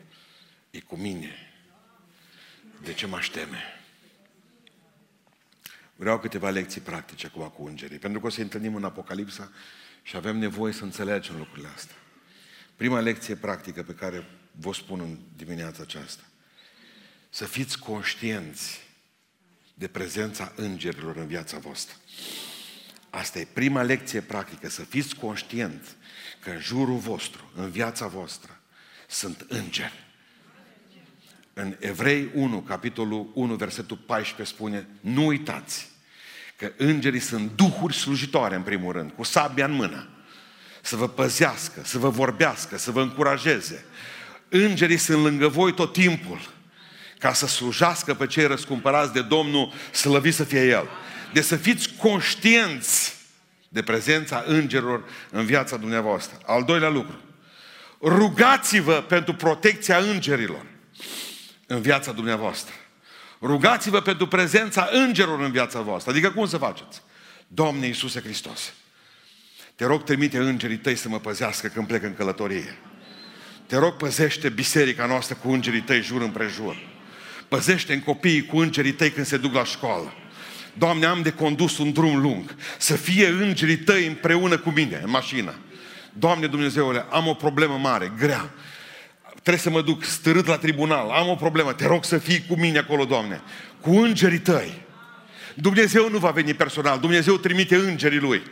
e 0.70 0.80
cu 0.80 0.96
mine. 0.96 1.34
De 2.82 2.92
ce 2.92 3.06
mă 3.06 3.28
teme? 3.32 3.80
Vreau 5.96 6.18
câteva 6.18 6.50
lecții 6.50 6.80
practice 6.80 7.26
acum 7.26 7.48
cu 7.48 7.66
îngerii. 7.66 7.98
Pentru 7.98 8.20
că 8.20 8.26
o 8.26 8.30
să 8.30 8.40
întâlnim 8.40 8.74
în 8.74 8.84
Apocalipsa 8.84 9.52
și 10.02 10.16
avem 10.16 10.36
nevoie 10.36 10.72
să 10.72 10.84
înțelegem 10.84 11.36
lucrurile 11.36 11.68
astea. 11.68 11.96
Prima 12.76 13.00
lecție 13.00 13.34
practică 13.34 13.82
pe 13.82 13.94
care 13.94 14.24
vă 14.52 14.72
spun 14.72 15.00
în 15.00 15.18
dimineața 15.36 15.82
aceasta. 15.82 16.22
Să 17.30 17.44
fiți 17.44 17.78
conștienți 17.78 18.89
de 19.80 19.86
prezența 19.86 20.52
îngerilor 20.56 21.16
în 21.16 21.26
viața 21.26 21.58
voastră. 21.58 21.94
Asta 23.10 23.38
e 23.38 23.46
prima 23.52 23.82
lecție 23.82 24.20
practică, 24.20 24.68
să 24.68 24.82
fiți 24.82 25.14
conștienți 25.14 25.90
că 26.42 26.50
în 26.50 26.60
jurul 26.60 26.96
vostru, 26.96 27.50
în 27.54 27.70
viața 27.70 28.06
voastră, 28.06 28.60
sunt 29.08 29.46
îngeri. 29.48 30.06
În 31.52 31.76
Evrei 31.78 32.30
1, 32.34 32.60
capitolul 32.60 33.30
1, 33.34 33.54
versetul 33.54 33.96
14 33.96 34.54
spune, 34.54 34.86
nu 35.00 35.26
uitați 35.26 35.88
că 36.56 36.72
îngerii 36.76 37.20
sunt 37.20 37.50
duhuri 37.56 37.94
slujitoare 37.94 38.54
în 38.54 38.62
primul 38.62 38.92
rând, 38.92 39.10
cu 39.10 39.22
sabia 39.22 39.64
în 39.64 39.72
mână, 39.72 40.08
să 40.82 40.96
vă 40.96 41.08
păzească, 41.08 41.80
să 41.84 41.98
vă 41.98 42.08
vorbească, 42.08 42.78
să 42.78 42.90
vă 42.90 43.02
încurajeze. 43.02 43.84
Îngerii 44.48 44.96
sunt 44.96 45.22
lângă 45.22 45.48
voi 45.48 45.74
tot 45.74 45.92
timpul, 45.92 46.58
ca 47.20 47.32
să 47.32 47.46
slujească 47.46 48.14
pe 48.14 48.26
cei 48.26 48.46
răscumpărați 48.46 49.12
de 49.12 49.22
Domnul, 49.22 49.72
slăvit 49.92 50.34
să 50.34 50.44
fie 50.44 50.66
El. 50.66 50.88
De 51.32 51.40
să 51.40 51.56
fiți 51.56 51.94
conștienți 51.98 53.14
de 53.68 53.82
prezența 53.82 54.44
îngerilor 54.46 55.04
în 55.30 55.44
viața 55.44 55.76
dumneavoastră. 55.76 56.38
Al 56.46 56.64
doilea 56.64 56.88
lucru, 56.88 57.20
rugați-vă 58.02 58.94
pentru 58.94 59.34
protecția 59.34 59.96
îngerilor 59.96 60.66
în 61.66 61.80
viața 61.80 62.12
dumneavoastră. 62.12 62.74
Rugați-vă 63.42 64.00
pentru 64.00 64.26
prezența 64.26 64.88
îngerilor 64.92 65.40
în 65.40 65.50
viața 65.50 65.80
voastră. 65.80 66.10
Adică 66.10 66.30
cum 66.30 66.46
să 66.46 66.56
faceți? 66.56 67.02
Doamne 67.46 67.86
Iisuse 67.86 68.20
Hristos, 68.20 68.72
te 69.74 69.84
rog 69.84 70.02
trimite 70.04 70.38
îngerii 70.38 70.76
tăi 70.76 70.96
să 70.96 71.08
mă 71.08 71.18
păzească 71.18 71.68
când 71.68 71.86
plec 71.86 72.02
în 72.02 72.14
călătorie. 72.14 72.78
Te 73.66 73.76
rog 73.76 73.96
păzește 73.96 74.48
biserica 74.48 75.06
noastră 75.06 75.34
cu 75.42 75.50
îngerii 75.50 75.80
tăi 75.80 76.02
jur 76.02 76.22
împrejur. 76.22 76.89
Păzește 77.50 77.92
în 77.92 78.00
copiii 78.00 78.46
cu 78.46 78.58
îngerii 78.58 78.92
tăi 78.92 79.10
când 79.10 79.26
se 79.26 79.36
duc 79.36 79.54
la 79.54 79.64
școală. 79.64 80.12
Doamne, 80.72 81.06
am 81.06 81.22
de 81.22 81.30
condus 81.30 81.78
un 81.78 81.92
drum 81.92 82.20
lung. 82.20 82.54
Să 82.78 82.96
fie 82.96 83.26
îngerii 83.26 83.76
tăi 83.76 84.06
împreună 84.06 84.58
cu 84.58 84.70
mine 84.70 85.00
în 85.04 85.10
mașină. 85.10 85.54
Doamne 86.12 86.46
Dumnezeule, 86.46 87.06
am 87.10 87.26
o 87.26 87.34
problemă 87.34 87.78
mare, 87.82 88.12
grea. 88.18 88.50
Trebuie 89.32 89.58
să 89.62 89.70
mă 89.70 89.82
duc 89.82 90.04
stărât 90.04 90.46
la 90.46 90.58
tribunal. 90.58 91.10
Am 91.10 91.28
o 91.28 91.34
problemă. 91.34 91.72
Te 91.72 91.86
rog 91.86 92.04
să 92.04 92.18
fii 92.18 92.44
cu 92.48 92.54
mine 92.54 92.78
acolo, 92.78 93.04
Doamne. 93.04 93.40
Cu 93.80 93.90
îngerii 93.90 94.38
tăi. 94.38 94.82
Dumnezeu 95.54 96.10
nu 96.10 96.18
va 96.18 96.30
veni 96.30 96.54
personal. 96.54 96.98
Dumnezeu 96.98 97.36
trimite 97.36 97.76
îngerii 97.76 98.18
lui. 98.18 98.42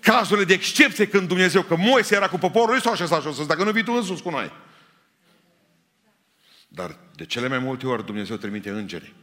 Cazurile 0.00 0.44
de 0.44 0.52
excepție 0.52 1.06
când 1.06 1.28
Dumnezeu, 1.28 1.62
că 1.62 1.76
Moise 1.76 2.14
era 2.14 2.28
cu 2.28 2.38
poporul, 2.38 2.70
lui 2.70 2.80
s-au 2.80 2.92
așezat 2.92 3.22
jos, 3.22 3.46
dacă 3.46 3.64
nu 3.64 3.70
vii 3.70 3.84
tu 3.84 3.92
însuți 3.92 4.22
cu 4.22 4.30
noi. 4.30 4.52
Dar 6.76 6.96
de 7.14 7.24
cele 7.24 7.48
mai 7.48 7.58
multe 7.58 7.86
ori 7.86 8.04
Dumnezeu 8.04 8.36
trimite 8.36 8.70
îngerii. 8.70 9.14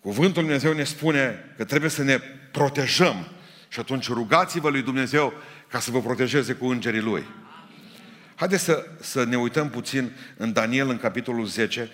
Cuvântul 0.00 0.42
Dumnezeu 0.42 0.72
ne 0.72 0.84
spune 0.84 1.52
că 1.56 1.64
trebuie 1.64 1.90
să 1.90 2.02
ne 2.02 2.18
protejăm 2.52 3.26
și 3.68 3.80
atunci 3.80 4.08
rugați-vă 4.08 4.68
lui 4.68 4.82
Dumnezeu 4.82 5.32
ca 5.68 5.78
să 5.80 5.90
vă 5.90 6.00
protejeze 6.00 6.52
cu 6.52 6.66
îngerii 6.66 7.00
Lui. 7.00 7.26
Haideți 8.34 8.64
să, 8.64 8.86
să 9.00 9.24
ne 9.24 9.38
uităm 9.38 9.70
puțin 9.70 10.12
în 10.36 10.52
Daniel, 10.52 10.88
în 10.88 10.98
capitolul 10.98 11.46
10, 11.46 11.90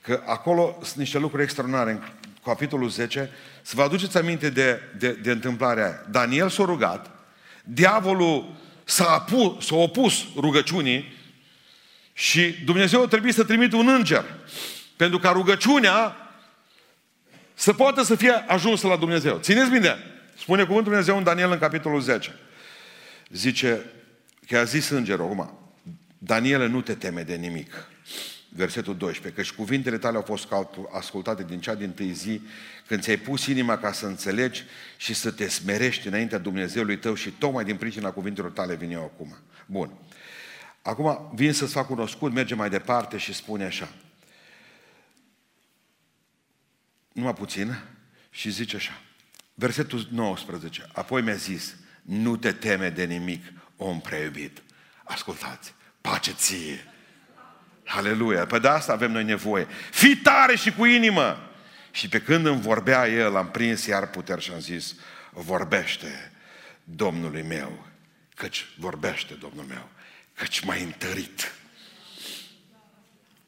că 0.00 0.22
acolo 0.26 0.78
sunt 0.82 0.96
niște 0.96 1.18
lucruri 1.18 1.42
extraordinare. 1.42 1.90
În 1.90 2.00
capitolul 2.44 2.88
10, 2.88 3.30
să 3.62 3.72
vă 3.76 3.82
aduceți 3.82 4.16
aminte 4.16 4.50
de, 4.50 4.80
de, 4.98 5.12
de 5.12 5.30
întâmplarea 5.30 5.84
aia. 5.84 6.06
Daniel 6.10 6.48
s-a 6.48 6.64
rugat, 6.64 7.10
diavolul 7.64 8.54
s-a, 8.84 9.04
apu, 9.04 9.58
s-a 9.60 9.74
opus 9.74 10.24
rugăciunii 10.36 11.18
și 12.20 12.54
Dumnezeu 12.64 13.06
trebuie 13.06 13.32
să 13.32 13.44
trimită 13.44 13.76
un 13.76 13.88
înger. 13.88 14.24
Pentru 14.96 15.18
ca 15.18 15.30
rugăciunea 15.30 16.16
să 17.54 17.72
poată 17.72 18.02
să 18.02 18.14
fie 18.14 18.30
ajunsă 18.30 18.86
la 18.86 18.96
Dumnezeu. 18.96 19.38
Țineți 19.38 19.70
bine! 19.70 19.96
Spune 20.38 20.62
cuvântul 20.62 20.90
Dumnezeu 20.90 21.16
în 21.16 21.22
Daniel 21.22 21.50
în 21.50 21.58
capitolul 21.58 22.00
10. 22.00 22.38
Zice 23.28 23.84
că 24.46 24.58
a 24.58 24.64
zis 24.64 24.88
îngerul, 24.88 25.24
acum, 25.24 25.72
Daniele, 26.18 26.66
nu 26.66 26.80
te 26.80 26.94
teme 26.94 27.22
de 27.22 27.34
nimic. 27.34 27.88
Versetul 28.48 28.96
12. 28.96 29.42
Căci 29.42 29.52
cuvintele 29.52 29.98
tale 29.98 30.16
au 30.16 30.22
fost 30.22 30.48
ascultate 30.92 31.44
din 31.48 31.60
cea 31.60 31.74
din 31.74 31.90
tâi 31.90 32.12
zi, 32.12 32.40
când 32.86 33.02
ți-ai 33.02 33.16
pus 33.16 33.46
inima 33.46 33.78
ca 33.78 33.92
să 33.92 34.06
înțelegi 34.06 34.64
și 34.96 35.14
să 35.14 35.30
te 35.30 35.48
smerești 35.48 36.06
înaintea 36.06 36.38
Dumnezeului 36.38 36.98
tău 36.98 37.14
și 37.14 37.30
tocmai 37.30 37.64
din 37.64 37.76
pricina 37.76 38.10
cuvintelor 38.10 38.50
tale 38.50 38.74
vin 38.74 38.90
eu 38.90 39.02
acum. 39.02 39.36
Bun. 39.66 39.90
Acum 40.82 41.30
vin 41.34 41.52
să-ți 41.52 41.72
fac 41.72 41.86
cunoscut, 41.86 42.32
merge 42.32 42.54
mai 42.54 42.70
departe 42.70 43.16
și 43.16 43.32
spune 43.32 43.64
așa. 43.64 43.88
Numai 47.12 47.34
puțin 47.34 47.78
și 48.30 48.50
zice 48.50 48.76
așa. 48.76 49.00
Versetul 49.54 50.08
19. 50.10 50.86
Apoi 50.92 51.22
mi-a 51.22 51.34
zis, 51.34 51.76
nu 52.02 52.36
te 52.36 52.52
teme 52.52 52.90
de 52.90 53.04
nimic, 53.04 53.44
om 53.76 54.00
prea 54.00 54.18
iubit. 54.18 54.62
Ascultați, 55.04 55.74
pace 56.00 56.32
ție. 56.32 56.84
Aleluia! 57.86 58.46
Pe 58.46 58.58
de 58.58 58.68
asta 58.68 58.92
avem 58.92 59.12
noi 59.12 59.24
nevoie. 59.24 59.66
Fii 59.90 60.16
tare 60.16 60.56
și 60.56 60.72
cu 60.72 60.84
inimă! 60.84 61.50
Și 61.90 62.08
pe 62.08 62.20
când 62.20 62.46
îmi 62.46 62.60
vorbea 62.60 63.08
el, 63.08 63.36
am 63.36 63.50
prins 63.50 63.86
iar 63.86 64.10
puteri 64.10 64.42
și 64.42 64.50
am 64.52 64.60
zis, 64.60 64.94
vorbește 65.32 66.32
Domnului 66.84 67.42
meu, 67.42 67.86
căci 68.34 68.66
vorbește 68.78 69.34
Domnul 69.34 69.64
meu, 69.64 69.88
căci 70.40 70.60
m-ai 70.60 70.82
întărit. 70.82 71.54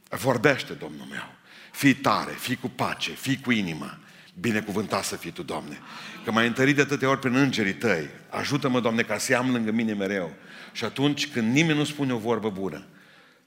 Vorbește 0.08 0.72
Domnul 0.72 1.06
meu. 1.10 1.34
Fii 1.72 1.94
tare, 1.94 2.32
fii 2.32 2.56
cu 2.56 2.68
pace, 2.68 3.10
fii 3.10 3.40
cu 3.40 3.52
inimă. 3.52 3.98
Binecuvântat 4.40 5.04
să 5.04 5.16
fii 5.16 5.30
Tu, 5.30 5.42
Doamne. 5.42 5.78
Că 6.24 6.30
m-ai 6.30 6.46
întărit 6.46 6.74
de 6.74 6.80
atâtea 6.80 7.08
ori 7.08 7.18
prin 7.18 7.34
îngerii 7.34 7.74
Tăi. 7.74 8.08
Ajută-mă, 8.28 8.80
Doamne, 8.80 9.02
ca 9.02 9.18
să 9.18 9.36
am 9.36 9.52
lângă 9.52 9.70
mine 9.70 9.92
mereu. 9.92 10.34
Și 10.72 10.84
atunci 10.84 11.28
când 11.28 11.52
nimeni 11.52 11.78
nu 11.78 11.84
spune 11.84 12.12
o 12.12 12.18
vorbă 12.18 12.50
bună, 12.50 12.86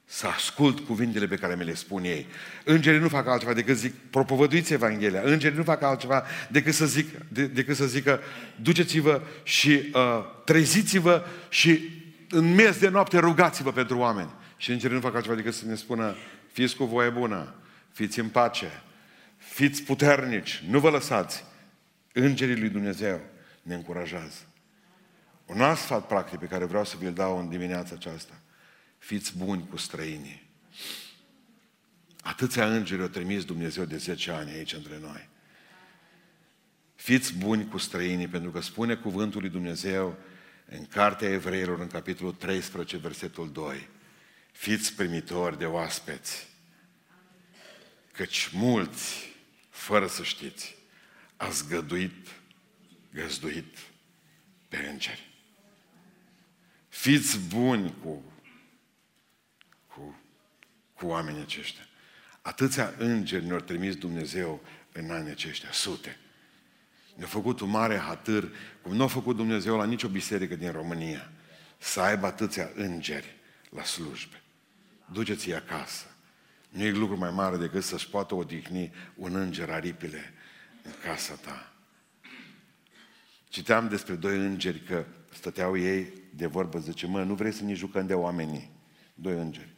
să 0.04 0.26
ascult 0.26 0.80
cuvintele 0.80 1.26
pe 1.26 1.36
care 1.36 1.54
mi 1.54 1.64
le 1.64 1.74
spun 1.74 2.04
ei. 2.04 2.26
Îngerii 2.64 3.00
nu 3.00 3.08
fac 3.08 3.26
altceva 3.26 3.52
decât 3.52 3.76
zic, 3.76 3.94
propovăduiți 4.10 4.72
Evanghelia. 4.72 5.20
Îngerii 5.24 5.56
nu 5.56 5.62
fac 5.62 5.82
altceva 5.82 6.24
decât 6.50 6.74
să, 6.74 6.86
zic, 6.86 7.08
de, 7.28 7.46
decât 7.46 7.76
să 7.76 7.86
zică, 7.86 8.20
duceți-vă 8.56 9.22
și 9.42 9.70
uh, 9.70 10.24
treziți-vă 10.44 11.24
și 11.48 12.04
în 12.30 12.54
mes 12.54 12.78
de 12.78 12.88
noapte 12.88 13.18
rugați-vă 13.18 13.72
pentru 13.72 13.98
oameni. 13.98 14.30
Și 14.56 14.70
îngerii 14.70 14.96
nu 14.96 15.02
fac 15.02 15.14
altceva 15.14 15.34
decât 15.34 15.54
să 15.54 15.66
ne 15.66 15.74
spună, 15.74 16.14
fiți 16.52 16.76
cu 16.76 16.84
voie 16.84 17.10
bună, 17.10 17.54
fiți 17.92 18.20
în 18.20 18.28
pace, 18.28 18.82
fiți 19.36 19.82
puternici, 19.82 20.62
nu 20.68 20.80
vă 20.80 20.90
lăsați. 20.90 21.44
Îngerii 22.12 22.58
lui 22.58 22.68
Dumnezeu 22.68 23.20
ne 23.62 23.74
încurajează. 23.74 24.40
Un 25.46 25.60
alt 25.60 25.78
sfat 25.78 26.06
practic 26.06 26.38
pe 26.38 26.46
care 26.46 26.64
vreau 26.64 26.84
să 26.84 26.96
vi-l 26.98 27.12
dau 27.12 27.38
în 27.38 27.48
dimineața 27.48 27.94
aceasta. 27.94 28.40
Fiți 28.98 29.36
buni 29.36 29.66
cu 29.70 29.76
străinii. 29.76 30.48
Atâția 32.22 32.66
îngeri 32.66 33.02
au 33.02 33.08
trimis 33.08 33.44
Dumnezeu 33.44 33.84
de 33.84 33.96
10 33.96 34.30
ani 34.30 34.50
aici 34.50 34.72
între 34.72 34.98
noi. 35.00 35.28
Fiți 36.94 37.34
buni 37.34 37.68
cu 37.68 37.78
străinii, 37.78 38.28
pentru 38.28 38.50
că 38.50 38.60
spune 38.60 38.94
cuvântul 38.94 39.40
lui 39.40 39.50
Dumnezeu 39.50 40.16
în 40.68 40.86
Cartea 40.86 41.28
Evreilor, 41.28 41.80
în 41.80 41.86
capitolul 41.86 42.32
13, 42.32 42.96
versetul 42.96 43.52
2. 43.52 43.88
Fiți 44.52 44.94
primitori 44.94 45.58
de 45.58 45.64
oaspeți, 45.64 46.46
căci 48.12 48.48
mulți, 48.52 49.34
fără 49.70 50.06
să 50.06 50.22
știți, 50.22 50.76
ați 51.36 51.68
găduit, 51.68 52.28
găzduit 53.12 53.76
pe 54.68 54.76
îngeri. 54.76 55.30
Fiți 56.88 57.38
buni 57.38 57.94
cu, 58.02 58.32
cu, 59.86 60.20
cu 60.94 61.06
oamenii 61.06 61.42
aceștia. 61.42 61.86
Atâția 62.42 62.94
îngeri 62.98 63.44
ne-au 63.44 63.60
trimis 63.60 63.96
Dumnezeu 63.96 64.62
în 64.92 65.10
anii 65.10 65.30
aceștia, 65.30 65.72
sute. 65.72 66.18
Ne-a 67.16 67.26
făcut 67.26 67.60
un 67.60 67.70
mare 67.70 67.96
hatâr, 67.96 68.52
cum 68.82 68.94
nu 68.94 69.02
a 69.02 69.06
făcut 69.06 69.36
Dumnezeu 69.36 69.76
la 69.76 69.84
nicio 69.84 70.08
biserică 70.08 70.56
din 70.56 70.72
România, 70.72 71.30
să 71.78 72.00
aibă 72.00 72.26
atâția 72.26 72.70
îngeri 72.74 73.36
la 73.70 73.84
slujbe. 73.84 74.42
Duceți-i 75.12 75.54
acasă. 75.54 76.06
Nu 76.68 76.82
e 76.82 76.90
lucru 76.90 77.18
mai 77.18 77.30
mare 77.30 77.56
decât 77.56 77.82
să-și 77.82 78.08
poată 78.08 78.34
odihni 78.34 78.92
un 79.14 79.34
înger 79.34 79.70
aripile 79.70 80.32
în 80.82 80.92
casa 81.04 81.34
ta. 81.34 81.72
Citeam 83.48 83.88
despre 83.88 84.14
doi 84.14 84.36
îngeri 84.36 84.80
că 84.80 85.04
stăteau 85.32 85.78
ei 85.78 86.12
de 86.34 86.46
vorbă, 86.46 86.78
zice, 86.78 87.06
mă, 87.06 87.22
nu 87.22 87.34
vrei 87.34 87.52
să 87.52 87.64
ne 87.64 87.74
jucăm 87.74 88.06
de 88.06 88.14
oamenii? 88.14 88.70
Doi 89.14 89.38
îngeri. 89.38 89.74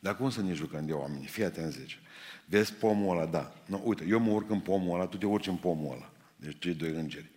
Dar 0.00 0.16
cum 0.16 0.30
să 0.30 0.42
ne 0.42 0.52
jucăm 0.52 0.86
de 0.86 0.92
oamenii? 0.92 1.26
Fii 1.26 1.44
atent, 1.44 1.72
zice. 1.72 1.98
Vezi 2.44 2.72
pomul 2.72 3.16
ăla, 3.16 3.26
da. 3.26 3.54
No, 3.66 3.80
uite, 3.82 4.04
eu 4.08 4.18
mă 4.18 4.30
urc 4.30 4.50
în 4.50 4.60
pomul 4.60 4.94
ăla, 4.94 5.06
tu 5.06 5.16
te 5.16 5.26
urci 5.26 5.46
în 5.46 5.56
pomul 5.56 5.92
ăla. 5.92 6.12
Deci 6.40 6.56
cei 6.58 6.74
doi 6.74 6.90
îngeri. 6.90 7.30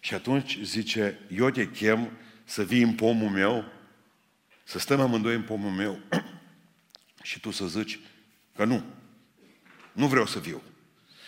Și 0.00 0.14
atunci 0.14 0.58
zice, 0.62 1.18
eu 1.30 1.50
te 1.50 1.70
chem 1.70 2.10
să 2.44 2.64
vii 2.64 2.82
în 2.82 2.94
pomul 2.94 3.30
meu 3.30 3.64
Să 4.64 4.78
stăm 4.78 5.00
amândoi 5.00 5.34
în 5.34 5.42
pomul 5.42 5.70
meu 5.70 6.00
și 7.22 7.40
tu 7.40 7.50
să 7.50 7.66
zici 7.66 7.98
că 8.56 8.64
nu. 8.64 8.84
Nu 9.92 10.06
vreau 10.06 10.26
să 10.26 10.38
viu. 10.38 10.62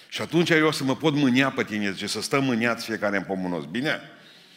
Și 0.09 0.23
atunci 0.23 0.51
eu 0.51 0.67
o 0.67 0.71
să 0.71 0.85
mă 0.85 0.97
pot 0.97 1.15
mânia 1.15 1.51
pe 1.51 1.65
tine, 1.65 1.93
zice, 1.93 2.07
să 2.07 2.23
stăm 2.23 2.45
mâniați 2.45 2.85
fiecare 2.85 3.17
în 3.17 3.23
pomul 3.23 3.51
nostru. 3.51 3.71
Bine? 3.71 4.01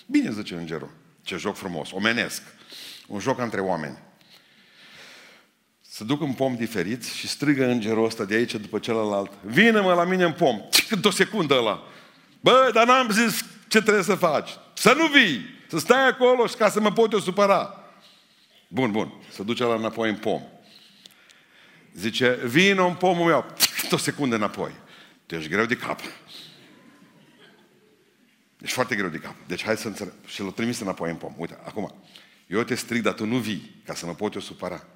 Bine, 0.06 0.32
zice 0.32 0.56
îngerul. 0.56 0.92
Ce 1.22 1.38
joc 1.38 1.56
frumos, 1.56 1.92
omenesc. 1.92 2.42
Un 3.08 3.20
joc 3.20 3.40
între 3.40 3.60
oameni. 3.60 3.98
Se 5.82 6.04
duc 6.04 6.22
în 6.22 6.34
pom 6.34 6.56
diferiți 6.56 7.16
și 7.16 7.28
strigă 7.28 7.66
îngerul 7.66 8.06
ăsta 8.06 8.26
de 8.26 8.36
aici 8.36 8.56
după 8.56 8.80
celălalt. 8.80 9.32
Vină-mă 9.44 9.94
la 9.94 10.04
mine 10.04 10.24
în 10.24 10.34
pom. 10.34 10.62
Cât 10.90 11.06
o 11.06 11.10
secundă 11.10 11.54
ăla. 11.54 11.84
Bă, 12.44 12.70
dar 12.74 12.86
n-am 12.86 13.10
zis 13.10 13.46
ce 13.68 13.82
trebuie 13.82 14.04
să 14.04 14.16
faci. 14.16 14.50
Să 14.74 14.94
nu 14.94 15.08
vii. 15.08 15.46
Să 15.68 15.80
stai 15.80 16.08
acolo 16.08 16.48
și 16.48 16.56
ca 16.56 16.70
să 16.70 16.80
mă 16.80 16.92
pot 16.92 17.12
eu 17.12 17.20
supăra. 17.20 17.84
Bun, 18.68 18.92
bun. 18.92 19.14
Se 19.30 19.44
duce 19.44 19.64
la 19.64 19.76
înapoi 19.76 20.10
în 20.10 20.16
pom. 20.16 20.42
Zice, 21.94 22.40
vină 22.46 22.86
în 22.86 22.96
pomul 22.96 23.26
meu. 23.26 23.46
Cât 23.80 23.92
o 23.92 23.98
secundă 23.98 24.36
înapoi. 24.36 24.72
Tu 25.26 25.36
ești 25.36 25.50
greu 25.50 25.66
de 25.66 25.76
cap. 25.76 26.00
Ești 28.60 28.74
foarte 28.76 28.96
greu 28.96 29.10
de 29.10 29.18
cap. 29.18 29.36
Deci 29.48 29.64
hai 29.64 29.78
să 29.78 29.88
înțeleg. 29.88 30.14
Și 30.26 30.42
l-a 30.42 30.50
trimis 30.50 30.80
înapoi 30.80 31.10
în 31.10 31.16
pom. 31.16 31.34
Uite, 31.38 31.60
acum. 31.66 31.96
Eu 32.48 32.64
te 32.64 32.76
strig, 32.76 33.02
dar 33.02 33.14
tu 33.14 33.26
nu 33.26 33.38
vii, 33.38 33.82
ca 33.86 33.94
să 33.94 34.06
mă 34.06 34.16
pot 34.16 34.34
eu 34.34 34.42
supăra. 34.42 34.88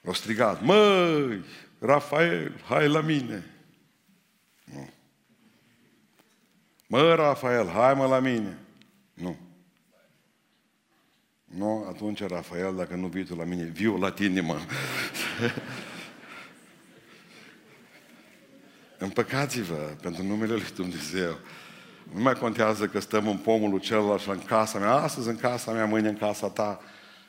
L-a 0.00 0.12
strigat, 0.12 0.62
măi, 0.62 1.44
Rafael, 1.78 2.60
hai 2.68 2.88
la 2.88 3.00
mine. 3.00 3.50
Nu. 4.64 4.92
Mă, 6.92 7.14
Rafael, 7.14 7.68
hai 7.68 7.94
mă 7.94 8.06
la 8.06 8.18
mine. 8.18 8.58
Nu. 9.14 9.36
Nu, 11.44 11.86
atunci, 11.88 12.22
Rafael, 12.26 12.74
dacă 12.76 12.94
nu 12.94 13.06
vii 13.06 13.24
tu 13.24 13.34
la 13.34 13.44
mine, 13.44 13.64
viu 13.64 13.96
la 13.96 14.10
tine, 14.10 14.40
mă. 14.40 14.56
Împăcați-vă 18.98 19.74
pentru 20.02 20.22
numele 20.22 20.52
Lui 20.52 20.66
Dumnezeu. 20.74 21.38
Nu 22.14 22.22
mai 22.22 22.34
contează 22.34 22.86
că 22.86 23.00
stăm 23.00 23.28
în 23.28 23.36
pomul 23.36 23.70
lui 23.70 23.80
celălalt 23.80 24.20
și 24.20 24.28
în 24.28 24.44
casa 24.44 24.78
mea, 24.78 24.92
astăzi 24.92 25.28
în 25.28 25.36
casa 25.36 25.72
mea, 25.72 25.86
mâine 25.86 26.08
în 26.08 26.16
casa 26.16 26.48
ta. 26.48 26.80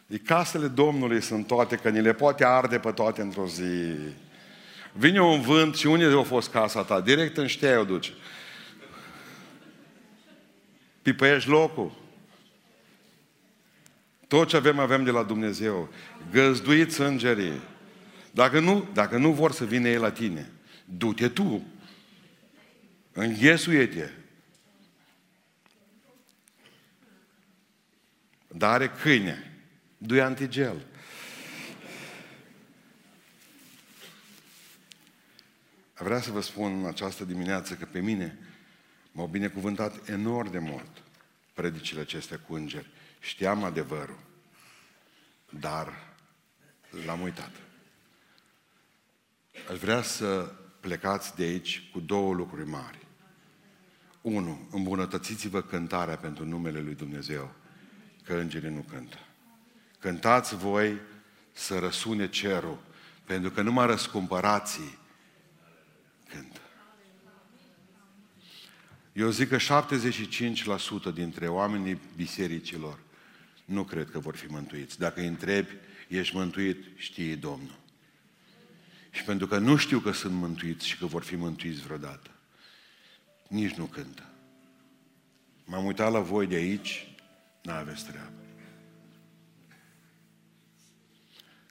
E 0.07 0.17
casele 0.17 0.67
Domnului 0.67 1.21
sunt 1.21 1.47
toate, 1.47 1.75
că 1.75 1.89
ni 1.89 2.01
le 2.01 2.13
poate 2.13 2.45
arde 2.45 2.79
pe 2.79 2.91
toate 2.91 3.21
într-o 3.21 3.47
zi. 3.47 3.93
Vine 4.93 5.21
un 5.21 5.41
vânt 5.41 5.75
și 5.75 5.87
unde 5.87 6.05
a 6.05 6.21
fost 6.21 6.49
casa 6.49 6.83
ta? 6.83 7.01
Direct 7.01 7.37
în 7.37 7.47
ștea 7.47 7.79
o 7.79 7.83
duce. 7.83 8.11
Pipăiești 11.03 11.49
locul. 11.49 12.01
Tot 14.27 14.47
ce 14.47 14.55
avem, 14.55 14.79
avem 14.79 15.03
de 15.03 15.11
la 15.11 15.23
Dumnezeu. 15.23 15.89
Găzduiți 16.31 17.01
îngerii. 17.01 17.61
Dacă 18.31 18.59
nu, 18.59 18.87
dacă 18.93 19.17
nu 19.17 19.31
vor 19.31 19.51
să 19.51 19.65
vină 19.65 19.87
ei 19.87 19.97
la 19.97 20.11
tine, 20.11 20.51
du-te 20.85 21.29
tu. 21.29 21.67
Înghesuie-te. 23.11 24.09
Dar 28.47 28.71
are 28.71 28.89
câine. 28.89 29.51
Du-i 29.97 30.21
antigel. 30.21 30.85
Vreau 35.93 36.19
să 36.19 36.31
vă 36.31 36.41
spun 36.41 36.79
în 36.79 36.87
această 36.87 37.25
dimineață 37.25 37.73
că 37.73 37.85
pe 37.85 37.99
mine 37.99 38.37
m-au 39.13 39.27
binecuvântat 39.27 40.07
enorm 40.09 40.51
de 40.51 40.59
mult 40.59 41.03
predicile 41.53 42.01
acestea 42.01 42.39
cu 42.39 42.53
îngeri. 42.53 42.89
Știam 43.19 43.63
adevărul, 43.63 44.19
dar 45.49 46.13
l-am 47.05 47.21
uitat. 47.21 47.51
Aș 49.71 49.77
vrea 49.77 50.01
să 50.01 50.53
plecați 50.79 51.35
de 51.35 51.43
aici 51.43 51.89
cu 51.91 51.99
două 51.99 52.33
lucruri 52.33 52.69
mari. 52.69 52.97
Unu, 54.21 54.67
îmbunătățiți-vă 54.71 55.61
cântarea 55.61 56.17
pentru 56.17 56.45
numele 56.45 56.79
Lui 56.79 56.95
Dumnezeu, 56.95 57.53
că 58.23 58.33
îngerii 58.33 58.69
nu 58.69 58.85
cântă. 58.89 59.19
Cântați 59.99 60.55
voi 60.55 60.99
să 61.51 61.79
răsune 61.79 62.29
cerul, 62.29 62.79
pentru 63.25 63.51
că 63.51 63.61
numai 63.61 63.85
răscumpărații 63.85 64.97
Eu 69.13 69.29
zic 69.29 69.49
că 69.49 69.57
75% 71.11 71.13
dintre 71.13 71.47
oamenii 71.47 71.99
bisericilor 72.15 72.99
nu 73.65 73.83
cred 73.83 74.09
că 74.09 74.19
vor 74.19 74.35
fi 74.35 74.45
mântuiți. 74.45 74.99
Dacă 74.99 75.19
îi 75.19 75.27
întrebi, 75.27 75.69
ești 76.07 76.35
mântuit, 76.35 76.85
știi 76.95 77.35
Domnul. 77.35 77.79
Și 79.11 79.23
pentru 79.23 79.47
că 79.47 79.57
nu 79.57 79.75
știu 79.75 79.99
că 79.99 80.11
sunt 80.11 80.33
mântuiți 80.33 80.87
și 80.87 80.97
că 80.97 81.05
vor 81.05 81.23
fi 81.23 81.35
mântuiți 81.35 81.81
vreodată, 81.81 82.29
nici 83.47 83.73
nu 83.73 83.85
cântă. 83.85 84.23
M-am 85.65 85.85
uitat 85.85 86.11
la 86.11 86.19
voi 86.19 86.47
de 86.47 86.55
aici, 86.55 87.07
n-aveți 87.61 88.05
treabă. 88.05 88.31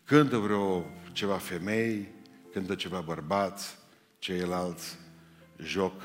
Cântă 0.04 0.36
vreo 0.36 0.90
ceva 1.12 1.38
femei, 1.38 2.08
cântă 2.52 2.74
ceva 2.74 3.00
bărbați, 3.00 3.76
ceilalți 4.18 4.98
joc 5.62 6.02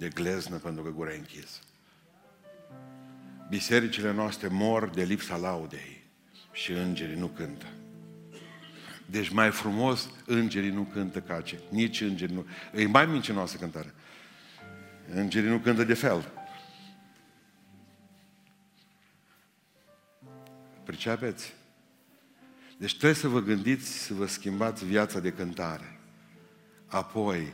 de 0.00 0.08
gleznă 0.08 0.56
pentru 0.56 0.82
că 0.82 0.90
gura 0.90 1.12
e 1.12 1.16
închisă. 1.16 1.58
Bisericile 3.48 4.12
noastre 4.12 4.48
mor 4.48 4.88
de 4.88 5.02
lipsa 5.02 5.36
laudei 5.36 6.02
și 6.52 6.72
îngerii 6.72 7.16
nu 7.18 7.26
cântă. 7.26 7.66
Deci 9.06 9.28
mai 9.28 9.50
frumos, 9.50 10.10
îngerii 10.26 10.70
nu 10.70 10.82
cântă 10.82 11.20
ca 11.20 11.40
ce. 11.40 11.60
Nici 11.68 12.00
îngerii 12.00 12.34
nu. 12.34 12.46
E 12.74 12.86
mai 12.86 13.06
mincinoasă 13.06 13.56
cântarea. 13.56 13.94
Îngerii 15.14 15.48
nu 15.48 15.58
cântă 15.58 15.84
de 15.84 15.94
fel. 15.94 16.32
Pricepeți? 20.84 21.54
Deci 22.78 22.96
trebuie 22.96 23.14
să 23.14 23.28
vă 23.28 23.40
gândiți 23.40 24.04
să 24.04 24.14
vă 24.14 24.26
schimbați 24.26 24.84
viața 24.84 25.20
de 25.20 25.32
cântare. 25.32 26.00
Apoi, 26.86 27.52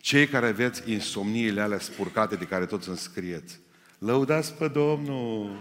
cei 0.00 0.26
care 0.26 0.46
aveți 0.46 0.90
insomniile 0.90 1.60
alea 1.60 1.78
spurcate 1.78 2.34
de 2.36 2.44
care 2.44 2.66
toți 2.66 2.88
înscrieți, 2.88 3.60
lăudați 3.98 4.54
pe 4.54 4.68
Domnul! 4.68 5.58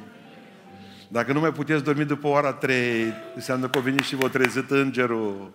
Dacă 1.12 1.34
nu 1.34 1.40
mai 1.40 1.52
puteți 1.52 1.84
dormi 1.84 2.06
după 2.06 2.28
ora 2.28 2.54
3, 2.54 3.14
înseamnă 3.36 3.70
că 3.70 3.78
a 3.78 3.82
venit 3.82 4.04
și 4.04 4.16
vă 4.16 4.30
trezit 4.30 4.70
îngerul. 4.70 5.54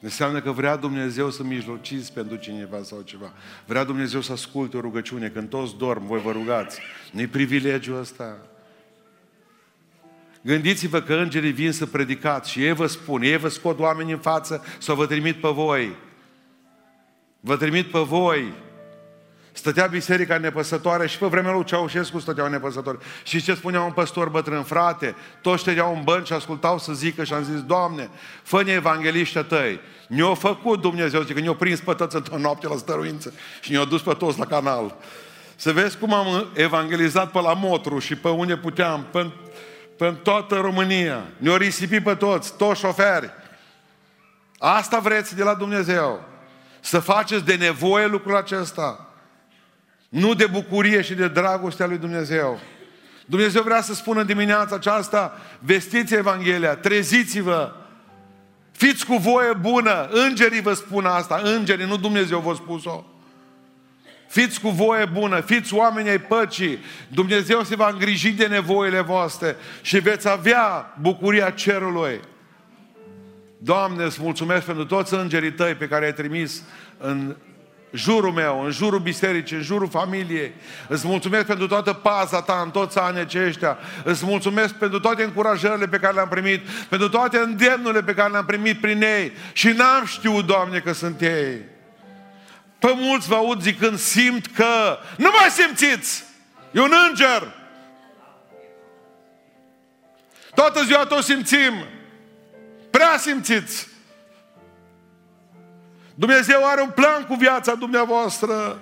Înseamnă 0.00 0.40
că 0.40 0.50
vrea 0.50 0.76
Dumnezeu 0.76 1.30
să 1.30 1.42
mijlociți 1.42 2.12
pentru 2.12 2.36
cineva 2.36 2.82
sau 2.82 3.00
ceva. 3.00 3.32
Vrea 3.66 3.84
Dumnezeu 3.84 4.20
să 4.20 4.32
asculte 4.32 4.76
o 4.76 4.80
rugăciune. 4.80 5.28
Când 5.28 5.48
toți 5.48 5.76
dorm, 5.76 6.06
voi 6.06 6.20
vă 6.20 6.30
rugați. 6.30 6.80
Nu-i 7.12 7.26
privilegiul 7.26 7.98
ăsta. 7.98 8.38
Gândiți-vă 10.46 11.00
că 11.00 11.14
îngerii 11.14 11.52
vin 11.52 11.72
să 11.72 11.86
predicați 11.86 12.50
și 12.50 12.64
ei 12.64 12.72
vă 12.72 12.86
spun, 12.86 13.22
ei 13.22 13.36
vă 13.36 13.48
scot 13.48 13.78
oameni 13.78 14.12
în 14.12 14.18
față 14.18 14.64
sau 14.78 14.94
vă 14.94 15.06
trimit 15.06 15.40
pe 15.40 15.48
voi. 15.48 15.96
Vă 17.40 17.56
trimit 17.56 17.90
pe 17.90 17.98
voi. 17.98 18.52
Stătea 19.52 19.86
biserica 19.86 20.38
nepăsătoare 20.38 21.06
și 21.06 21.18
pe 21.18 21.26
vremea 21.26 21.52
lui 21.52 21.64
Ceaușescu 21.64 22.18
stăteau 22.18 22.48
nepăsători. 22.48 22.98
Și 23.22 23.42
ce 23.42 23.54
spunea 23.54 23.82
un 23.82 23.92
păstor 23.92 24.28
bătrân? 24.28 24.62
Frate, 24.62 25.14
toți 25.40 25.60
ștedeau 25.60 25.94
în 25.96 26.02
bănci 26.04 26.26
și 26.26 26.32
ascultau 26.32 26.78
să 26.78 26.92
zică 26.92 27.24
și 27.24 27.32
am 27.32 27.42
zis, 27.42 27.62
Doamne, 27.62 28.08
fă-ne 28.42 28.72
evangeliști 28.72 29.42
tăi. 29.42 29.80
Ne-au 30.08 30.34
făcut 30.34 30.80
Dumnezeu, 30.80 31.22
zic 31.22 31.34
că 31.34 31.40
ne-au 31.40 31.54
prins 31.54 31.80
pe 31.80 31.92
toți 31.92 32.16
într-o 32.16 32.38
noapte 32.38 32.68
la 32.68 32.76
stăruință 32.76 33.32
și 33.60 33.70
ne-au 33.70 33.84
dus 33.84 34.02
pe 34.02 34.14
toți 34.14 34.38
la 34.38 34.46
canal. 34.46 34.96
Să 35.56 35.72
vezi 35.72 35.98
cum 35.98 36.14
am 36.14 36.46
evangelizat 36.54 37.30
pe 37.30 37.40
la 37.40 37.52
Motru 37.52 37.98
și 37.98 38.14
pe 38.14 38.28
unde 38.28 38.56
puteam, 38.56 39.06
pe, 39.10 39.30
pe 39.96 40.10
toată 40.10 40.54
România. 40.54 41.22
Ne-au 41.36 41.56
risipit 41.56 42.02
pe 42.02 42.14
toți, 42.14 42.56
toți 42.56 42.80
șoferi. 42.80 43.30
Asta 44.58 44.98
vreți 44.98 45.36
de 45.36 45.42
la 45.42 45.54
Dumnezeu. 45.54 46.24
Să 46.80 46.98
faceți 46.98 47.44
de 47.44 47.54
nevoie 47.54 48.06
lucrul 48.06 48.36
acesta. 48.36 49.08
Nu 50.08 50.34
de 50.34 50.46
bucurie 50.46 51.02
și 51.02 51.14
de 51.14 51.28
dragostea 51.28 51.86
lui 51.86 51.98
Dumnezeu. 51.98 52.60
Dumnezeu 53.26 53.62
vrea 53.62 53.80
să 53.80 53.94
spună 53.94 54.22
dimineața 54.22 54.74
aceasta, 54.74 55.38
vestiți 55.58 56.14
Evanghelia, 56.14 56.76
treziți-vă, 56.76 57.72
fiți 58.72 59.06
cu 59.06 59.16
voie 59.16 59.52
bună, 59.52 60.08
îngerii 60.10 60.60
vă 60.60 60.72
spun 60.72 61.06
asta, 61.06 61.40
îngerii, 61.44 61.86
nu 61.86 61.96
Dumnezeu 61.96 62.40
vă 62.40 62.54
spus-o. 62.54 63.04
Fiți 64.34 64.60
cu 64.60 64.68
voie 64.68 65.04
bună, 65.04 65.40
fiți 65.40 65.74
oameni 65.74 66.08
ai 66.08 66.18
păcii, 66.18 66.78
Dumnezeu 67.08 67.62
se 67.62 67.76
va 67.76 67.88
îngriji 67.92 68.30
de 68.30 68.46
nevoile 68.46 69.00
voastre 69.00 69.56
și 69.82 69.98
veți 69.98 70.28
avea 70.28 70.94
bucuria 71.00 71.50
cerului. 71.50 72.20
Doamne, 73.58 74.04
îți 74.04 74.18
mulțumesc 74.22 74.64
pentru 74.64 74.84
toți 74.84 75.14
îngerii 75.14 75.52
tăi 75.52 75.74
pe 75.74 75.88
care 75.88 76.04
ai 76.04 76.12
trimis 76.12 76.62
în 76.98 77.36
jurul 77.92 78.32
meu, 78.32 78.64
în 78.64 78.70
jurul 78.70 78.98
bisericii, 78.98 79.56
în 79.56 79.62
jurul 79.62 79.88
familiei. 79.88 80.52
Îți 80.88 81.06
mulțumesc 81.06 81.46
pentru 81.46 81.66
toată 81.66 81.92
paza 81.92 82.42
ta 82.42 82.60
în 82.64 82.70
toți 82.70 82.98
anii 82.98 83.20
aceștia. 83.20 83.78
Îți 84.04 84.24
mulțumesc 84.24 84.74
pentru 84.74 85.00
toate 85.00 85.22
încurajările 85.22 85.88
pe 85.88 85.98
care 85.98 86.14
le-am 86.14 86.28
primit, 86.28 86.60
pentru 86.88 87.08
toate 87.08 87.38
îndemnurile 87.38 88.02
pe 88.02 88.14
care 88.14 88.30
le-am 88.30 88.44
primit 88.44 88.80
prin 88.80 89.02
ei. 89.02 89.32
Și 89.52 89.68
n-am 89.68 90.04
știut, 90.06 90.46
Doamne, 90.46 90.78
că 90.78 90.92
sunt 90.92 91.20
ei. 91.20 91.72
Pe 92.84 92.94
mulți 92.96 93.28
vă 93.28 93.34
aud 93.34 93.62
zicând, 93.62 93.98
simt 93.98 94.46
că... 94.46 94.98
Nu 95.16 95.30
mai 95.38 95.48
simțiți! 95.50 96.24
E 96.70 96.80
un 96.80 96.92
înger! 97.08 97.54
Toată 100.54 100.82
ziua 100.82 101.04
tot 101.04 101.24
simțim. 101.24 101.72
Prea 102.90 103.16
simțiți. 103.18 103.88
Dumnezeu 106.14 106.68
are 106.68 106.80
un 106.80 106.90
plan 106.90 107.24
cu 107.24 107.34
viața 107.34 107.74
dumneavoastră. 107.74 108.78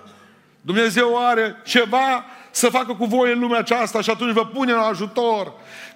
Dumnezeu 0.60 1.26
are 1.26 1.60
ceva 1.64 2.24
să 2.50 2.68
facă 2.68 2.94
cu 2.94 3.04
voi 3.04 3.32
în 3.32 3.38
lumea 3.38 3.58
aceasta 3.58 4.00
și 4.00 4.10
atunci 4.10 4.32
vă 4.34 4.46
pune 4.46 4.72
la 4.72 4.86
ajutor. 4.86 5.52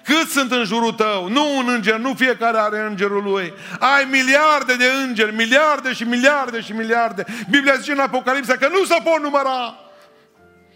Cât 0.06 0.28
sunt 0.28 0.52
în 0.52 0.64
jurul 0.64 0.92
tău? 0.92 1.28
Nu 1.28 1.56
un 1.56 1.68
înger, 1.68 1.98
nu 1.98 2.14
fiecare 2.14 2.58
are 2.58 2.80
îngerul 2.80 3.22
lui. 3.22 3.52
Ai 3.78 4.04
miliarde 4.10 4.76
de 4.76 4.84
îngeri, 5.06 5.34
miliarde 5.34 5.92
și 5.92 6.04
miliarde 6.04 6.60
și 6.60 6.72
miliarde. 6.72 7.24
Biblia 7.50 7.74
zice 7.74 7.92
în 7.92 7.98
Apocalipsa 7.98 8.56
că 8.56 8.68
nu 8.68 8.84
se 8.84 8.96
pot 9.04 9.22
număra. 9.22 9.78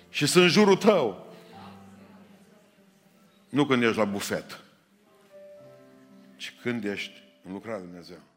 Și 0.08 0.26
sunt 0.26 0.44
în 0.44 0.50
jurul 0.50 0.76
tău. 0.76 1.34
Nu 3.48 3.66
când 3.66 3.82
ești 3.82 3.98
la 3.98 4.04
bufet, 4.04 4.60
ci 6.36 6.54
când 6.62 6.84
ești 6.84 7.22
în 7.46 7.52
lucrarea 7.52 7.80
Dumnezeu. 7.80 8.29